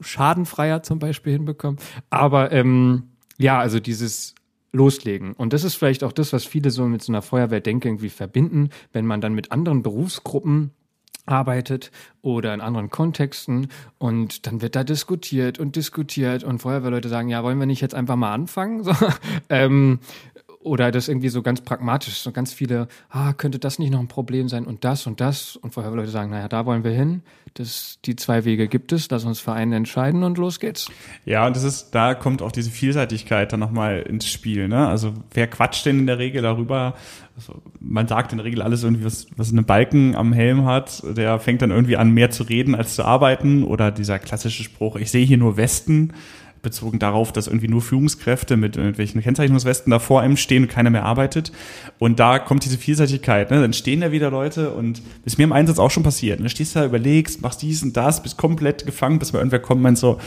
schadenfreier 0.00 0.82
zum 0.82 0.98
Beispiel 0.98 1.32
hinbekommen. 1.32 1.78
Aber 2.10 2.52
ähm, 2.52 3.04
ja, 3.38 3.58
also 3.58 3.80
dieses 3.80 4.34
Loslegen. 4.72 5.32
Und 5.32 5.52
das 5.52 5.64
ist 5.64 5.74
vielleicht 5.74 6.04
auch 6.04 6.12
das, 6.12 6.32
was 6.32 6.44
viele 6.44 6.70
so 6.70 6.84
mit 6.86 7.02
so 7.02 7.12
einer 7.12 7.22
Feuerwehrdenke 7.22 7.88
irgendwie 7.88 8.10
verbinden, 8.10 8.70
wenn 8.92 9.06
man 9.06 9.20
dann 9.20 9.34
mit 9.34 9.52
anderen 9.52 9.82
Berufsgruppen 9.82 10.72
arbeitet 11.28 11.90
oder 12.22 12.54
in 12.54 12.60
anderen 12.60 12.90
Kontexten 12.90 13.68
und 13.98 14.46
dann 14.46 14.62
wird 14.62 14.76
da 14.76 14.84
diskutiert 14.84 15.58
und 15.58 15.76
diskutiert 15.76 16.42
und 16.42 16.60
Feuerwehrleute 16.60 17.08
sagen, 17.08 17.28
ja, 17.28 17.42
wollen 17.44 17.58
wir 17.58 17.66
nicht 17.66 17.82
jetzt 17.82 17.94
einfach 17.94 18.16
mal 18.16 18.32
anfangen? 18.32 18.82
So, 18.88 18.94
ähm, 19.50 20.00
oder 20.68 20.90
das 20.90 21.08
irgendwie 21.08 21.28
so 21.28 21.42
ganz 21.42 21.60
pragmatisch, 21.60 22.18
so 22.18 22.32
ganz 22.32 22.52
viele, 22.52 22.88
ah, 23.10 23.32
könnte 23.32 23.58
das 23.58 23.78
nicht 23.78 23.90
noch 23.90 24.00
ein 24.00 24.08
Problem 24.08 24.48
sein 24.48 24.64
und 24.64 24.84
das 24.84 25.06
und 25.06 25.20
das 25.20 25.56
und 25.56 25.74
Feuerwehrleute 25.74 26.10
sagen, 26.10 26.30
naja, 26.30 26.48
da 26.48 26.66
wollen 26.66 26.84
wir 26.84 26.92
hin, 26.92 27.22
das, 27.54 27.98
die 28.04 28.14
zwei 28.14 28.44
Wege 28.44 28.68
gibt 28.68 28.92
es, 28.92 29.10
lass 29.10 29.24
uns 29.24 29.40
Vereine 29.40 29.76
entscheiden 29.76 30.22
und 30.22 30.38
los 30.38 30.60
geht's. 30.60 30.88
Ja, 31.24 31.46
und 31.46 31.56
das 31.56 31.64
ist, 31.64 31.90
da 31.90 32.14
kommt 32.14 32.42
auch 32.42 32.52
diese 32.52 32.70
Vielseitigkeit 32.70 33.52
dann 33.52 33.60
nochmal 33.60 34.02
ins 34.02 34.26
Spiel, 34.26 34.68
ne? 34.68 34.86
Also 34.86 35.14
wer 35.32 35.48
quatscht 35.48 35.86
denn 35.86 35.98
in 35.98 36.06
der 36.06 36.18
Regel 36.18 36.42
darüber, 36.42 36.94
also 37.36 37.62
man 37.80 38.08
sagt 38.08 38.32
in 38.32 38.38
der 38.38 38.44
Regel 38.44 38.62
alles 38.62 38.82
irgendwie, 38.82 39.04
was, 39.04 39.28
was 39.36 39.50
einen 39.50 39.64
Balken 39.64 40.16
am 40.16 40.32
Helm 40.32 40.64
hat, 40.64 41.02
der 41.16 41.38
fängt 41.38 41.62
dann 41.62 41.70
irgendwie 41.70 41.96
an, 41.96 42.10
mehr 42.10 42.30
zu 42.30 42.42
reden 42.42 42.74
als 42.74 42.94
zu 42.96 43.04
arbeiten. 43.04 43.62
Oder 43.62 43.92
dieser 43.92 44.18
klassische 44.18 44.64
Spruch, 44.64 44.96
ich 44.96 45.10
sehe 45.10 45.24
hier 45.24 45.38
nur 45.38 45.56
Westen, 45.56 46.14
bezogen 46.62 46.98
darauf, 46.98 47.32
dass 47.32 47.46
irgendwie 47.46 47.68
nur 47.68 47.82
Führungskräfte 47.82 48.56
mit 48.56 48.76
irgendwelchen 48.76 49.22
Kennzeichnungswesten 49.22 49.90
da 49.90 49.98
vor 49.98 50.20
einem 50.20 50.36
stehen 50.36 50.64
und 50.64 50.68
keiner 50.68 50.90
mehr 50.90 51.04
arbeitet. 51.04 51.52
Und 51.98 52.18
da 52.20 52.38
kommt 52.38 52.64
diese 52.64 52.78
Vielseitigkeit. 52.78 53.50
Ne? 53.50 53.60
Dann 53.60 53.72
stehen 53.72 54.00
da 54.00 54.12
wieder 54.12 54.30
Leute 54.30 54.70
und 54.70 55.02
ist 55.24 55.38
mir 55.38 55.44
im 55.44 55.52
Einsatz 55.52 55.78
auch 55.78 55.90
schon 55.90 56.02
passiert. 56.02 56.40
Ne? 56.40 56.48
Stehst 56.48 56.76
da, 56.76 56.84
überlegst, 56.84 57.42
machst 57.42 57.62
dies 57.62 57.82
und 57.82 57.96
das, 57.96 58.22
bist 58.22 58.36
komplett 58.36 58.86
gefangen, 58.86 59.18
bis 59.18 59.32
mal 59.32 59.40
irgendwer 59.40 59.60
kommt 59.60 59.78
und 59.78 59.82
meint 59.82 59.98
so, 59.98 60.18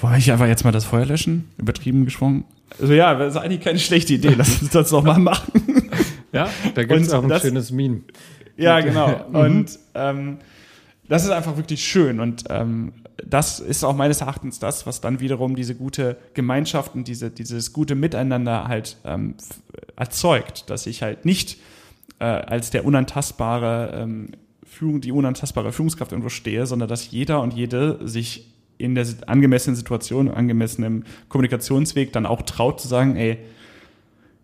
wollen 0.00 0.18
ich 0.18 0.32
einfach 0.32 0.46
jetzt 0.46 0.64
mal 0.64 0.72
das 0.72 0.84
Feuer 0.84 1.06
löschen? 1.06 1.48
Übertrieben 1.56 2.04
geschwungen. 2.04 2.44
Also 2.80 2.92
ja, 2.92 3.14
das 3.14 3.34
ist 3.34 3.40
eigentlich 3.40 3.60
keine 3.60 3.78
schlechte 3.78 4.14
Idee. 4.14 4.34
Lass 4.36 4.60
uns 4.60 4.70
das 4.70 4.90
doch 4.90 5.02
mal 5.02 5.18
machen. 5.18 5.52
Ja, 6.32 6.48
da 6.74 6.82
gibt 6.82 7.00
es 7.00 7.12
auch 7.12 7.22
ein 7.22 7.28
das, 7.28 7.42
schönes 7.42 7.70
Meme. 7.70 8.00
Ja, 8.56 8.80
genau. 8.80 9.24
Mhm. 9.28 9.34
Und 9.36 9.78
ähm, 9.94 10.38
das 11.08 11.24
ist 11.24 11.30
einfach 11.30 11.56
wirklich 11.56 11.84
schön. 11.84 12.20
Und 12.20 12.44
ähm, 12.50 12.92
das 13.16 13.60
ist 13.60 13.84
auch 13.84 13.94
meines 13.94 14.20
Erachtens 14.20 14.58
das, 14.58 14.86
was 14.86 15.00
dann 15.00 15.20
wiederum 15.20 15.54
diese 15.56 15.74
gute 15.74 16.16
Gemeinschaft 16.34 16.94
und 16.94 17.06
diese, 17.06 17.30
dieses 17.30 17.72
gute 17.72 17.94
Miteinander 17.94 18.66
halt 18.66 18.96
ähm, 19.04 19.34
erzeugt, 19.96 20.68
dass 20.70 20.86
ich 20.86 21.02
halt 21.02 21.24
nicht 21.24 21.58
äh, 22.18 22.24
als 22.24 22.70
der 22.70 22.84
unantastbare 22.84 23.92
ähm, 23.94 24.30
Führung, 24.64 25.00
die 25.00 25.12
unantastbare 25.12 25.72
Führungskraft 25.72 26.12
irgendwo 26.12 26.28
stehe, 26.28 26.66
sondern 26.66 26.88
dass 26.88 27.10
jeder 27.10 27.40
und 27.40 27.54
jede 27.54 28.06
sich 28.06 28.50
in 28.78 28.96
der 28.96 29.06
angemessenen 29.26 29.76
Situation, 29.76 30.28
angemessenen 30.28 31.04
Kommunikationsweg 31.28 32.12
dann 32.12 32.26
auch 32.26 32.42
traut 32.42 32.80
zu 32.80 32.88
sagen, 32.88 33.14
ey, 33.14 33.38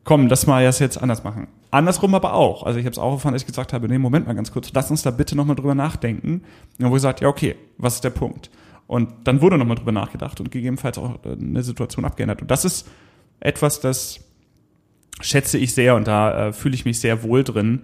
komm, 0.04 0.28
das 0.28 0.46
mal 0.46 0.62
jetzt 0.62 1.02
anders 1.02 1.24
machen. 1.24 1.48
Andersrum 1.72 2.14
aber 2.14 2.34
auch. 2.34 2.64
Also 2.64 2.78
ich 2.78 2.84
habe 2.84 2.92
es 2.92 2.98
auch 2.98 3.12
erfahren, 3.12 3.32
dass 3.32 3.42
ich 3.42 3.46
gesagt 3.46 3.72
habe, 3.72 3.88
nee, 3.88 3.98
Moment 3.98 4.26
mal 4.26 4.34
ganz 4.34 4.52
kurz, 4.52 4.70
lass 4.72 4.90
uns 4.90 5.02
da 5.02 5.10
bitte 5.10 5.36
nochmal 5.36 5.56
drüber 5.56 5.74
nachdenken. 5.74 6.34
Und 6.34 6.44
dann 6.78 6.88
wurde 6.90 6.96
gesagt, 6.96 7.20
ja, 7.20 7.28
okay, 7.28 7.56
was 7.78 7.96
ist 7.96 8.04
der 8.04 8.10
Punkt? 8.10 8.50
Und 8.90 9.08
dann 9.22 9.40
wurde 9.40 9.56
nochmal 9.56 9.76
drüber 9.76 9.92
nachgedacht 9.92 10.40
und 10.40 10.50
gegebenenfalls 10.50 10.98
auch 10.98 11.22
eine 11.22 11.62
Situation 11.62 12.04
abgeändert. 12.04 12.42
Und 12.42 12.50
das 12.50 12.64
ist 12.64 12.88
etwas, 13.38 13.78
das 13.78 14.18
schätze 15.20 15.58
ich 15.58 15.74
sehr 15.74 15.94
und 15.94 16.08
da 16.08 16.48
äh, 16.48 16.52
fühle 16.52 16.74
ich 16.74 16.84
mich 16.84 16.98
sehr 16.98 17.22
wohl 17.22 17.44
drin. 17.44 17.82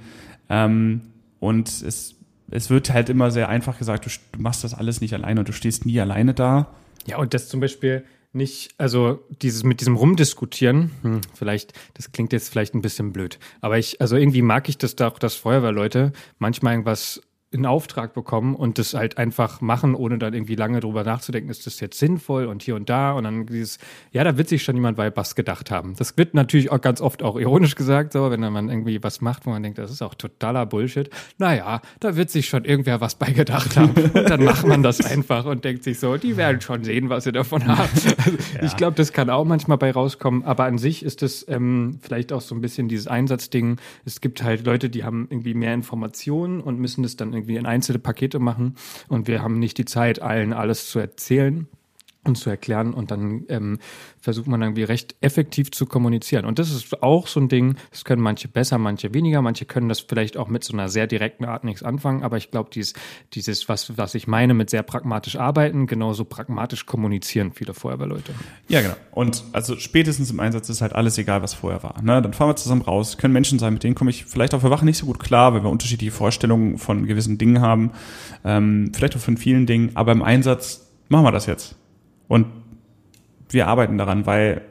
Ähm, 0.49 1.03
und 1.39 1.69
es, 1.69 2.17
es 2.51 2.71
wird 2.71 2.93
halt 2.93 3.09
immer 3.09 3.31
sehr 3.31 3.49
einfach 3.49 3.79
gesagt, 3.79 4.05
du, 4.05 4.11
du 4.33 4.43
machst 4.43 4.65
das 4.65 4.75
alles 4.75 5.01
nicht 5.01 5.15
alleine 5.15 5.39
und 5.39 5.49
du 5.49 5.53
stehst 5.53 5.87
nie 5.87 6.01
alleine 6.01 6.35
da. 6.35 6.75
Ja, 7.07 7.19
und 7.19 7.35
das 7.35 7.49
zum 7.49 7.61
Beispiel 7.61 8.05
nicht, 8.33 8.75
also 8.77 9.21
dieses 9.43 9.63
mit 9.63 9.79
diesem 9.79 9.95
Rumdiskutieren, 9.95 10.91
hm, 11.03 11.21
vielleicht, 11.35 11.73
das 11.95 12.11
klingt 12.11 12.33
jetzt 12.33 12.49
vielleicht 12.49 12.75
ein 12.75 12.83
bisschen 12.83 13.13
blöd, 13.13 13.39
aber 13.61 13.79
ich, 13.79 14.01
also 14.01 14.17
irgendwie 14.17 14.43
mag 14.43 14.69
ich 14.69 14.77
das 14.77 14.97
doch, 14.97 15.21
dass 15.21 15.37
Feuerwehrleute 15.37 16.13
manchmal 16.41 16.73
irgendwas 16.73 17.23
in 17.53 17.65
Auftrag 17.65 18.13
bekommen 18.13 18.57
und 18.57 18.79
das 18.79 18.95
halt 18.95 19.19
einfach 19.19 19.61
machen, 19.61 19.95
ohne 19.95 20.19
dann 20.19 20.35
irgendwie 20.35 20.57
lange 20.57 20.81
drüber 20.81 21.05
nachzudenken, 21.05 21.49
ist 21.49 21.65
das 21.67 21.79
jetzt 21.79 21.97
sinnvoll 21.99 22.47
und 22.47 22.63
hier 22.63 22.75
und 22.75 22.91
da 22.91 23.13
und 23.13 23.23
dann 23.23 23.47
dieses, 23.47 23.79
ja, 24.11 24.25
da 24.25 24.37
wird 24.37 24.49
sich 24.49 24.65
schon 24.65 24.75
jemand 24.75 24.97
bei 24.97 25.17
was 25.17 25.37
gedacht 25.37 25.71
haben. 25.71 25.95
Das 25.97 26.19
wird 26.19 26.35
natürlich 26.35 26.73
auch 26.73 26.81
ganz 26.81 27.01
oft 27.01 27.23
auch 27.23 27.37
ironisch 27.37 27.77
gesagt, 27.77 28.13
so, 28.13 28.33
wenn 28.33 28.41
man 28.41 28.69
irgendwie 28.69 29.01
was 29.03 29.21
macht, 29.21 29.47
wo 29.47 29.51
man 29.51 29.63
denkt, 29.63 29.79
das 29.79 29.93
ist 29.93 30.03
auch 30.03 30.15
totaler 30.15 30.67
Bullshit. 30.67 31.09
Naja, 31.39 31.83
da 32.01 32.17
wird 32.17 32.31
sich 32.31 32.49
schon 32.49 32.65
irgendwer 32.65 33.01
was 33.01 33.15
bei 33.15 33.31
gedacht 33.31 33.77
haben. 33.77 33.93
Und 33.93 34.29
dann 34.29 34.43
macht 34.43 34.67
man 34.67 34.83
das 34.83 35.01
einfach 35.05 35.45
und 35.45 35.65
denkt 35.65 35.85
sich 35.85 36.01
so, 36.01 36.17
die 36.17 36.37
werden 36.37 36.61
schon 36.61 36.83
sehen, 36.83 37.11
was 37.11 37.25
sie 37.25 37.33
davon 37.33 37.67
haben. 37.67 37.77
Also, 37.79 38.31
ja. 38.55 38.63
Ich 38.65 38.77
glaube, 38.77 38.97
das 38.97 39.13
kann 39.13 39.31
auch 39.31 39.45
manchmal 39.45 39.79
bei 39.79 39.93
rauskommen, 39.93 40.43
aber 40.45 40.65
an 40.65 40.79
sich 40.79 41.05
ist 41.05 41.23
es 41.23 41.47
ähm, 41.49 42.01
vielleicht 42.03 42.33
auch 42.33 42.41
so 42.41 42.57
ein 42.57 42.61
bisschen 42.61 42.89
dieses 42.89 43.07
Einsatzding. 43.07 43.77
Es 44.05 44.21
gibt 44.21 44.43
halt 44.43 44.67
Leute, 44.67 44.91
die 44.91 45.05
haben 45.05 45.29
irgendwie 45.31 45.55
mehr 45.55 45.75
Informationen 45.75 46.61
und 46.61 46.81
müssen 46.81 47.05
das 47.05 47.17
dann 47.17 47.36
irgendwie 47.37 47.57
in 47.57 47.67
einzelne 47.67 47.99
Pakete 47.99 48.39
machen. 48.39 48.77
Und 49.09 49.29
wir 49.29 49.43
haben 49.43 49.59
nicht 49.59 49.79
die 49.79 49.85
Zeit, 49.85 50.21
allen 50.21 50.53
alles 50.53 50.91
zu 50.91 50.99
erzählen 50.99 51.69
und 52.27 52.37
zu 52.37 52.51
erklären 52.51 52.95
und 52.95 53.11
dann 53.11 53.45
ähm, 53.49 53.79
versucht 54.21 54.47
man 54.47 54.61
irgendwie 54.63 54.83
recht 54.83 55.15
effektiv 55.21 55.71
zu 55.71 55.87
kommunizieren. 55.87 56.45
Und 56.45 56.59
das 56.59 56.71
ist 56.71 57.03
auch 57.03 57.27
so 57.27 57.41
ein 57.41 57.49
Ding, 57.49 57.77
das 57.91 58.05
können 58.05 58.23
manche 58.23 58.49
besser, 58.49 58.79
manche 58.79 59.15
weniger, 59.15 59.43
manche 59.43 59.65
können 59.65 59.89
das 59.89 60.01
vielleicht 60.01 60.37
auch 60.37 60.49
mit 60.49 60.65
so 60.65 60.73
einer 60.73 60.89
sehr 60.89 61.07
direkten 61.07 61.45
Art 61.45 61.65
nichts 61.65 61.83
anfangen, 61.83 62.23
aber 62.23 62.37
ich 62.37 62.51
glaube, 62.51 62.71
dieses, 62.73 62.95
dieses, 63.35 63.69
was, 63.69 63.97
was 63.97 64.15
ich 64.15 64.27
meine 64.27 64.55
mit 64.55 64.71
sehr 64.71 64.83
pragmatisch 64.83 65.37
arbeiten, 65.37 65.87
genauso 65.87 66.25
pragmatisch 66.25 66.87
kommunizieren 66.87 67.53
viele 67.53 67.75
Feuerwehrleute. 67.75 68.33
Ja, 68.69 68.81
genau. 68.83 68.97
Und 69.13 69.45
also 69.53 69.77
spätestens 69.79 70.31
im 70.31 70.41
Einsatz 70.41 70.69
ist 70.69 70.81
halt 70.81 70.93
alles 70.93 71.19
egal, 71.19 71.43
was 71.43 71.55
vorher 71.55 71.83
war. 71.83 72.03
Ne? 72.03 72.21
Dann 72.21 72.33
fahren 72.33 72.51
wir 72.51 72.57
zusammen 72.57 72.83
raus, 72.83 73.19
können 73.19 73.33
Menschen 73.33 73.59
sein, 73.59 73.73
mit 73.73 73.85
denen 73.85 73.95
komme 73.95 74.11
ich 74.11 74.25
vielleicht 74.25 74.55
auf 74.55 74.63
der 74.63 74.71
Wache 74.71 74.85
nicht 74.85 74.99
so 74.99 75.07
gut 75.07 75.19
klar, 75.19 75.55
weil 75.55 75.63
wir 75.63 75.71
unterschiedliche 75.71 76.13
Vorstellungen 76.13 76.79
von 76.79 77.07
gewissen 77.07 77.39
Dingen 77.39 77.61
haben, 77.61 77.93
ähm, 78.45 78.93
vielleicht 78.95 79.17
auch 79.17 79.21
von 79.21 79.37
vielen 79.37 79.67
Dingen, 79.67 79.93
aber 79.95 80.13
im 80.13 80.23
Einsatz 80.23 80.87
machen 81.09 81.25
wir 81.25 81.33
das 81.33 81.47
jetzt 81.47 81.77
und 82.29 82.47
wir 83.51 83.69
arbeiten 83.69 83.99
daran, 83.99 84.27
weil 84.27 84.63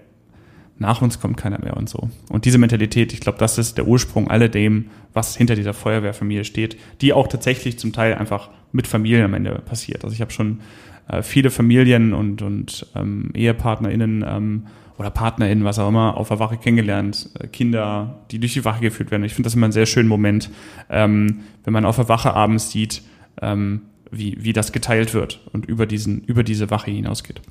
nach 0.77 1.01
uns 1.01 1.19
kommt 1.19 1.37
keiner 1.37 1.59
mehr 1.59 1.77
und 1.77 1.87
so. 1.87 2.09
Und 2.29 2.45
diese 2.45 2.57
Mentalität, 2.57 3.13
ich 3.13 3.21
glaube, 3.21 3.37
das 3.37 3.57
ist 3.57 3.77
der 3.77 3.87
Ursprung 3.87 4.29
alledem, 4.29 4.87
was 5.13 5.37
hinter 5.37 5.55
dieser 5.55 5.73
Feuerwehrfamilie 5.73 6.43
steht, 6.43 6.77
die 7.01 7.13
auch 7.13 7.27
tatsächlich 7.27 7.79
zum 7.79 7.93
Teil 7.93 8.15
einfach 8.15 8.49
mit 8.73 8.87
Familien 8.87 9.23
am 9.23 9.33
Ende 9.33 9.51
passiert. 9.65 10.03
Also 10.03 10.13
ich 10.13 10.21
habe 10.21 10.31
schon 10.31 10.59
äh, 11.07 11.21
viele 11.21 11.49
Familien 11.49 12.13
und, 12.13 12.41
und 12.41 12.87
ähm, 12.95 13.31
EhepartnerInnen 13.33 14.25
ähm, 14.27 14.67
oder 14.97 15.09
PartnerInnen, 15.09 15.63
was 15.63 15.79
auch 15.79 15.89
immer, 15.89 16.17
auf 16.17 16.27
der 16.27 16.39
Wache 16.39 16.57
kennengelernt, 16.57 17.29
äh, 17.39 17.47
Kinder, 17.47 18.19
die 18.31 18.39
durch 18.39 18.53
die 18.53 18.65
Wache 18.65 18.81
geführt 18.81 19.11
werden. 19.11 19.23
Ich 19.23 19.33
finde 19.33 19.47
das 19.47 19.55
immer 19.55 19.65
einen 19.65 19.73
sehr 19.73 19.85
schönen 19.85 20.09
Moment, 20.09 20.49
ähm, 20.89 21.41
wenn 21.63 21.73
man 21.73 21.85
auf 21.85 21.95
der 21.95 22.09
Wache 22.09 22.33
abends 22.33 22.71
sieht, 22.71 23.01
ähm, 23.41 23.81
wie, 24.11 24.43
wie 24.43 24.53
das 24.53 24.71
geteilt 24.71 25.13
wird 25.13 25.41
und 25.53 25.65
über, 25.65 25.85
diesen, 25.85 26.23
über 26.23 26.43
diese 26.43 26.69
Wache 26.69 26.91
hinausgeht. 26.91 27.41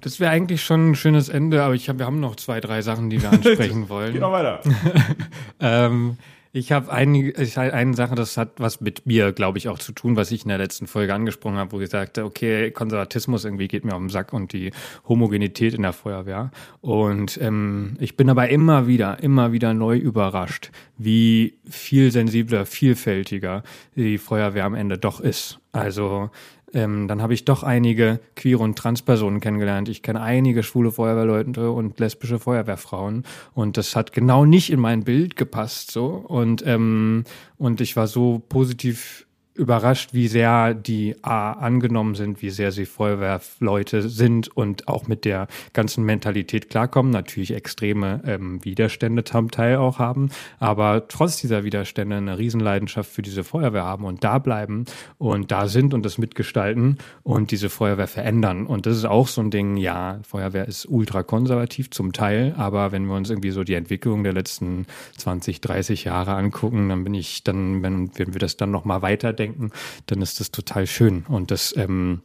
Das 0.00 0.20
wäre 0.20 0.30
eigentlich 0.30 0.62
schon 0.62 0.90
ein 0.90 0.94
schönes 0.94 1.28
Ende, 1.28 1.62
aber 1.62 1.74
ich 1.74 1.88
hab, 1.88 1.98
wir 1.98 2.06
haben 2.06 2.20
noch 2.20 2.36
zwei, 2.36 2.60
drei 2.60 2.82
Sachen, 2.82 3.10
die 3.10 3.20
wir 3.20 3.30
ansprechen 3.32 3.88
wollen. 3.88 4.12
Geh 4.12 4.20
noch 4.20 4.32
weiter. 4.32 4.60
ähm, 5.60 6.18
Ich 6.52 6.72
habe 6.72 6.90
einige, 6.90 7.40
ich, 7.40 7.58
eine 7.58 7.94
Sache, 7.94 8.14
das 8.14 8.36
hat 8.36 8.52
was 8.56 8.80
mit 8.80 9.06
mir, 9.06 9.32
glaube 9.32 9.58
ich, 9.58 9.68
auch 9.68 9.78
zu 9.78 9.92
tun, 9.92 10.16
was 10.16 10.30
ich 10.30 10.42
in 10.42 10.48
der 10.48 10.58
letzten 10.58 10.86
Folge 10.86 11.14
angesprochen 11.14 11.56
habe, 11.56 11.72
wo 11.72 11.80
ich 11.80 11.90
sagte, 11.90 12.24
okay, 12.24 12.70
Konservatismus 12.70 13.44
irgendwie 13.44 13.68
geht 13.68 13.84
mir 13.84 13.94
auf 13.94 14.00
den 14.00 14.08
Sack 14.08 14.32
und 14.32 14.52
die 14.52 14.72
Homogenität 15.06 15.74
in 15.74 15.82
der 15.82 15.92
Feuerwehr. 15.92 16.50
Und 16.80 17.38
ähm, 17.40 17.96
ich 18.00 18.16
bin 18.16 18.30
aber 18.30 18.48
immer 18.48 18.86
wieder, 18.86 19.22
immer 19.22 19.52
wieder 19.52 19.74
neu 19.74 19.96
überrascht, 19.96 20.70
wie 20.96 21.58
viel 21.68 22.10
sensibler, 22.10 22.66
vielfältiger 22.66 23.62
die 23.94 24.18
Feuerwehr 24.18 24.64
am 24.64 24.74
Ende 24.74 24.98
doch 24.98 25.20
ist. 25.20 25.60
Also 25.72 26.30
ähm, 26.74 27.08
dann 27.08 27.22
habe 27.22 27.34
ich 27.34 27.44
doch 27.44 27.62
einige 27.62 28.20
queere 28.36 28.62
und 28.62 28.76
Transpersonen 28.76 29.40
kennengelernt. 29.40 29.88
Ich 29.88 30.02
kenne 30.02 30.20
einige 30.20 30.62
schwule 30.62 30.90
Feuerwehrleute 30.90 31.70
und 31.70 31.98
lesbische 32.00 32.38
Feuerwehrfrauen. 32.38 33.24
Und 33.54 33.76
das 33.76 33.96
hat 33.96 34.12
genau 34.12 34.44
nicht 34.44 34.70
in 34.70 34.80
mein 34.80 35.04
Bild 35.04 35.36
gepasst. 35.36 35.90
so 35.90 36.06
Und, 36.06 36.66
ähm, 36.66 37.24
und 37.56 37.80
ich 37.80 37.96
war 37.96 38.06
so 38.06 38.42
positiv 38.48 39.27
überrascht, 39.58 40.14
wie 40.14 40.28
sehr 40.28 40.72
die 40.72 41.16
A 41.22 41.52
angenommen 41.52 42.14
sind, 42.14 42.40
wie 42.42 42.50
sehr 42.50 42.70
sie 42.70 42.86
Feuerwehrleute 42.86 44.08
sind 44.08 44.48
und 44.56 44.86
auch 44.86 45.08
mit 45.08 45.24
der 45.24 45.48
ganzen 45.72 46.04
Mentalität 46.04 46.70
klarkommen. 46.70 47.10
Natürlich 47.10 47.52
extreme 47.52 48.22
ähm, 48.24 48.64
Widerstände 48.64 49.24
zum 49.24 49.50
Teil 49.50 49.76
auch 49.76 49.98
haben, 49.98 50.30
aber 50.60 51.08
trotz 51.08 51.40
dieser 51.40 51.64
Widerstände 51.64 52.16
eine 52.16 52.38
Riesenleidenschaft 52.38 53.10
für 53.10 53.22
diese 53.22 53.42
Feuerwehr 53.42 53.84
haben 53.84 54.04
und 54.04 54.22
da 54.22 54.38
bleiben 54.38 54.84
und 55.18 55.50
da 55.50 55.66
sind 55.66 55.92
und 55.92 56.04
das 56.04 56.18
mitgestalten 56.18 56.98
und 57.24 57.50
diese 57.50 57.68
Feuerwehr 57.68 58.06
verändern. 58.06 58.66
Und 58.66 58.86
das 58.86 58.96
ist 58.96 59.06
auch 59.06 59.26
so 59.26 59.40
ein 59.40 59.50
Ding, 59.50 59.76
ja, 59.76 60.20
Feuerwehr 60.22 60.68
ist 60.68 60.86
ultra 60.86 61.22
konservativ 61.22 61.90
zum 61.90 62.12
Teil, 62.12 62.54
aber 62.56 62.92
wenn 62.92 63.06
wir 63.06 63.16
uns 63.16 63.28
irgendwie 63.28 63.50
so 63.50 63.64
die 63.64 63.74
Entwicklung 63.74 64.22
der 64.22 64.32
letzten 64.32 64.86
20, 65.16 65.60
30 65.60 66.04
Jahre 66.04 66.34
angucken, 66.34 66.88
dann 66.88 67.02
bin 67.02 67.14
ich 67.14 67.42
dann, 67.42 67.82
wenn, 67.82 68.16
wenn 68.16 68.34
wir 68.34 68.38
das 68.38 68.56
dann 68.56 68.70
nochmal 68.70 69.02
weiterdenken, 69.02 69.47
denken, 69.48 69.70
dann 70.06 70.22
ist 70.22 70.40
das 70.40 70.50
total 70.50 70.86
schön. 70.86 71.24
Und 71.28 71.50
das, 71.50 71.74
ähm, 71.76 72.22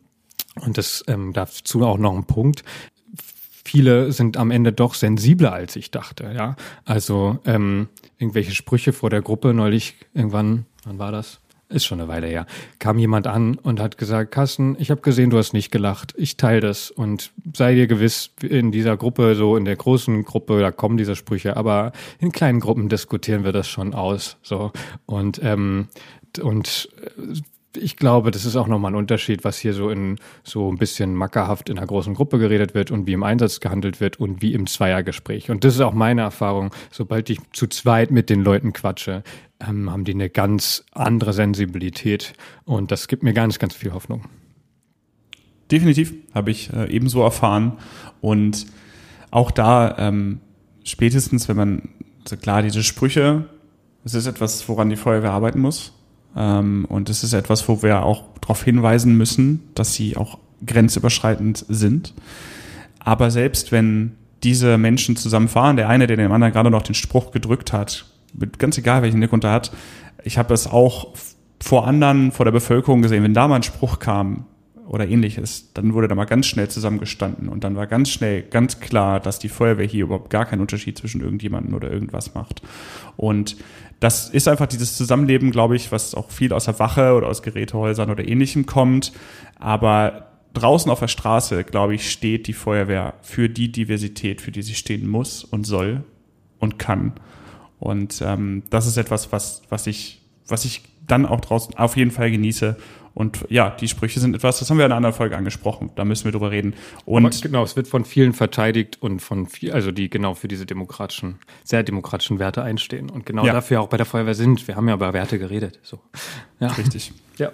und 0.61 0.77
das 0.77 1.03
ähm, 1.07 1.33
dazu 1.33 1.83
auch 1.83 1.97
noch 1.97 2.15
ein 2.15 2.25
Punkt. 2.25 2.63
Viele 3.65 4.11
sind 4.11 4.37
am 4.37 4.51
Ende 4.51 4.73
doch 4.73 4.93
sensibler, 4.93 5.53
als 5.53 5.75
ich 5.75 5.89
dachte. 5.89 6.31
Ja, 6.35 6.55
also 6.85 7.39
ähm, 7.45 7.87
irgendwelche 8.17 8.53
Sprüche 8.53 8.93
vor 8.93 9.09
der 9.09 9.21
Gruppe 9.21 9.53
neulich 9.53 9.95
irgendwann. 10.13 10.65
Wann 10.83 10.99
war 10.99 11.11
das? 11.11 11.39
ist 11.73 11.85
schon 11.85 11.99
eine 11.99 12.07
Weile 12.07 12.27
her, 12.27 12.45
kam 12.79 12.99
jemand 12.99 13.27
an 13.27 13.55
und 13.55 13.79
hat 13.79 13.97
gesagt, 13.97 14.31
Carsten, 14.31 14.75
ich 14.79 14.91
habe 14.91 15.01
gesehen, 15.01 15.29
du 15.29 15.37
hast 15.37 15.53
nicht 15.53 15.71
gelacht. 15.71 16.13
Ich 16.17 16.37
teile 16.37 16.59
das 16.59 16.91
und 16.91 17.31
sei 17.55 17.75
dir 17.75 17.87
gewiss, 17.87 18.31
in 18.41 18.71
dieser 18.71 18.95
Gruppe, 18.95 19.35
so 19.35 19.57
in 19.57 19.65
der 19.65 19.75
großen 19.75 20.23
Gruppe, 20.23 20.59
da 20.61 20.71
kommen 20.71 20.97
diese 20.97 21.15
Sprüche, 21.15 21.57
aber 21.57 21.91
in 22.19 22.31
kleinen 22.31 22.59
Gruppen 22.59 22.89
diskutieren 22.89 23.43
wir 23.43 23.51
das 23.51 23.67
schon 23.67 23.93
aus. 23.93 24.37
So 24.43 24.71
und 25.05 25.41
ähm, 25.43 25.87
und 26.39 26.89
äh, 27.01 27.41
ich 27.77 27.97
glaube, 27.97 28.31
das 28.31 28.45
ist 28.45 28.55
auch 28.55 28.67
nochmal 28.67 28.91
ein 28.91 28.95
Unterschied, 28.95 29.43
was 29.43 29.57
hier 29.57 29.73
so 29.73 29.89
in 29.89 30.17
so 30.43 30.71
ein 30.71 30.77
bisschen 30.77 31.15
mackerhaft 31.15 31.69
in 31.69 31.77
einer 31.77 31.87
großen 31.87 32.13
Gruppe 32.13 32.37
geredet 32.37 32.73
wird 32.73 32.91
und 32.91 33.07
wie 33.07 33.13
im 33.13 33.23
Einsatz 33.23 33.59
gehandelt 33.59 33.99
wird 33.99 34.19
und 34.19 34.41
wie 34.41 34.53
im 34.53 34.67
Zweiergespräch. 34.67 35.49
Und 35.49 35.63
das 35.63 35.75
ist 35.75 35.81
auch 35.81 35.93
meine 35.93 36.21
Erfahrung. 36.21 36.73
Sobald 36.91 37.29
ich 37.29 37.39
zu 37.51 37.67
zweit 37.67 38.11
mit 38.11 38.29
den 38.29 38.43
Leuten 38.43 38.73
quatsche, 38.73 39.23
ähm, 39.59 39.91
haben 39.91 40.03
die 40.03 40.13
eine 40.13 40.29
ganz 40.29 40.85
andere 40.91 41.33
Sensibilität 41.33 42.33
und 42.65 42.91
das 42.91 43.07
gibt 43.07 43.23
mir 43.23 43.33
ganz, 43.33 43.59
ganz 43.59 43.73
viel 43.73 43.93
Hoffnung. 43.93 44.25
Definitiv 45.71 46.13
habe 46.33 46.51
ich 46.51 46.71
äh, 46.73 46.89
ebenso 46.91 47.21
erfahren 47.23 47.73
und 48.21 48.67
auch 49.31 49.49
da 49.49 49.97
ähm, 49.97 50.41
spätestens, 50.83 51.47
wenn 51.47 51.57
man 51.57 51.89
also 52.23 52.37
klar 52.37 52.61
diese 52.61 52.83
Sprüche, 52.83 53.45
es 54.05 54.13
ist 54.13 54.27
etwas, 54.27 54.67
woran 54.69 54.89
die 54.89 54.95
Feuerwehr 54.95 55.31
arbeiten 55.31 55.59
muss 55.59 55.93
ähm, 56.35 56.85
und 56.89 57.09
es 57.09 57.23
ist 57.23 57.33
etwas, 57.33 57.67
wo 57.67 57.81
wir 57.83 58.03
auch 58.03 58.23
darauf 58.41 58.63
hinweisen 58.63 59.15
müssen, 59.15 59.69
dass 59.75 59.93
sie 59.93 60.17
auch 60.17 60.37
grenzüberschreitend 60.65 61.65
sind. 61.69 62.13
Aber 62.99 63.31
selbst 63.31 63.71
wenn 63.71 64.13
diese 64.43 64.77
Menschen 64.77 65.15
zusammenfahren, 65.15 65.77
der 65.77 65.89
eine, 65.89 66.07
der 66.07 66.17
dem 66.17 66.31
anderen 66.31 66.53
gerade 66.53 66.71
noch 66.71 66.81
den 66.81 66.95
Spruch 66.95 67.31
gedrückt 67.31 67.73
hat, 67.73 68.05
ganz 68.57 68.77
egal 68.77 69.01
welchen 69.01 69.15
Hintergrund 69.15 69.43
er 69.43 69.51
hat, 69.51 69.71
ich 70.23 70.37
habe 70.37 70.49
das 70.49 70.67
auch 70.67 71.13
vor 71.61 71.87
anderen, 71.87 72.31
vor 72.31 72.45
der 72.45 72.51
Bevölkerung 72.51 73.01
gesehen, 73.01 73.23
wenn 73.23 73.33
da 73.33 73.47
mal 73.47 73.57
ein 73.57 73.63
Spruch 73.63 73.99
kam, 73.99 74.45
oder 74.87 75.07
ähnliches, 75.07 75.73
dann 75.73 75.93
wurde 75.93 76.07
da 76.07 76.15
mal 76.15 76.25
ganz 76.25 76.45
schnell 76.45 76.67
zusammengestanden 76.67 77.49
und 77.49 77.63
dann 77.63 77.75
war 77.75 77.87
ganz 77.87 78.09
schnell 78.09 78.43
ganz 78.43 78.79
klar, 78.79 79.19
dass 79.19 79.39
die 79.39 79.49
Feuerwehr 79.49 79.85
hier 79.85 80.03
überhaupt 80.03 80.29
gar 80.29 80.45
keinen 80.45 80.61
Unterschied 80.61 80.97
zwischen 80.97 81.21
irgendjemanden 81.21 81.73
oder 81.73 81.89
irgendwas 81.89 82.33
macht. 82.33 82.61
Und 83.15 83.55
das 83.99 84.29
ist 84.29 84.47
einfach 84.47 84.67
dieses 84.67 84.97
Zusammenleben, 84.97 85.51
glaube 85.51 85.75
ich, 85.75 85.91
was 85.91 86.13
auch 86.13 86.29
viel 86.29 86.51
aus 86.51 86.65
der 86.65 86.77
Wache 86.79 87.13
oder 87.13 87.27
aus 87.27 87.41
Gerätehäusern 87.41 88.09
oder 88.09 88.27
ähnlichem 88.27 88.65
kommt. 88.65 89.13
Aber 89.57 90.27
draußen 90.53 90.91
auf 90.91 90.99
der 90.99 91.07
Straße, 91.07 91.63
glaube 91.63 91.95
ich, 91.95 92.11
steht 92.11 92.47
die 92.47 92.53
Feuerwehr 92.53 93.13
für 93.21 93.47
die 93.49 93.71
Diversität, 93.71 94.41
für 94.41 94.51
die 94.51 94.61
sie 94.61 94.75
stehen 94.75 95.07
muss 95.07 95.45
und 95.45 95.65
soll 95.65 96.03
und 96.59 96.79
kann. 96.79 97.13
Und 97.79 98.21
ähm, 98.25 98.63
das 98.69 98.87
ist 98.87 98.97
etwas, 98.97 99.31
was, 99.31 99.61
was 99.69 99.87
ich, 99.87 100.21
was 100.47 100.65
ich 100.65 100.83
dann 101.07 101.25
auch 101.25 101.41
draußen 101.41 101.75
auf 101.77 101.97
jeden 101.97 102.11
Fall 102.11 102.31
genieße 102.31 102.77
und 103.13 103.45
ja, 103.49 103.69
die 103.69 103.87
Sprüche 103.87 104.19
sind 104.19 104.35
etwas, 104.35 104.59
das 104.59 104.69
haben 104.69 104.77
wir 104.77 104.85
in 104.85 104.91
einer 104.91 104.97
anderen 104.97 105.15
Folge 105.15 105.37
angesprochen, 105.37 105.91
da 105.95 106.03
müssen 106.03 106.25
wir 106.25 106.31
drüber 106.31 106.51
reden. 106.51 106.73
Und 107.05 107.25
Aber 107.25 107.35
genau, 107.41 107.63
es 107.63 107.75
wird 107.75 107.87
von 107.87 108.05
vielen 108.05 108.33
verteidigt 108.33 108.97
und 109.01 109.21
von 109.21 109.45
viel, 109.45 109.71
also 109.71 109.91
die 109.91 110.09
genau 110.09 110.33
für 110.33 110.47
diese 110.47 110.65
demokratischen, 110.65 111.35
sehr 111.63 111.83
demokratischen 111.83 112.39
Werte 112.39 112.63
einstehen 112.63 113.09
und 113.09 113.25
genau 113.25 113.45
ja. 113.45 113.53
dafür 113.53 113.81
auch 113.81 113.87
bei 113.87 113.97
der 113.97 114.05
Feuerwehr 114.05 114.33
sind. 114.33 114.67
Wir 114.67 114.75
haben 114.75 114.87
ja 114.87 114.95
über 114.95 115.13
Werte 115.13 115.37
geredet. 115.37 115.79
So. 115.83 115.99
Ja. 116.59 116.67
Richtig. 116.67 117.11
Ja. 117.39 117.51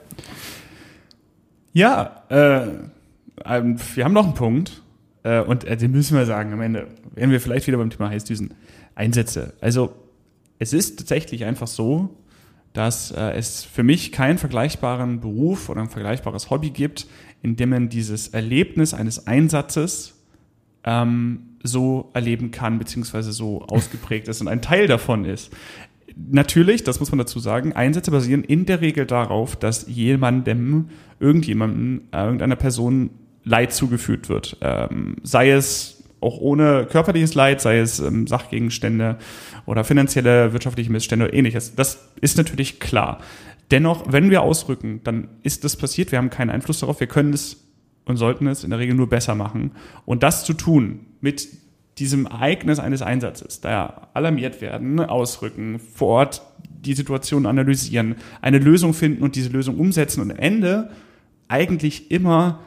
Ja, 1.72 2.24
äh, 2.30 2.68
ähm, 3.46 3.80
wir 3.96 4.04
haben 4.04 4.12
noch 4.12 4.26
einen 4.26 4.34
Punkt 4.34 4.82
äh, 5.24 5.40
und 5.40 5.64
äh, 5.64 5.78
den 5.78 5.92
müssen 5.92 6.18
wir 6.18 6.26
sagen 6.26 6.52
am 6.52 6.60
Ende. 6.60 6.88
Werden 7.16 7.32
wir 7.32 7.40
vielleicht 7.40 7.66
wieder 7.68 7.78
beim 7.78 7.90
Thema 7.90 8.10
Heißdüsen. 8.10 8.54
Einsätze. 8.96 9.54
Also 9.62 9.94
es 10.58 10.74
ist 10.74 11.00
tatsächlich 11.00 11.46
einfach 11.46 11.68
so, 11.68 12.18
dass 12.74 13.12
äh, 13.12 13.32
es 13.32 13.64
für 13.64 13.84
mich 13.84 14.12
keinen 14.12 14.38
vergleichbaren 14.38 15.20
Beruf 15.20 15.70
oder 15.70 15.82
ein 15.82 15.90
vergleichbares 15.90 16.50
Hobby 16.50 16.70
gibt, 16.70 17.08
in 17.42 17.56
dem 17.56 17.70
man 17.70 17.90
dieses 17.90 18.30
Erlebnis 18.30 18.94
eines 18.94 19.28
Einsatzes 19.28 20.16
ähm, 20.84 21.42
so 21.64 22.10
erleben 22.14 22.52
kann, 22.52 22.80
beziehungsweise 22.80 23.32
so 23.32 23.64
ausgeprägt 23.64 24.28
ist 24.28 24.42
und 24.42 24.48
ein 24.48 24.62
Teil 24.62 24.88
davon 24.88 25.26
ist. 25.26 25.52
Natürlich, 26.16 26.84
das 26.84 27.00
muss 27.00 27.12
man 27.12 27.20
dazu 27.20 27.40
sagen, 27.40 27.74
Einsätze 27.74 28.12
basieren 28.12 28.44
in 28.44 28.66
der 28.66 28.82
Regel 28.82 29.06
darauf, 29.06 29.56
dass 29.56 29.88
jemandem, 29.88 30.90
irgendjemandem, 31.20 32.02
äh, 32.12 32.24
irgendeiner 32.24 32.56
Person 32.56 33.12
Leid 33.44 33.74
zugefügt 33.74 34.30
wird. 34.30 34.58
Ähm, 34.62 35.16
sei 35.24 35.52
es 35.52 35.99
auch 36.22 36.40
ohne 36.40 36.86
körperliches 36.86 37.34
Leid, 37.34 37.62
sei 37.62 37.80
es 37.80 38.00
ähm, 38.00 38.28
Sachgegenstände 38.28 39.18
oder 39.66 39.84
finanzielle, 39.84 40.54
wirtschaftliche 40.54 40.92
Missstände 40.92 41.26
oder 41.26 41.34
ähnliches. 41.34 41.76
Das 41.76 42.10
ist 42.22 42.38
natürlich 42.38 42.80
klar. 42.80 43.20
Dennoch, 43.72 44.12
wenn 44.12 44.30
wir 44.30 44.42
ausrücken, 44.42 45.02
dann 45.04 45.30
ist 45.44 45.64
das 45.64 45.78
passiert. 45.78 46.12
Wir 46.12 46.18
haben 46.18 46.30
keinen 46.30 46.50
Einfluss 46.50 46.80
darauf. 46.80 47.00
Wir 47.00 47.08
können 47.08 47.34
es 47.34 47.58
und 48.06 48.18
sollten 48.18 48.48
es 48.48 48.64
in 48.64 48.72
der 48.72 48.80
Regel 48.80 48.96
nur 48.96 49.08
besser 49.08 49.36
machen. 49.36 49.72
Und 50.06 50.24
das 50.24 50.44
zu 50.44 50.54
tun 50.54 51.06
mit 51.22 51.48
diesem 52.00 52.26
Ereignis 52.26 52.80
eines 52.80 53.02
Einsatzes, 53.02 53.62
da 53.62 54.10
alarmiert 54.14 54.62
werden, 54.62 55.00
ausrücken, 55.00 55.80
vor 55.80 56.08
Ort 56.08 56.42
die 56.58 56.94
Situation 56.94 57.46
analysieren, 57.46 58.16
eine 58.42 58.58
Lösung 58.58 58.94
finden 58.94 59.22
und 59.22 59.36
diese 59.36 59.50
Lösung 59.50 59.78
umsetzen 59.78 60.22
und 60.22 60.32
am 60.32 60.38
Ende 60.38 60.90
eigentlich 61.50 62.10
immer 62.10 62.62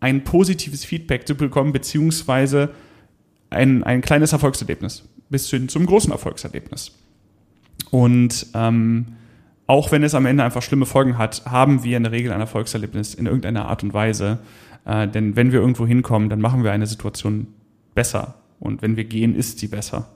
ein 0.00 0.24
positives 0.24 0.84
Feedback 0.84 1.26
zu 1.26 1.34
bekommen, 1.34 1.72
beziehungsweise 1.72 2.70
ein, 3.50 3.82
ein 3.84 4.00
kleines 4.00 4.32
Erfolgserlebnis 4.32 5.04
bis 5.28 5.50
hin 5.50 5.68
zum 5.68 5.86
großen 5.86 6.12
Erfolgserlebnis. 6.12 6.92
Und 7.90 8.46
ähm, 8.54 9.06
auch 9.66 9.90
wenn 9.90 10.02
es 10.02 10.14
am 10.14 10.26
Ende 10.26 10.44
einfach 10.44 10.62
schlimme 10.62 10.86
Folgen 10.86 11.18
hat, 11.18 11.44
haben 11.46 11.82
wir 11.82 11.96
in 11.96 12.04
der 12.04 12.12
Regel 12.12 12.32
ein 12.32 12.40
Erfolgserlebnis 12.40 13.14
in 13.14 13.26
irgendeiner 13.26 13.66
Art 13.66 13.82
und 13.82 13.92
Weise. 13.92 14.38
Äh, 14.84 15.08
denn 15.08 15.36
wenn 15.36 15.52
wir 15.52 15.60
irgendwo 15.60 15.86
hinkommen, 15.86 16.28
dann 16.28 16.40
machen 16.40 16.64
wir 16.64 16.72
eine 16.72 16.86
Situation 16.86 17.48
besser. 17.94 18.34
Und 18.60 18.82
wenn 18.82 18.96
wir 18.96 19.04
gehen, 19.04 19.34
ist 19.34 19.58
sie 19.58 19.68
besser. 19.68 20.08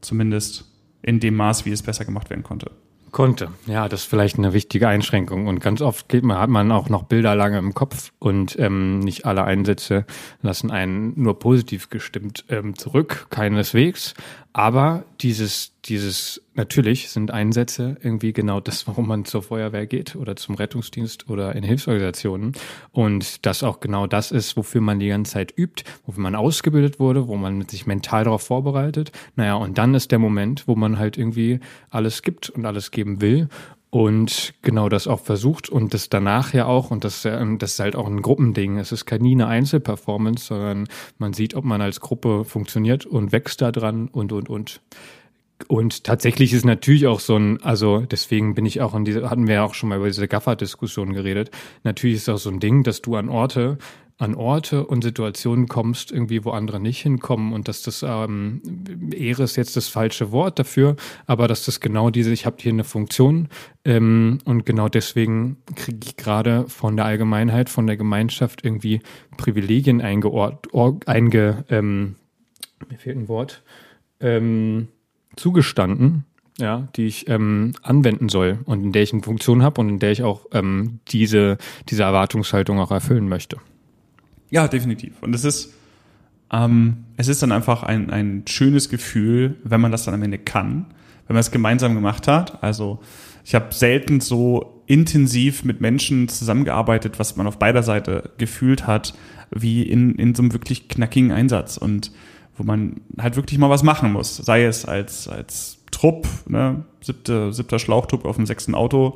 Zumindest 0.00 0.72
in 1.02 1.20
dem 1.20 1.34
Maß, 1.34 1.66
wie 1.66 1.72
es 1.72 1.82
besser 1.82 2.04
gemacht 2.04 2.30
werden 2.30 2.42
konnte. 2.42 2.70
Konnte. 3.10 3.48
Ja, 3.66 3.88
das 3.88 4.00
ist 4.02 4.06
vielleicht 4.06 4.38
eine 4.38 4.52
wichtige 4.52 4.88
Einschränkung. 4.88 5.46
Und 5.46 5.60
ganz 5.60 5.80
oft 5.80 6.08
geht 6.08 6.24
man, 6.24 6.38
hat 6.38 6.50
man 6.50 6.70
auch 6.72 6.88
noch 6.88 7.04
Bilder 7.04 7.34
lange 7.34 7.58
im 7.58 7.74
Kopf 7.74 8.12
und 8.18 8.58
ähm, 8.58 9.00
nicht 9.00 9.24
alle 9.24 9.44
Einsätze 9.44 10.04
lassen 10.42 10.70
einen 10.70 11.12
nur 11.20 11.38
positiv 11.38 11.90
gestimmt 11.90 12.44
ähm, 12.48 12.76
zurück, 12.76 13.26
keineswegs. 13.30 14.14
Aber 14.58 15.04
dieses, 15.20 15.70
dieses, 15.84 16.42
natürlich 16.54 17.10
sind 17.10 17.30
Einsätze 17.30 17.96
irgendwie 18.02 18.32
genau 18.32 18.58
das, 18.58 18.88
warum 18.88 19.06
man 19.06 19.24
zur 19.24 19.44
Feuerwehr 19.44 19.86
geht 19.86 20.16
oder 20.16 20.34
zum 20.34 20.56
Rettungsdienst 20.56 21.30
oder 21.30 21.54
in 21.54 21.62
Hilfsorganisationen. 21.62 22.54
Und 22.90 23.46
das 23.46 23.62
auch 23.62 23.78
genau 23.78 24.08
das 24.08 24.32
ist, 24.32 24.56
wofür 24.56 24.80
man 24.80 24.98
die 24.98 25.06
ganze 25.06 25.34
Zeit 25.34 25.56
übt, 25.56 25.84
wofür 26.06 26.24
man 26.24 26.34
ausgebildet 26.34 26.98
wurde, 26.98 27.28
wo 27.28 27.36
man 27.36 27.68
sich 27.68 27.86
mental 27.86 28.24
darauf 28.24 28.42
vorbereitet. 28.42 29.12
Naja, 29.36 29.54
und 29.54 29.78
dann 29.78 29.94
ist 29.94 30.10
der 30.10 30.18
Moment, 30.18 30.66
wo 30.66 30.74
man 30.74 30.98
halt 30.98 31.16
irgendwie 31.16 31.60
alles 31.90 32.22
gibt 32.22 32.50
und 32.50 32.66
alles 32.66 32.90
geben 32.90 33.20
will 33.20 33.48
und 33.90 34.54
genau 34.62 34.88
das 34.88 35.06
auch 35.06 35.20
versucht 35.20 35.68
und 35.68 35.94
das 35.94 36.08
danach 36.08 36.52
ja 36.52 36.66
auch 36.66 36.90
und 36.90 37.04
das, 37.04 37.24
ähm, 37.24 37.58
das 37.58 37.72
ist 37.72 37.80
halt 37.80 37.96
auch 37.96 38.06
ein 38.06 38.20
Gruppending. 38.20 38.78
Es 38.78 38.92
ist 38.92 39.06
keine 39.06 39.28
eine 39.28 39.46
Einzelperformance, 39.46 40.46
sondern 40.46 40.88
man 41.18 41.32
sieht, 41.32 41.54
ob 41.54 41.64
man 41.64 41.80
als 41.80 42.00
Gruppe 42.00 42.44
funktioniert 42.44 43.06
und 43.06 43.32
wächst 43.32 43.62
da 43.62 43.72
dran 43.72 44.08
und 44.08 44.32
und 44.32 44.48
und. 44.48 44.80
Und 45.66 46.04
tatsächlich 46.04 46.52
ist 46.52 46.64
natürlich 46.64 47.06
auch 47.08 47.18
so 47.18 47.36
ein, 47.36 47.60
also 47.62 48.00
deswegen 48.00 48.54
bin 48.54 48.64
ich 48.64 48.80
auch 48.80 48.94
in 48.94 49.04
diese, 49.04 49.28
hatten 49.28 49.48
wir 49.48 49.56
ja 49.56 49.64
auch 49.64 49.74
schon 49.74 49.88
mal 49.88 49.98
über 49.98 50.06
diese 50.06 50.28
Gaffer-Diskussion 50.28 51.14
geredet. 51.14 51.50
Natürlich 51.82 52.18
ist 52.18 52.28
auch 52.28 52.38
so 52.38 52.50
ein 52.50 52.60
Ding, 52.60 52.84
dass 52.84 53.02
du 53.02 53.16
an 53.16 53.28
Orte 53.28 53.78
an 54.18 54.34
Orte 54.34 54.84
und 54.84 55.02
Situationen 55.02 55.68
kommst, 55.68 56.10
irgendwie, 56.10 56.44
wo 56.44 56.50
andere 56.50 56.80
nicht 56.80 57.00
hinkommen 57.00 57.52
und 57.52 57.68
dass 57.68 57.82
das 57.82 58.04
ähm, 58.06 58.60
Ehre 59.12 59.44
ist 59.44 59.56
jetzt 59.56 59.76
das 59.76 59.86
falsche 59.86 60.32
Wort 60.32 60.58
dafür, 60.58 60.96
aber 61.26 61.46
dass 61.46 61.64
das 61.64 61.78
genau 61.78 62.10
diese, 62.10 62.32
ich 62.32 62.44
habe 62.44 62.56
hier 62.58 62.72
eine 62.72 62.82
Funktion 62.82 63.48
ähm, 63.84 64.38
und 64.44 64.66
genau 64.66 64.88
deswegen 64.88 65.58
kriege 65.76 66.00
ich 66.04 66.16
gerade 66.16 66.68
von 66.68 66.96
der 66.96 67.06
Allgemeinheit, 67.06 67.70
von 67.70 67.86
der 67.86 67.96
Gemeinschaft 67.96 68.64
irgendwie 68.64 69.00
Privilegien 69.36 70.00
eingeort, 70.00 70.66
einge, 71.06 71.64
ähm, 71.68 72.16
mir 72.90 72.98
fehlt 72.98 73.16
ein 73.16 73.28
Wort, 73.28 73.62
ähm, 74.18 74.88
zugestanden, 75.36 76.24
ja, 76.58 76.88
die 76.96 77.06
ich 77.06 77.28
ähm, 77.28 77.74
anwenden 77.82 78.28
soll 78.28 78.58
und 78.64 78.82
in 78.82 78.92
der 78.92 79.04
ich 79.04 79.12
eine 79.12 79.22
Funktion 79.22 79.62
habe 79.62 79.80
und 79.80 79.88
in 79.88 79.98
der 80.00 80.10
ich 80.10 80.24
auch 80.24 80.46
ähm, 80.52 80.98
diese, 81.06 81.56
diese 81.88 82.02
Erwartungshaltung 82.02 82.80
auch 82.80 82.90
erfüllen 82.90 83.28
möchte. 83.28 83.58
Ja, 84.50 84.68
definitiv. 84.68 85.22
Und 85.22 85.34
es 85.34 85.44
ist, 85.44 85.74
ähm, 86.52 87.04
es 87.16 87.28
ist 87.28 87.42
dann 87.42 87.52
einfach 87.52 87.82
ein, 87.82 88.10
ein 88.10 88.44
schönes 88.48 88.88
Gefühl, 88.88 89.56
wenn 89.64 89.80
man 89.80 89.92
das 89.92 90.04
dann 90.04 90.14
am 90.14 90.22
Ende 90.22 90.38
kann, 90.38 90.86
wenn 91.26 91.34
man 91.34 91.40
es 91.40 91.50
gemeinsam 91.50 91.94
gemacht 91.94 92.26
hat. 92.28 92.62
Also 92.62 93.00
ich 93.44 93.54
habe 93.54 93.72
selten 93.74 94.20
so 94.20 94.82
intensiv 94.86 95.64
mit 95.64 95.80
Menschen 95.80 96.28
zusammengearbeitet, 96.28 97.18
was 97.18 97.36
man 97.36 97.46
auf 97.46 97.58
beider 97.58 97.82
Seite 97.82 98.30
gefühlt 98.38 98.86
hat, 98.86 99.14
wie 99.50 99.82
in, 99.82 100.14
in 100.16 100.34
so 100.34 100.42
einem 100.42 100.52
wirklich 100.52 100.88
knackigen 100.88 101.32
Einsatz 101.32 101.76
und 101.76 102.12
wo 102.56 102.64
man 102.64 103.00
halt 103.18 103.36
wirklich 103.36 103.58
mal 103.58 103.70
was 103.70 103.82
machen 103.82 104.12
muss. 104.12 104.36
Sei 104.36 104.64
es 104.64 104.84
als, 104.84 105.28
als 105.28 105.78
Trupp, 105.90 106.26
ne, 106.46 106.84
siebte, 107.00 107.52
siebter 107.52 107.78
Schlauchtrupp 107.78 108.24
auf 108.24 108.36
dem 108.36 108.46
sechsten 108.46 108.74
Auto, 108.74 109.14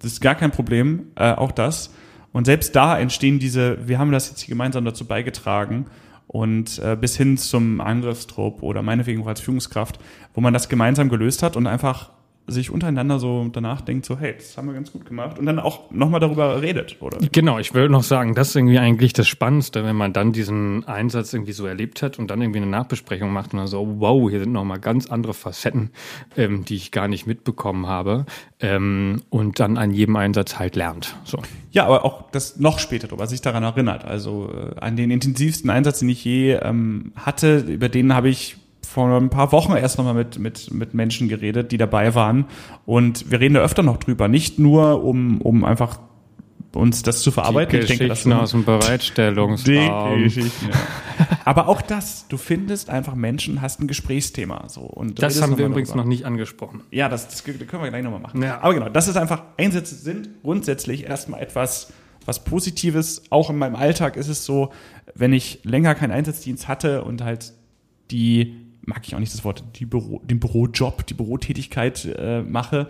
das 0.00 0.12
ist 0.12 0.20
gar 0.20 0.34
kein 0.34 0.50
Problem, 0.50 1.04
äh, 1.14 1.32
auch 1.32 1.52
das. 1.52 1.90
Und 2.34 2.46
selbst 2.46 2.74
da 2.74 2.98
entstehen 2.98 3.38
diese, 3.38 3.78
wir 3.86 4.00
haben 4.00 4.10
das 4.10 4.28
jetzt 4.28 4.40
hier 4.40 4.52
gemeinsam 4.52 4.84
dazu 4.84 5.04
beigetragen 5.04 5.86
und 6.26 6.80
äh, 6.80 6.96
bis 7.00 7.16
hin 7.16 7.38
zum 7.38 7.80
Angriffstrupp 7.80 8.60
oder 8.64 8.82
meinetwegen 8.82 9.22
auch 9.22 9.28
als 9.28 9.40
Führungskraft, 9.40 10.00
wo 10.34 10.40
man 10.40 10.52
das 10.52 10.68
gemeinsam 10.68 11.08
gelöst 11.08 11.44
hat 11.44 11.56
und 11.56 11.68
einfach 11.68 12.10
sich 12.46 12.70
untereinander 12.70 13.18
so 13.18 13.48
danach 13.50 13.80
denkt, 13.80 14.04
so, 14.04 14.18
hey, 14.18 14.34
das 14.36 14.56
haben 14.58 14.66
wir 14.66 14.74
ganz 14.74 14.92
gut 14.92 15.06
gemacht 15.06 15.38
und 15.38 15.46
dann 15.46 15.58
auch 15.58 15.90
nochmal 15.90 16.20
darüber 16.20 16.60
redet, 16.60 17.00
oder? 17.00 17.18
Genau, 17.32 17.58
ich 17.58 17.72
würde 17.72 17.90
noch 17.90 18.02
sagen, 18.02 18.34
das 18.34 18.50
ist 18.50 18.56
irgendwie 18.56 18.78
eigentlich 18.78 19.14
das 19.14 19.28
Spannendste, 19.28 19.82
wenn 19.84 19.96
man 19.96 20.12
dann 20.12 20.32
diesen 20.32 20.86
Einsatz 20.86 21.32
irgendwie 21.32 21.52
so 21.52 21.64
erlebt 21.66 22.02
hat 22.02 22.18
und 22.18 22.30
dann 22.30 22.42
irgendwie 22.42 22.60
eine 22.60 22.66
Nachbesprechung 22.66 23.32
macht 23.32 23.54
und 23.54 23.60
dann 23.60 23.66
so, 23.66 23.96
wow, 23.98 24.28
hier 24.28 24.40
sind 24.40 24.52
nochmal 24.52 24.78
ganz 24.78 25.06
andere 25.06 25.32
Facetten, 25.32 25.90
ähm, 26.36 26.66
die 26.66 26.76
ich 26.76 26.90
gar 26.90 27.08
nicht 27.08 27.26
mitbekommen 27.26 27.86
habe 27.86 28.26
ähm, 28.60 29.22
und 29.30 29.58
dann 29.58 29.78
an 29.78 29.90
jedem 29.92 30.16
Einsatz 30.16 30.58
halt 30.58 30.76
lernt. 30.76 31.16
So. 31.24 31.38
Ja, 31.72 31.86
aber 31.86 32.04
auch 32.04 32.30
das 32.30 32.58
noch 32.58 32.78
später 32.78 33.08
drüber, 33.08 33.26
sich 33.26 33.40
daran 33.40 33.62
erinnert. 33.62 34.04
Also 34.04 34.50
äh, 34.52 34.78
an 34.80 34.96
den 34.96 35.10
intensivsten 35.10 35.70
Einsatz, 35.70 36.00
den 36.00 36.10
ich 36.10 36.22
je 36.24 36.52
ähm, 36.54 37.12
hatte, 37.16 37.58
über 37.60 37.88
den 37.88 38.14
habe 38.14 38.28
ich 38.28 38.56
vor 38.94 39.08
ein 39.08 39.28
paar 39.28 39.50
Wochen 39.50 39.72
erst 39.72 39.98
nochmal 39.98 40.14
mit, 40.14 40.38
mit, 40.38 40.72
mit 40.72 40.94
Menschen 40.94 41.28
geredet, 41.28 41.72
die 41.72 41.78
dabei 41.78 42.14
waren. 42.14 42.44
Und 42.86 43.28
wir 43.28 43.40
reden 43.40 43.54
da 43.54 43.60
öfter 43.60 43.82
noch 43.82 43.96
drüber. 43.96 44.28
Nicht 44.28 44.60
nur, 44.60 45.02
um, 45.02 45.40
um 45.40 45.64
einfach 45.64 45.98
uns 46.76 47.02
das 47.02 47.20
zu 47.22 47.32
verarbeiten. 47.32 47.80
Ich 47.80 47.86
denke, 47.86 48.06
das 48.06 48.24
aus 48.24 48.52
dem 48.52 48.64
Bereitstellungsraum. 48.64 50.28
Ja. 50.28 50.42
Aber 51.44 51.66
auch 51.66 51.82
das, 51.82 52.28
du 52.28 52.36
findest 52.36 52.88
einfach 52.88 53.16
Menschen, 53.16 53.60
hast 53.60 53.80
ein 53.80 53.88
Gesprächsthema. 53.88 54.68
So, 54.68 54.82
und 54.82 55.20
das 55.20 55.42
haben 55.42 55.58
wir 55.58 55.66
übrigens 55.66 55.88
darüber. 55.88 56.04
noch 56.04 56.08
nicht 56.08 56.24
angesprochen. 56.24 56.82
Ja, 56.92 57.08
das, 57.08 57.26
das 57.26 57.42
können 57.42 57.58
wir 57.58 57.90
gleich 57.90 58.04
nochmal 58.04 58.20
machen. 58.20 58.42
Ja. 58.42 58.60
Aber 58.60 58.74
genau, 58.74 58.88
das 58.88 59.08
ist 59.08 59.16
einfach, 59.16 59.42
Einsätze 59.58 59.96
sind 59.96 60.28
grundsätzlich 60.42 61.04
erstmal 61.04 61.42
etwas, 61.42 61.92
was 62.26 62.44
Positives. 62.44 63.24
Auch 63.30 63.50
in 63.50 63.58
meinem 63.58 63.74
Alltag 63.74 64.16
ist 64.16 64.28
es 64.28 64.44
so, 64.44 64.70
wenn 65.16 65.32
ich 65.32 65.60
länger 65.64 65.96
keinen 65.96 66.12
Einsatzdienst 66.12 66.68
hatte 66.68 67.02
und 67.02 67.24
halt 67.24 67.54
die 68.12 68.63
mag 68.86 69.06
ich 69.06 69.14
auch 69.14 69.20
nicht 69.20 69.32
das 69.32 69.44
Wort, 69.44 69.64
die 69.76 69.86
Büro, 69.86 70.20
den 70.24 70.40
Bürojob, 70.40 71.06
die 71.06 71.14
Bürotätigkeit 71.14 72.04
äh, 72.04 72.42
mache, 72.42 72.88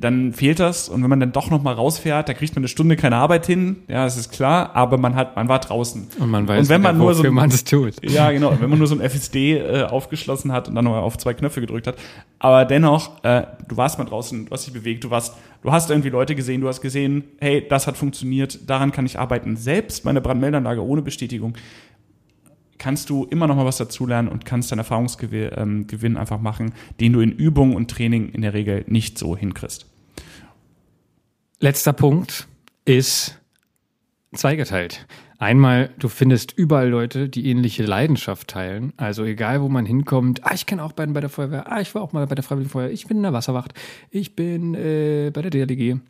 dann 0.00 0.32
fehlt 0.32 0.60
das. 0.60 0.88
Und 0.88 1.02
wenn 1.02 1.10
man 1.10 1.20
dann 1.20 1.32
doch 1.32 1.50
noch 1.50 1.62
mal 1.62 1.72
rausfährt, 1.72 2.28
da 2.28 2.34
kriegt 2.34 2.54
man 2.54 2.62
eine 2.62 2.68
Stunde 2.68 2.96
keine 2.96 3.16
Arbeit 3.16 3.46
hin. 3.46 3.76
Ja, 3.88 4.04
das 4.04 4.16
ist 4.16 4.32
klar. 4.32 4.74
Aber 4.74 4.98
man 4.98 5.14
hat, 5.14 5.36
man 5.36 5.48
war 5.48 5.60
draußen. 5.60 6.08
Und 6.18 6.30
man 6.30 6.48
weiß, 6.48 6.62
und 6.62 6.68
wenn 6.68 6.82
man 6.82 6.98
nur 6.98 7.14
so, 7.14 7.30
man 7.30 7.50
es 7.50 7.64
tut. 7.64 7.94
Ja, 8.02 8.30
genau. 8.30 8.56
Wenn 8.58 8.70
man 8.70 8.78
nur 8.78 8.88
so 8.88 8.94
ein 8.94 9.00
FSD 9.00 9.58
äh, 9.58 9.82
aufgeschlossen 9.84 10.52
hat 10.52 10.68
und 10.68 10.74
dann 10.74 10.84
noch 10.84 10.96
auf 10.96 11.18
zwei 11.18 11.34
Knöpfe 11.34 11.60
gedrückt 11.60 11.86
hat. 11.86 11.96
Aber 12.38 12.64
dennoch, 12.64 13.22
äh, 13.24 13.44
du 13.68 13.76
warst 13.76 13.98
mal 13.98 14.04
draußen, 14.04 14.46
du 14.46 14.50
hast 14.50 14.66
dich 14.66 14.74
bewegt, 14.74 15.04
du 15.04 15.10
warst, 15.10 15.34
du 15.62 15.72
hast 15.72 15.90
irgendwie 15.90 16.10
Leute 16.10 16.34
gesehen, 16.34 16.60
du 16.60 16.68
hast 16.68 16.80
gesehen, 16.80 17.24
hey, 17.40 17.64
das 17.68 17.86
hat 17.86 17.96
funktioniert, 17.96 18.68
daran 18.68 18.92
kann 18.92 19.06
ich 19.06 19.18
arbeiten. 19.18 19.56
Selbst 19.56 20.04
meine 20.04 20.20
Brandmeldanlage 20.20 20.84
ohne 20.84 21.02
Bestätigung 21.02 21.54
kannst 22.84 23.08
du 23.08 23.24
immer 23.24 23.46
noch 23.46 23.56
mal 23.56 23.64
was 23.64 23.78
dazulernen 23.78 24.28
und 24.28 24.44
kannst 24.44 24.70
deinen 24.70 24.80
Erfahrungsgewinn 24.80 25.52
ähm, 25.56 26.16
einfach 26.18 26.38
machen, 26.38 26.74
den 27.00 27.14
du 27.14 27.20
in 27.20 27.32
Übung 27.32 27.74
und 27.74 27.90
Training 27.90 28.28
in 28.28 28.42
der 28.42 28.52
Regel 28.52 28.84
nicht 28.88 29.16
so 29.16 29.34
hinkriegst. 29.34 29.86
Letzter 31.60 31.94
Punkt 31.94 32.46
ist 32.84 33.40
zweigeteilt. 34.34 35.06
Einmal, 35.38 35.94
du 35.98 36.10
findest 36.10 36.52
überall 36.58 36.90
Leute, 36.90 37.30
die 37.30 37.48
ähnliche 37.48 37.84
Leidenschaft 37.84 38.48
teilen. 38.48 38.92
Also 38.98 39.24
egal, 39.24 39.62
wo 39.62 39.70
man 39.70 39.86
hinkommt. 39.86 40.44
Ah, 40.44 40.52
ich 40.52 40.66
kenne 40.66 40.84
auch 40.84 40.92
beiden 40.92 41.14
bei 41.14 41.22
der 41.22 41.30
Feuerwehr. 41.30 41.72
Ah, 41.72 41.80
ich 41.80 41.94
war 41.94 42.02
auch 42.02 42.12
mal 42.12 42.26
bei 42.26 42.34
der 42.34 42.44
Freiwilligen 42.44 42.70
Feuerwehr. 42.70 42.92
Ich 42.92 43.06
bin 43.06 43.16
in 43.16 43.22
der 43.22 43.32
Wasserwacht. 43.32 43.72
Ich 44.10 44.36
bin 44.36 44.74
äh, 44.74 45.30
bei 45.32 45.40
der 45.40 45.50
DLG 45.50 46.00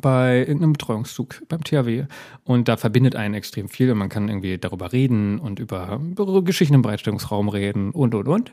bei 0.00 0.38
irgendeinem 0.38 0.72
Betreuungszug 0.72 1.42
beim 1.48 1.64
THW 1.64 2.04
und 2.44 2.68
da 2.68 2.76
verbindet 2.76 3.16
einen 3.16 3.34
extrem 3.34 3.68
viel 3.68 3.90
und 3.90 3.98
man 3.98 4.08
kann 4.08 4.28
irgendwie 4.28 4.58
darüber 4.58 4.92
reden 4.92 5.38
und 5.38 5.58
über 5.58 6.00
Geschichten 6.44 6.74
im 6.74 6.82
Bereitstellungsraum 6.82 7.48
reden 7.48 7.90
und 7.90 8.14
und 8.14 8.28
und. 8.28 8.52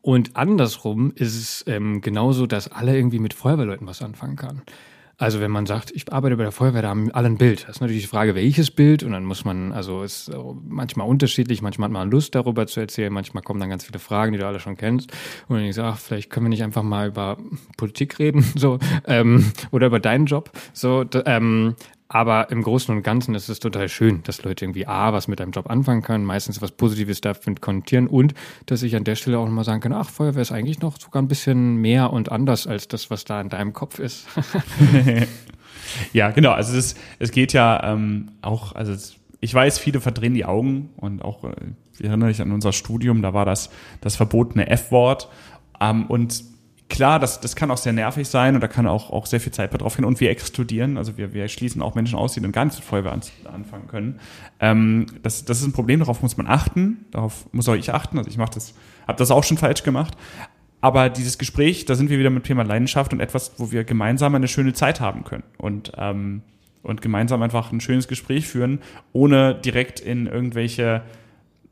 Und 0.00 0.36
andersrum 0.36 1.12
ist 1.14 1.36
es 1.36 1.64
ähm, 1.66 2.00
genauso, 2.00 2.46
dass 2.46 2.70
alle 2.70 2.96
irgendwie 2.96 3.18
mit 3.18 3.34
Feuerwehrleuten 3.34 3.86
was 3.86 4.00
anfangen 4.00 4.36
kann. 4.36 4.62
Also 5.18 5.40
wenn 5.40 5.50
man 5.50 5.66
sagt, 5.66 5.90
ich 5.90 6.10
arbeite 6.12 6.36
bei 6.36 6.44
der 6.44 6.52
Feuerwehr, 6.52 6.82
da 6.82 6.90
haben 6.90 7.10
alle 7.12 7.26
ein 7.26 7.38
Bild. 7.38 7.64
Das 7.64 7.76
ist 7.76 7.80
natürlich 7.80 8.02
die 8.02 8.08
Frage, 8.08 8.36
welches 8.36 8.70
Bild. 8.70 9.02
Und 9.02 9.10
dann 9.10 9.24
muss 9.24 9.44
man, 9.44 9.72
also 9.72 10.04
ist 10.04 10.30
manchmal 10.68 11.08
unterschiedlich, 11.08 11.60
manchmal 11.60 11.88
hat 11.88 11.92
man 11.92 12.08
Lust 12.08 12.36
darüber 12.36 12.68
zu 12.68 12.78
erzählen, 12.78 13.12
manchmal 13.12 13.42
kommen 13.42 13.58
dann 13.58 13.68
ganz 13.68 13.84
viele 13.84 13.98
Fragen, 13.98 14.32
die 14.32 14.38
du 14.38 14.46
alle 14.46 14.60
schon 14.60 14.76
kennst. 14.76 15.10
Und 15.48 15.56
dann 15.56 15.64
ich 15.64 15.74
sage, 15.74 15.88
ach, 15.88 15.98
vielleicht 15.98 16.30
können 16.30 16.46
wir 16.46 16.50
nicht 16.50 16.62
einfach 16.62 16.84
mal 16.84 17.08
über 17.08 17.36
Politik 17.76 18.20
reden, 18.20 18.42
so 18.54 18.78
ähm, 19.06 19.52
oder 19.72 19.88
über 19.88 19.98
deinen 19.98 20.26
Job. 20.26 20.52
So, 20.72 21.04
ähm, 21.26 21.74
aber 22.08 22.50
im 22.50 22.62
Großen 22.62 22.94
und 22.94 23.02
Ganzen 23.02 23.34
ist 23.34 23.48
es 23.48 23.60
total 23.60 23.88
schön, 23.88 24.22
dass 24.22 24.42
Leute 24.42 24.64
irgendwie 24.64 24.86
A, 24.86 25.12
was 25.12 25.28
mit 25.28 25.40
deinem 25.40 25.50
Job 25.50 25.68
anfangen 25.68 26.02
können, 26.02 26.24
meistens 26.24 26.62
was 26.62 26.72
Positives 26.72 27.20
dafür 27.20 27.54
konnotieren 27.60 28.06
und 28.06 28.34
dass 28.66 28.82
ich 28.82 28.96
an 28.96 29.04
der 29.04 29.14
Stelle 29.14 29.38
auch 29.38 29.44
nochmal 29.44 29.64
sagen 29.64 29.80
kann, 29.80 29.92
ach, 29.92 30.08
Feuerwehr 30.08 30.42
ist 30.42 30.52
eigentlich 30.52 30.80
noch 30.80 30.98
sogar 30.98 31.20
ein 31.20 31.28
bisschen 31.28 31.76
mehr 31.76 32.12
und 32.12 32.32
anders 32.32 32.66
als 32.66 32.88
das, 32.88 33.10
was 33.10 33.24
da 33.24 33.40
in 33.40 33.50
deinem 33.50 33.74
Kopf 33.74 33.98
ist. 33.98 34.26
ja, 36.12 36.30
genau. 36.30 36.52
Also 36.52 36.76
es, 36.76 36.94
es 37.18 37.30
geht 37.30 37.52
ja 37.52 37.92
ähm, 37.92 38.30
auch, 38.40 38.74
also 38.74 38.92
es, 38.92 39.16
ich 39.40 39.52
weiß, 39.52 39.78
viele 39.78 40.00
verdrehen 40.00 40.34
die 40.34 40.44
Augen 40.44 40.90
und 40.96 41.22
auch, 41.22 41.44
äh, 41.44 41.54
ich 41.92 42.04
erinnere 42.04 42.28
mich 42.28 42.40
an 42.40 42.52
unser 42.52 42.72
Studium, 42.72 43.22
da 43.22 43.34
war 43.34 43.44
das 43.44 43.70
das 44.00 44.16
verbotene 44.16 44.68
F-Wort. 44.68 45.28
Ähm, 45.80 46.06
und 46.06 46.42
klar, 46.88 47.18
das, 47.18 47.40
das 47.40 47.56
kann 47.56 47.70
auch 47.70 47.76
sehr 47.76 47.92
nervig 47.92 48.28
sein 48.28 48.54
und 48.54 48.60
da 48.60 48.68
kann 48.68 48.86
auch, 48.86 49.10
auch 49.10 49.26
sehr 49.26 49.40
viel 49.40 49.52
Zeit 49.52 49.72
drauf 49.78 49.96
gehen. 49.96 50.04
Und 50.04 50.20
wir 50.20 50.30
exkludieren, 50.30 50.96
also 50.96 51.16
wir, 51.16 51.32
wir 51.34 51.48
schließen 51.48 51.82
auch 51.82 51.94
Menschen 51.94 52.18
aus, 52.18 52.32
die 52.32 52.40
dann 52.40 52.52
gar 52.52 52.64
nicht 52.64 52.76
mit 52.76 52.84
Feuerwehr 52.84 53.12
an, 53.12 53.20
anfangen 53.52 53.88
können. 53.88 54.20
Ähm, 54.60 55.06
das, 55.22 55.44
das 55.44 55.60
ist 55.60 55.66
ein 55.66 55.72
Problem, 55.72 56.00
darauf 56.00 56.22
muss 56.22 56.36
man 56.36 56.46
achten, 56.46 57.04
darauf 57.10 57.46
muss 57.52 57.68
auch 57.68 57.74
ich 57.74 57.92
achten, 57.92 58.18
also 58.18 58.30
ich 58.30 58.38
mache 58.38 58.52
das, 58.54 58.74
habe 59.06 59.18
das 59.18 59.30
auch 59.30 59.44
schon 59.44 59.58
falsch 59.58 59.82
gemacht. 59.82 60.16
Aber 60.80 61.10
dieses 61.10 61.38
Gespräch, 61.38 61.84
da 61.86 61.94
sind 61.94 62.08
wir 62.08 62.18
wieder 62.18 62.30
mit 62.30 62.44
Thema 62.44 62.62
Leidenschaft 62.62 63.12
und 63.12 63.20
etwas, 63.20 63.52
wo 63.58 63.72
wir 63.72 63.84
gemeinsam 63.84 64.34
eine 64.34 64.48
schöne 64.48 64.72
Zeit 64.72 65.00
haben 65.00 65.24
können. 65.24 65.42
Und, 65.56 65.92
ähm, 65.96 66.42
und 66.82 67.02
gemeinsam 67.02 67.42
einfach 67.42 67.72
ein 67.72 67.80
schönes 67.80 68.06
Gespräch 68.06 68.46
führen, 68.46 68.78
ohne 69.12 69.54
direkt 69.56 69.98
in 70.00 70.26
irgendwelche 70.26 71.02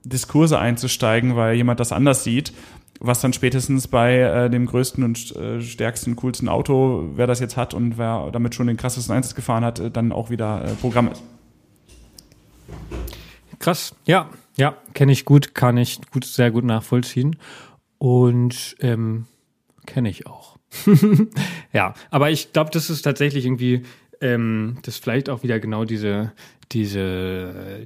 Diskurse 0.04 0.58
einzusteigen, 0.58 1.36
weil 1.36 1.54
jemand 1.54 1.80
das 1.80 1.92
anders 1.92 2.24
sieht, 2.24 2.52
was 3.00 3.20
dann 3.20 3.32
spätestens 3.32 3.88
bei 3.88 4.18
äh, 4.18 4.50
dem 4.50 4.66
größten 4.66 5.04
und 5.04 5.34
äh, 5.36 5.60
stärksten, 5.60 6.16
coolsten 6.16 6.48
Auto, 6.48 7.10
wer 7.14 7.26
das 7.26 7.40
jetzt 7.40 7.56
hat 7.56 7.74
und 7.74 7.98
wer 7.98 8.30
damit 8.32 8.54
schon 8.54 8.66
den 8.66 8.76
krassesten 8.76 9.14
Einsatz 9.14 9.34
gefahren 9.34 9.64
hat, 9.64 9.78
äh, 9.78 9.90
dann 9.90 10.12
auch 10.12 10.30
wieder 10.30 10.64
äh, 10.64 10.74
Programm 10.74 11.08
ist. 11.08 11.22
Krass, 13.58 13.94
ja, 14.04 14.30
ja, 14.56 14.76
kenne 14.94 15.12
ich 15.12 15.24
gut, 15.24 15.54
kann 15.54 15.76
ich 15.76 16.00
gut, 16.10 16.24
sehr 16.24 16.50
gut 16.50 16.64
nachvollziehen 16.64 17.36
und 17.98 18.76
ähm, 18.80 19.26
kenne 19.86 20.08
ich 20.08 20.26
auch. 20.26 20.58
ja, 21.72 21.94
aber 22.10 22.30
ich 22.30 22.52
glaube, 22.52 22.70
das 22.70 22.90
ist 22.90 23.02
tatsächlich 23.02 23.44
irgendwie 23.44 23.82
ähm, 24.20 24.78
das 24.82 24.98
vielleicht 24.98 25.28
auch 25.28 25.42
wieder 25.42 25.60
genau 25.60 25.84
diese, 25.84 26.32
diese, 26.72 27.84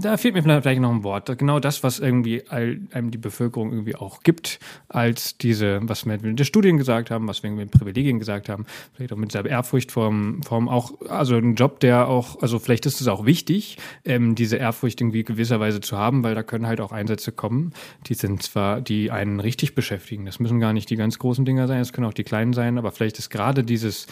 da 0.00 0.16
fehlt 0.16 0.34
mir 0.34 0.42
vielleicht 0.42 0.80
noch 0.80 0.92
ein 0.92 1.02
Wort, 1.02 1.36
genau 1.38 1.58
das, 1.58 1.82
was 1.82 1.98
irgendwie 1.98 2.48
einem 2.48 3.10
die 3.10 3.18
Bevölkerung 3.18 3.72
irgendwie 3.72 3.96
auch 3.96 4.22
gibt, 4.22 4.60
als 4.88 5.38
diese, 5.38 5.80
was 5.82 6.06
wir 6.06 6.12
mit 6.12 6.38
den 6.38 6.44
Studien 6.44 6.76
gesagt 6.76 7.10
haben, 7.10 7.26
was 7.26 7.42
wir 7.42 7.50
mit 7.50 7.60
den 7.60 7.70
Privilegien 7.70 8.18
gesagt 8.20 8.48
haben, 8.48 8.64
vielleicht 8.94 9.12
auch 9.12 9.16
mit 9.16 9.32
dieser 9.32 9.44
Ehrfurcht 9.44 9.90
vorm, 9.90 10.42
vorm 10.44 10.68
auch, 10.68 10.92
also 11.08 11.36
ein 11.36 11.56
Job, 11.56 11.80
der 11.80 12.08
auch, 12.08 12.40
also 12.42 12.60
vielleicht 12.60 12.86
ist 12.86 13.00
es 13.00 13.08
auch 13.08 13.26
wichtig, 13.26 13.76
ähm, 14.04 14.36
diese 14.36 14.56
Ehrfurcht 14.56 15.00
irgendwie 15.00 15.24
gewisserweise 15.24 15.80
zu 15.80 15.96
haben, 15.96 16.22
weil 16.22 16.36
da 16.36 16.44
können 16.44 16.68
halt 16.68 16.80
auch 16.80 16.92
Einsätze 16.92 17.32
kommen, 17.32 17.72
die 18.06 18.14
sind 18.14 18.42
zwar, 18.42 18.80
die 18.80 19.10
einen 19.10 19.40
richtig 19.40 19.74
beschäftigen, 19.74 20.26
das 20.26 20.38
müssen 20.38 20.60
gar 20.60 20.72
nicht 20.72 20.90
die 20.90 20.96
ganz 20.96 21.18
großen 21.18 21.44
Dinger 21.44 21.66
sein, 21.66 21.80
es 21.80 21.92
können 21.92 22.06
auch 22.06 22.14
die 22.14 22.24
kleinen 22.24 22.52
sein, 22.52 22.78
aber 22.78 22.92
vielleicht 22.92 23.18
ist 23.18 23.30
gerade 23.30 23.64
dieses, 23.64 24.06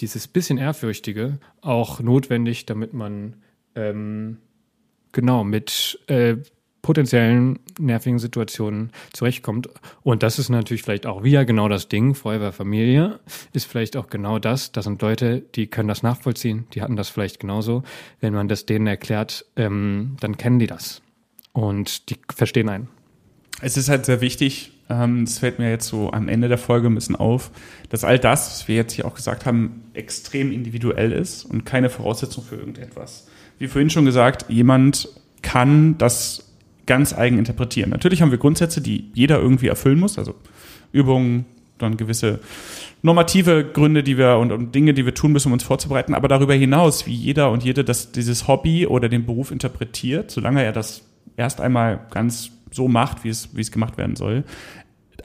dieses 0.00 0.28
bisschen 0.28 0.58
Ehrfürchtige 0.58 1.38
auch 1.60 2.00
notwendig, 2.00 2.66
damit 2.66 2.92
man 2.94 3.36
ähm, 3.74 4.38
genau 5.12 5.44
mit 5.44 5.98
äh, 6.06 6.36
potenziellen 6.82 7.58
nervigen 7.78 8.18
Situationen 8.18 8.90
zurechtkommt. 9.12 9.68
Und 10.02 10.22
das 10.22 10.38
ist 10.38 10.48
natürlich 10.48 10.82
vielleicht 10.82 11.06
auch 11.06 11.22
wieder 11.22 11.44
genau 11.44 11.68
das 11.68 11.88
Ding, 11.88 12.14
Feuerwehrfamilie 12.14 13.20
ist 13.52 13.66
vielleicht 13.66 13.96
auch 13.96 14.08
genau 14.08 14.38
das. 14.38 14.72
Das 14.72 14.84
sind 14.84 15.02
Leute, 15.02 15.40
die 15.54 15.66
können 15.66 15.88
das 15.88 16.02
nachvollziehen, 16.02 16.66
die 16.72 16.82
hatten 16.82 16.96
das 16.96 17.08
vielleicht 17.08 17.38
genauso. 17.40 17.82
Wenn 18.20 18.34
man 18.34 18.48
das 18.48 18.66
denen 18.66 18.86
erklärt, 18.86 19.44
ähm, 19.56 20.16
dann 20.20 20.36
kennen 20.36 20.58
die 20.58 20.66
das. 20.66 21.02
Und 21.52 22.08
die 22.10 22.16
verstehen 22.34 22.68
einen. 22.68 22.88
Es 23.60 23.76
ist 23.76 23.88
halt 23.88 24.06
sehr 24.06 24.20
wichtig, 24.20 24.72
das 24.90 25.38
fällt 25.38 25.60
mir 25.60 25.70
jetzt 25.70 25.86
so 25.86 26.10
am 26.10 26.28
Ende 26.28 26.48
der 26.48 26.58
Folge 26.58 26.88
ein 26.88 26.94
bisschen 26.94 27.14
auf, 27.14 27.52
dass 27.90 28.02
all 28.02 28.18
das, 28.18 28.50
was 28.50 28.68
wir 28.68 28.74
jetzt 28.74 28.92
hier 28.92 29.06
auch 29.06 29.14
gesagt 29.14 29.46
haben, 29.46 29.84
extrem 29.94 30.50
individuell 30.50 31.12
ist 31.12 31.44
und 31.44 31.64
keine 31.64 31.90
Voraussetzung 31.90 32.42
für 32.42 32.56
irgendetwas. 32.56 33.28
Wie 33.58 33.68
vorhin 33.68 33.90
schon 33.90 34.04
gesagt, 34.04 34.46
jemand 34.48 35.08
kann 35.42 35.96
das 35.98 36.50
ganz 36.86 37.12
eigen 37.12 37.38
interpretieren. 37.38 37.90
Natürlich 37.90 38.20
haben 38.20 38.32
wir 38.32 38.38
Grundsätze, 38.38 38.80
die 38.80 39.10
jeder 39.14 39.38
irgendwie 39.38 39.68
erfüllen 39.68 40.00
muss, 40.00 40.18
also 40.18 40.34
Übungen, 40.92 41.44
dann 41.78 41.96
gewisse 41.96 42.40
normative 43.02 43.64
Gründe, 43.64 44.02
die 44.02 44.18
wir 44.18 44.38
und, 44.38 44.52
und, 44.52 44.74
Dinge, 44.74 44.92
die 44.92 45.04
wir 45.04 45.14
tun 45.14 45.32
müssen, 45.32 45.48
um 45.48 45.52
uns 45.54 45.62
vorzubereiten. 45.62 46.14
Aber 46.14 46.28
darüber 46.28 46.54
hinaus, 46.54 47.06
wie 47.06 47.14
jeder 47.14 47.50
und 47.50 47.62
jede 47.64 47.84
das, 47.84 48.12
dieses 48.12 48.48
Hobby 48.48 48.86
oder 48.86 49.08
den 49.08 49.24
Beruf 49.24 49.50
interpretiert, 49.50 50.30
solange 50.30 50.64
er 50.64 50.72
das 50.72 51.02
erst 51.36 51.60
einmal 51.60 52.06
ganz 52.10 52.50
so 52.70 52.88
macht, 52.88 53.24
wie 53.24 53.28
es, 53.28 53.54
wie 53.56 53.60
es 53.60 53.72
gemacht 53.72 53.98
werden 53.98 54.16
soll, 54.16 54.44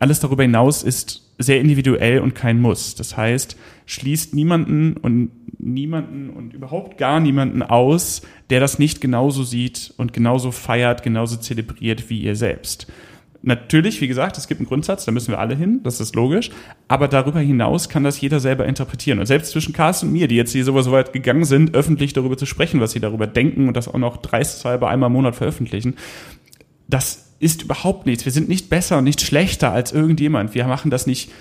alles 0.01 0.19
darüber 0.19 0.43
hinaus 0.43 0.83
ist 0.83 1.25
sehr 1.37 1.59
individuell 1.59 2.19
und 2.19 2.35
kein 2.35 2.61
Muss. 2.61 2.95
Das 2.95 3.17
heißt, 3.17 3.57
schließt 3.85 4.33
niemanden 4.33 4.97
und 4.97 5.31
niemanden 5.59 6.29
und 6.29 6.53
überhaupt 6.53 6.97
gar 6.97 7.19
niemanden 7.19 7.61
aus, 7.61 8.21
der 8.49 8.59
das 8.59 8.79
nicht 8.79 9.01
genauso 9.01 9.43
sieht 9.43 9.93
und 9.97 10.13
genauso 10.13 10.51
feiert, 10.51 11.03
genauso 11.03 11.37
zelebriert 11.37 12.09
wie 12.09 12.21
ihr 12.21 12.35
selbst. 12.35 12.87
Natürlich, 13.47 14.01
wie 14.01 14.07
gesagt, 14.07 14.39
es 14.39 14.47
gibt 14.47 14.59
einen 14.59 14.67
Grundsatz, 14.67 15.05
da 15.05 15.11
müssen 15.11 15.31
wir 15.31 15.37
alle 15.37 15.55
hin, 15.55 15.81
das 15.83 15.99
ist 15.99 16.15
logisch. 16.15 16.49
Aber 16.87 17.07
darüber 17.07 17.39
hinaus 17.39 17.89
kann 17.89 18.03
das 18.03 18.19
jeder 18.19 18.39
selber 18.39 18.65
interpretieren. 18.65 19.19
Und 19.19 19.27
selbst 19.27 19.51
zwischen 19.51 19.71
Carsten 19.71 20.07
und 20.07 20.13
mir, 20.13 20.27
die 20.27 20.35
jetzt 20.35 20.53
hier 20.53 20.63
so 20.63 20.73
weit 20.73 21.13
gegangen 21.13 21.45
sind, 21.45 21.75
öffentlich 21.75 22.13
darüber 22.13 22.37
zu 22.37 22.47
sprechen, 22.47 22.79
was 22.79 22.93
sie 22.93 22.99
darüber 22.99 23.27
denken 23.27 23.67
und 23.67 23.77
das 23.77 23.87
auch 23.87 23.99
noch 23.99 24.17
dreisthalber 24.17 24.89
einmal 24.89 25.07
im 25.07 25.13
Monat 25.13 25.35
veröffentlichen, 25.35 25.93
das 26.87 27.34
ist 27.39 27.63
überhaupt 27.63 28.05
nichts. 28.05 28.25
Wir 28.25 28.31
sind 28.31 28.49
nicht 28.49 28.69
besser 28.69 28.97
und 28.99 29.03
nicht 29.03 29.21
schlechter 29.21 29.71
als 29.71 29.91
irgendjemand. 29.91 30.55
Wir 30.55 30.65
machen 30.65 30.91
das 30.91 31.07
nicht 31.07 31.31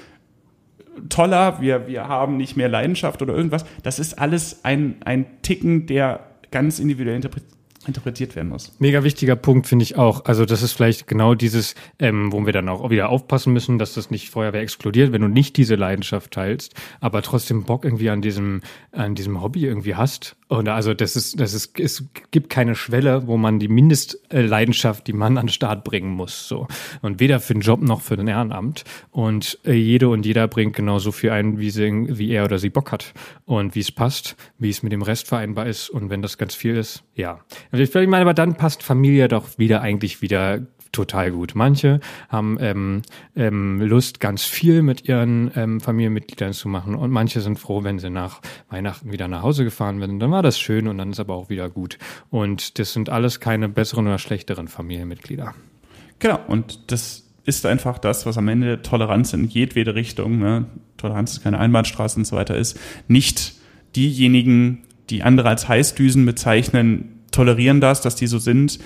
toller, 1.09 1.61
wir, 1.61 1.87
wir 1.87 2.09
haben 2.09 2.37
nicht 2.37 2.57
mehr 2.57 2.69
Leidenschaft 2.69 3.23
oder 3.23 3.35
irgendwas. 3.35 3.65
Das 3.83 3.99
ist 3.99 4.19
alles 4.19 4.65
ein, 4.65 4.97
ein 5.05 5.27
Ticken, 5.43 5.87
der 5.87 6.21
ganz 6.51 6.79
individuell 6.79 7.17
interpretiert 7.17 7.53
interpretiert 7.89 8.37
werden 8.37 8.49
muss. 8.49 8.73
Mega 8.79 9.05
wichtiger 9.05 9.37
Punkt 9.37 9.67
finde 9.67 9.83
ich 9.83 9.97
auch. 9.97 10.25
Also 10.25 10.45
das 10.45 10.63
ist 10.63 10.73
vielleicht 10.73 11.07
genau 11.07 11.35
dieses, 11.35 11.75
ähm, 11.99 12.33
wo 12.33 12.45
wir 12.47 12.53
dann 12.53 12.69
auch 12.69 12.91
wieder 12.91 13.09
aufpassen 13.09 13.53
müssen, 13.53 13.79
dass 13.79 13.95
das 13.95 14.11
nicht 14.11 14.31
Feuerwehr 14.31 14.63
explodiert, 14.63 15.13
wenn 15.13 15.23
du 15.23 15.29
nicht 15.29 15.57
diese 15.57 15.75
Leidenschaft 15.75 16.33
teilst, 16.33 16.75
aber 17.01 17.23
trotzdem 17.23 17.65
Bock 17.65 17.85
irgendwie 17.85 18.11
an 18.11 18.23
diesem 18.23 18.63
an 18.93 19.15
diesem 19.15 19.43
Hobby 19.43 19.65
irgendwie 19.65 19.95
hast. 19.95 20.37
Und 20.49 20.69
also 20.69 20.95
das 20.95 21.17
ist 21.17 21.41
das 21.41 21.55
ist 21.55 21.79
es 21.79 22.05
gibt 22.31 22.51
keine 22.51 22.75
Schwelle, 22.75 23.27
wo 23.27 23.37
man 23.37 23.59
die 23.59 23.69
Mindestleidenschaft, 23.69 25.07
die 25.07 25.13
man 25.13 25.39
an 25.39 25.47
den 25.47 25.53
Start 25.53 25.85
bringen 25.85 26.11
muss. 26.11 26.49
So 26.49 26.69
und 27.03 27.21
weder 27.21 27.41
für 27.41 27.55
den 27.55 27.63
Job 27.63 27.81
noch 27.83 28.01
für 28.01 28.17
den 28.17 28.29
Ehrenamt. 28.29 28.85
Und 29.11 29.59
äh, 29.65 29.73
jede 29.73 30.09
und 30.09 30.27
jeder 30.27 30.49
bringt 30.49 30.77
genauso 30.77 31.13
viel 31.13 31.31
ein, 31.31 31.59
wie 31.59 31.71
sie 31.71 31.85
wie 31.85 32.31
er 32.31 32.45
oder 32.45 32.59
sie 32.59 32.71
Bock 32.71 32.93
hat 32.93 33.13
und 33.45 33.75
wie 33.75 33.81
es 33.81 33.93
passt, 33.93 34.37
wie 34.59 34.71
es 34.71 34.83
mit 34.83 34.93
dem 34.93 35.03
Rest 35.03 35.29
vereinbar 35.29 35.67
ist. 35.67 35.91
Und 35.91 36.11
wenn 36.11 36.23
das 36.23 36.39
ganz 36.39 36.55
viel 36.55 36.77
ist, 36.77 37.05
ja 37.15 37.41
ich 37.83 37.95
meine, 37.95 38.23
aber 38.23 38.35
dann 38.35 38.57
passt 38.57 38.83
Familie 38.83 39.29
doch 39.29 39.59
wieder 39.59 39.81
eigentlich 39.81 40.23
wieder 40.23 40.61
total 40.95 41.31
gut. 41.33 41.53
Manche 41.55 42.01
haben 42.29 42.57
ähm, 42.61 43.03
ähm, 43.37 43.81
Lust, 43.81 44.21
ganz 44.21 44.45
viel 44.45 44.83
mit 44.83 45.07
ihren 45.09 45.51
ähm, 45.57 45.81
Familienmitgliedern 45.81 46.53
zu 46.53 46.69
machen 46.69 46.95
und 46.95 47.11
manche 47.11 47.41
sind 47.41 47.59
froh, 47.59 47.85
wenn 47.85 47.99
sie 47.99 48.11
nach 48.11 48.41
Weihnachten 48.71 49.13
wieder 49.13 49.29
nach 49.29 49.43
Hause 49.43 49.65
gefahren 49.65 50.01
werden. 50.01 50.21
Dann 50.21 50.31
war 50.31 50.43
das 50.43 50.59
schön 50.59 50.89
und 50.89 50.99
dann 50.99 51.11
ist 51.11 51.21
aber 51.21 51.35
auch 51.35 51.51
wieder 51.51 51.69
gut. 51.69 51.99
Und 52.31 52.79
das 52.79 52.93
sind 52.93 53.11
alles 53.11 53.41
keine 53.41 53.69
besseren 53.69 54.07
oder 54.07 54.19
schlechteren 54.19 54.69
Familienmitglieder. 54.69 55.55
Genau, 56.21 56.39
und 56.47 56.93
das 56.93 57.25
ist 57.45 57.67
einfach 57.67 57.99
das, 57.99 58.25
was 58.25 58.39
am 58.39 58.49
Ende 58.49 58.81
Toleranz 58.81 59.33
in 59.35 59.49
jedwede 59.49 59.95
Richtung, 59.95 60.39
ne? 60.39 60.67
Toleranz 60.97 61.33
ist 61.33 61.43
keine 61.43 61.59
Einbahnstraße 61.59 62.19
und 62.19 62.25
so 62.25 62.37
weiter 62.37 62.57
ist, 62.57 62.79
nicht 63.09 63.55
diejenigen, 63.97 64.85
die 65.11 65.23
andere 65.23 65.51
als 65.51 65.69
Heißdüsen 65.69 66.25
bezeichnen, 66.25 67.14
tolerieren 67.35 67.81
das, 67.81 68.01
dass 68.01 68.15
die 68.17 68.27
so 68.27 68.39
sind. 68.39 68.79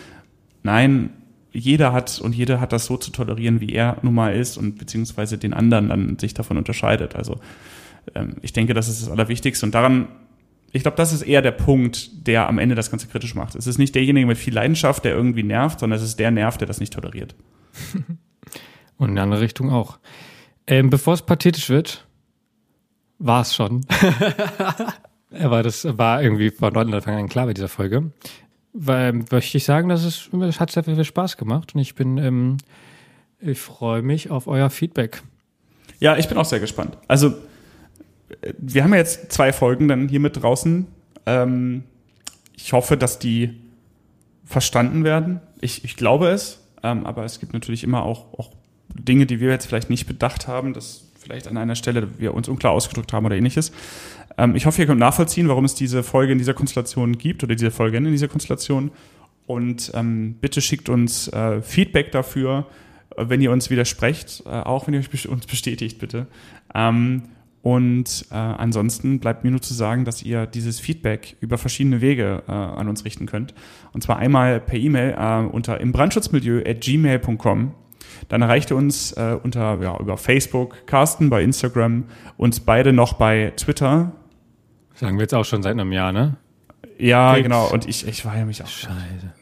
Nein, 0.62 1.11
jeder 1.53 1.92
hat 1.92 2.20
und 2.20 2.34
jeder 2.34 2.61
hat 2.61 2.72
das 2.72 2.86
so 2.86 2.96
zu 2.96 3.11
tolerieren, 3.11 3.61
wie 3.61 3.72
er 3.72 3.99
nun 4.03 4.14
mal 4.14 4.34
ist 4.34 4.57
und 4.57 4.78
beziehungsweise 4.78 5.38
den 5.38 5.55
anderen 5.55 5.88
dann 5.88 6.18
sich 6.18 6.34
davon 6.34 6.57
unterscheidet. 6.57 7.16
Also 7.16 7.40
ähm, 8.14 8.36
ich 8.42 8.53
denke, 8.53 8.74
das 8.74 8.88
ist 8.88 9.03
das 9.03 9.11
Allerwichtigste 9.11 9.64
und 9.66 9.74
daran, 9.74 10.09
ich 10.72 10.82
glaube, 10.82 10.96
das 10.96 11.12
ist 11.12 11.22
eher 11.22 11.40
der 11.40 11.53
Punkt, 11.53 12.26
der 12.26 12.49
am 12.49 12.59
Ende 12.59 12.74
das 12.74 12.90
Ganze 12.90 13.07
kritisch 13.07 13.34
macht. 13.34 13.55
Es 13.55 13.66
ist 13.66 13.78
nicht 13.78 13.94
derjenige 13.94 14.26
mit 14.26 14.36
viel 14.36 14.55
Leidenschaft, 14.55 15.05
der 15.05 15.14
irgendwie 15.14 15.42
nervt, 15.42 15.80
sondern 15.80 15.99
es 15.99 16.05
ist 16.05 16.18
der 16.18 16.30
Nerv, 16.30 16.59
der 16.59 16.66
das 16.66 16.80
nicht 16.80 16.92
toleriert. 16.92 17.34
und 18.99 19.09
in 19.09 19.12
eine 19.12 19.22
andere 19.22 19.40
Richtung 19.40 19.70
auch. 19.70 19.99
Ähm, 20.66 20.90
bevor 20.90 21.14
es 21.14 21.22
pathetisch 21.22 21.70
wird, 21.70 22.07
war 23.18 23.40
es 23.40 23.55
schon. 23.55 23.86
Aber 25.31 25.62
das 25.62 25.87
war 25.99 26.22
irgendwie 26.22 26.51
von 26.51 26.76
Anfang 26.76 27.16
an 27.16 27.29
klar 27.29 27.47
bei 27.47 27.55
dieser 27.55 27.68
Folge. 27.68 28.12
Weil, 28.72 29.12
möchte 29.31 29.59
ich 29.59 29.64
sagen, 29.64 29.89
dass 29.89 30.05
es, 30.05 30.31
es 30.33 30.61
hat 30.61 30.70
sehr 30.70 30.85
viel 30.85 31.03
Spaß 31.03 31.37
gemacht 31.37 31.74
und 31.74 31.81
ich 31.81 31.95
bin, 31.95 32.18
ähm, 32.18 32.57
ich 33.41 33.59
freue 33.59 34.03
mich 34.03 34.31
auf 34.31 34.47
euer 34.47 34.70
Feedback. 34.70 35.22
Ja, 36.01 36.16
ich 36.16 36.29
bin 36.29 36.39
auch 36.39 36.45
sehr 36.45 36.61
gespannt. 36.61 36.97
Also, 37.09 37.35
wir 38.59 38.85
haben 38.85 38.93
ja 38.93 38.99
jetzt 38.99 39.33
zwei 39.33 39.53
Folgen 39.53 39.89
dann 39.89 40.09
hier 40.09 40.20
mit 40.20 40.41
draußen. 40.41 40.87
Ähm, 41.26 41.85
ich 42.57 42.72
hoffe, 42.72 42.97
dass 42.97 43.18
die 43.18 43.61
verstanden 44.45 45.05
werden. 45.05 45.41
Ich, 45.61 45.85
ich 45.85 45.97
glaube 45.97 46.29
es, 46.29 46.61
ähm, 46.83 47.07
aber 47.07 47.24
es 47.24 47.41
gibt 47.41 47.53
natürlich 47.53 47.85
immer 47.85 48.03
auch, 48.03 48.39
auch 48.39 48.51
Dinge, 48.95 49.26
die 49.26 49.41
wir 49.41 49.51
jetzt 49.51 49.66
vielleicht 49.66 49.91
nicht 49.91 50.07
bedacht 50.07 50.49
haben, 50.49 50.72
dass 50.72 51.08
vielleicht 51.19 51.49
an 51.49 51.57
einer 51.57 51.75
Stelle 51.75 52.09
wir 52.19 52.35
uns 52.35 52.49
unklar 52.49 52.73
ausgedrückt 52.73 53.12
haben 53.12 53.27
oder 53.27 53.37
ähnliches. 53.37 53.73
Ähm, 54.37 54.55
ich 54.55 54.66
hoffe, 54.66 54.81
ihr 54.81 54.87
könnt 54.87 55.01
nachvollziehen, 55.01 55.49
warum 55.49 55.64
es 55.64 55.75
diese 55.75 56.03
Folge 56.03 56.33
in 56.33 56.39
dieser 56.39 56.55
Konstellation 56.55 57.19
gibt 57.19 57.43
oder 57.45 57.55
diese 57.55 57.71
Folgen 57.71 58.07
in 58.07 58.12
dieser 58.12 58.29
Konstellation. 58.29 58.91
Und 59.47 59.91
ähm, 59.95 60.37
bitte 60.41 60.61
schickt 60.61 60.89
uns 60.89 61.29
äh, 61.29 61.62
Feedback 61.62 62.12
dafür, 62.12 62.66
äh, 63.16 63.25
wenn 63.29 63.41
ihr 63.41 63.51
uns 63.51 63.71
widersprecht, 63.71 64.43
äh, 64.47 64.51
auch 64.51 64.87
wenn 64.87 64.95
ihr 64.95 65.03
uns 65.29 65.47
bestätigt, 65.47 65.99
bitte. 65.99 66.27
Ähm, 66.75 67.25
und 67.62 68.27
äh, 68.31 68.35
ansonsten 68.35 69.19
bleibt 69.19 69.45
mir 69.45 69.51
nur 69.51 69.61
zu 69.61 69.75
sagen, 69.75 70.05
dass 70.05 70.23
ihr 70.23 70.47
dieses 70.47 70.79
Feedback 70.81 71.37
über 71.41 71.59
verschiedene 71.59 72.01
Wege 72.01 72.45
äh, 72.47 72.53
an 72.53 72.89
uns 72.89 73.05
richten 73.05 73.27
könnt. 73.27 73.53
Und 73.93 74.03
zwar 74.03 74.19
einmal 74.19 74.61
per 74.61 74.79
E-Mail 74.79 75.16
äh, 75.19 75.41
unter 75.45 75.81
imbrandschutzmilieu.gmail.com 75.81 77.75
dann 78.29 78.43
erreicht 78.43 78.71
ihr 78.71 78.77
uns 78.77 79.12
äh, 79.12 79.37
unter, 79.43 79.79
ja, 79.83 79.97
über 79.99 80.16
Facebook, 80.16 80.87
Carsten 80.87 81.31
bei 81.31 81.43
Instagram, 81.43 82.05
uns 82.37 82.61
beide 82.61 82.93
noch 82.93 83.14
bei 83.14 83.53
Twitter. 83.57 84.12
Sagen 84.95 85.16
wir 85.16 85.23
jetzt 85.23 85.35
auch 85.35 85.45
schon 85.45 85.62
seit 85.62 85.73
einem 85.73 85.93
Jahr, 85.93 86.12
ne? 86.12 86.37
Ja, 86.99 87.33
Okay. 87.33 87.43
genau. 87.45 87.69
Und 87.71 87.87
ich, 87.89 88.07
ich 88.09 88.25
weigere 88.25 88.45
mich 88.47 88.61
auch. 88.62 88.66
Scheiße. 88.66 88.93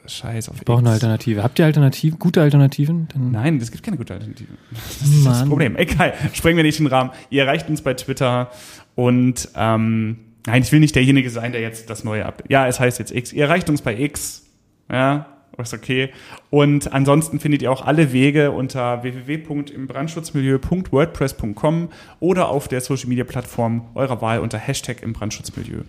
Scheiß 0.07 0.49
auf 0.51 0.57
Wir 0.61 0.64
brauchen 0.64 0.87
eine 0.87 0.95
X. 0.97 1.03
Alternative. 1.05 1.43
Habt 1.43 1.59
ihr 1.59 1.64
Alternativen? 1.64 2.18
Gute 2.18 2.43
Alternativen? 2.43 3.09
Dann 3.12 3.31
Nein, 3.31 3.57
es 3.57 3.70
gibt 3.72 3.83
keine 3.83 3.97
gute 3.97 4.12
Alternative. 4.12 4.51
Das 4.70 5.09
ist 5.09 5.24
das 5.27 5.39
Mann. 5.41 5.49
Problem. 5.49 5.77
Egal, 5.77 6.12
sprengen 6.35 6.59
wir 6.59 6.64
nicht 6.64 6.79
den 6.79 6.87
Rahmen. 6.87 7.11
Ihr 7.31 7.45
erreicht 7.45 7.68
uns 7.70 7.81
bei 7.81 7.95
Twitter 7.95 8.51
und 8.95 9.49
ähm, 9.57 10.18
nein, 10.47 10.62
ich 10.62 10.70
will 10.70 10.81
nicht 10.81 10.95
derjenige 10.95 11.31
sein, 11.31 11.53
der 11.53 11.62
jetzt 11.62 11.89
das 11.89 12.05
neue 12.05 12.27
ab. 12.27 12.43
Ja, 12.49 12.66
es 12.68 12.79
heißt 12.79 12.99
jetzt 12.99 13.11
X. 13.14 13.33
Ihr 13.33 13.45
erreicht 13.45 13.70
uns 13.70 13.81
bei 13.81 13.99
X. 13.99 14.45
Ja, 14.93 15.27
ist 15.62 15.74
okay. 15.74 16.11
Und 16.50 16.92
ansonsten 16.92 17.40
findet 17.40 17.62
ihr 17.62 17.72
auch 17.72 17.86
alle 17.86 18.12
Wege 18.12 18.50
unter 18.50 19.02
www.imbrandschutzmilieu.wordpress.com 19.02 21.88
oder 22.20 22.48
auf 22.48 22.68
der 22.68 22.80
Social 22.80 23.09
Media 23.09 23.24
Plattform 23.24 23.88
eurer 23.94 24.20
Wahl 24.20 24.40
unter 24.40 24.59
Hashtag 24.59 25.02
im 25.02 25.12
Brandschutzmilieu. 25.12 25.82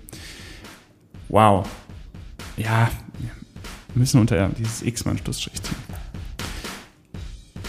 Wow. 1.29 1.67
Ja, 2.55 2.89
wir 3.19 3.99
müssen 3.99 4.21
unter 4.21 4.49
dieses 4.49 4.81
X 4.81 5.05
mal 5.05 5.11
einen 5.11 5.19
Schlussstrich 5.19 5.61
ziehen. 5.61 5.75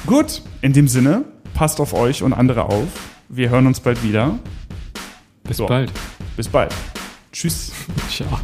Gut, 0.07 0.43
in 0.63 0.73
dem 0.73 0.89
Sinne, 0.89 1.25
passt 1.55 1.81
auf 1.81 1.93
euch 1.93 2.23
und 2.23 2.33
andere 2.33 2.65
auf. 2.65 2.89
Wir 3.29 3.51
hören 3.51 3.67
uns 3.67 3.81
bald 3.81 4.03
wieder. 4.03 4.39
bis 5.45 5.59
So. 5.59 5.67
bald. 5.67 5.93
Bis 6.37 6.49
bald. 6.49 6.75
Tschüss. 7.33 7.73
Ciao. 8.11 8.39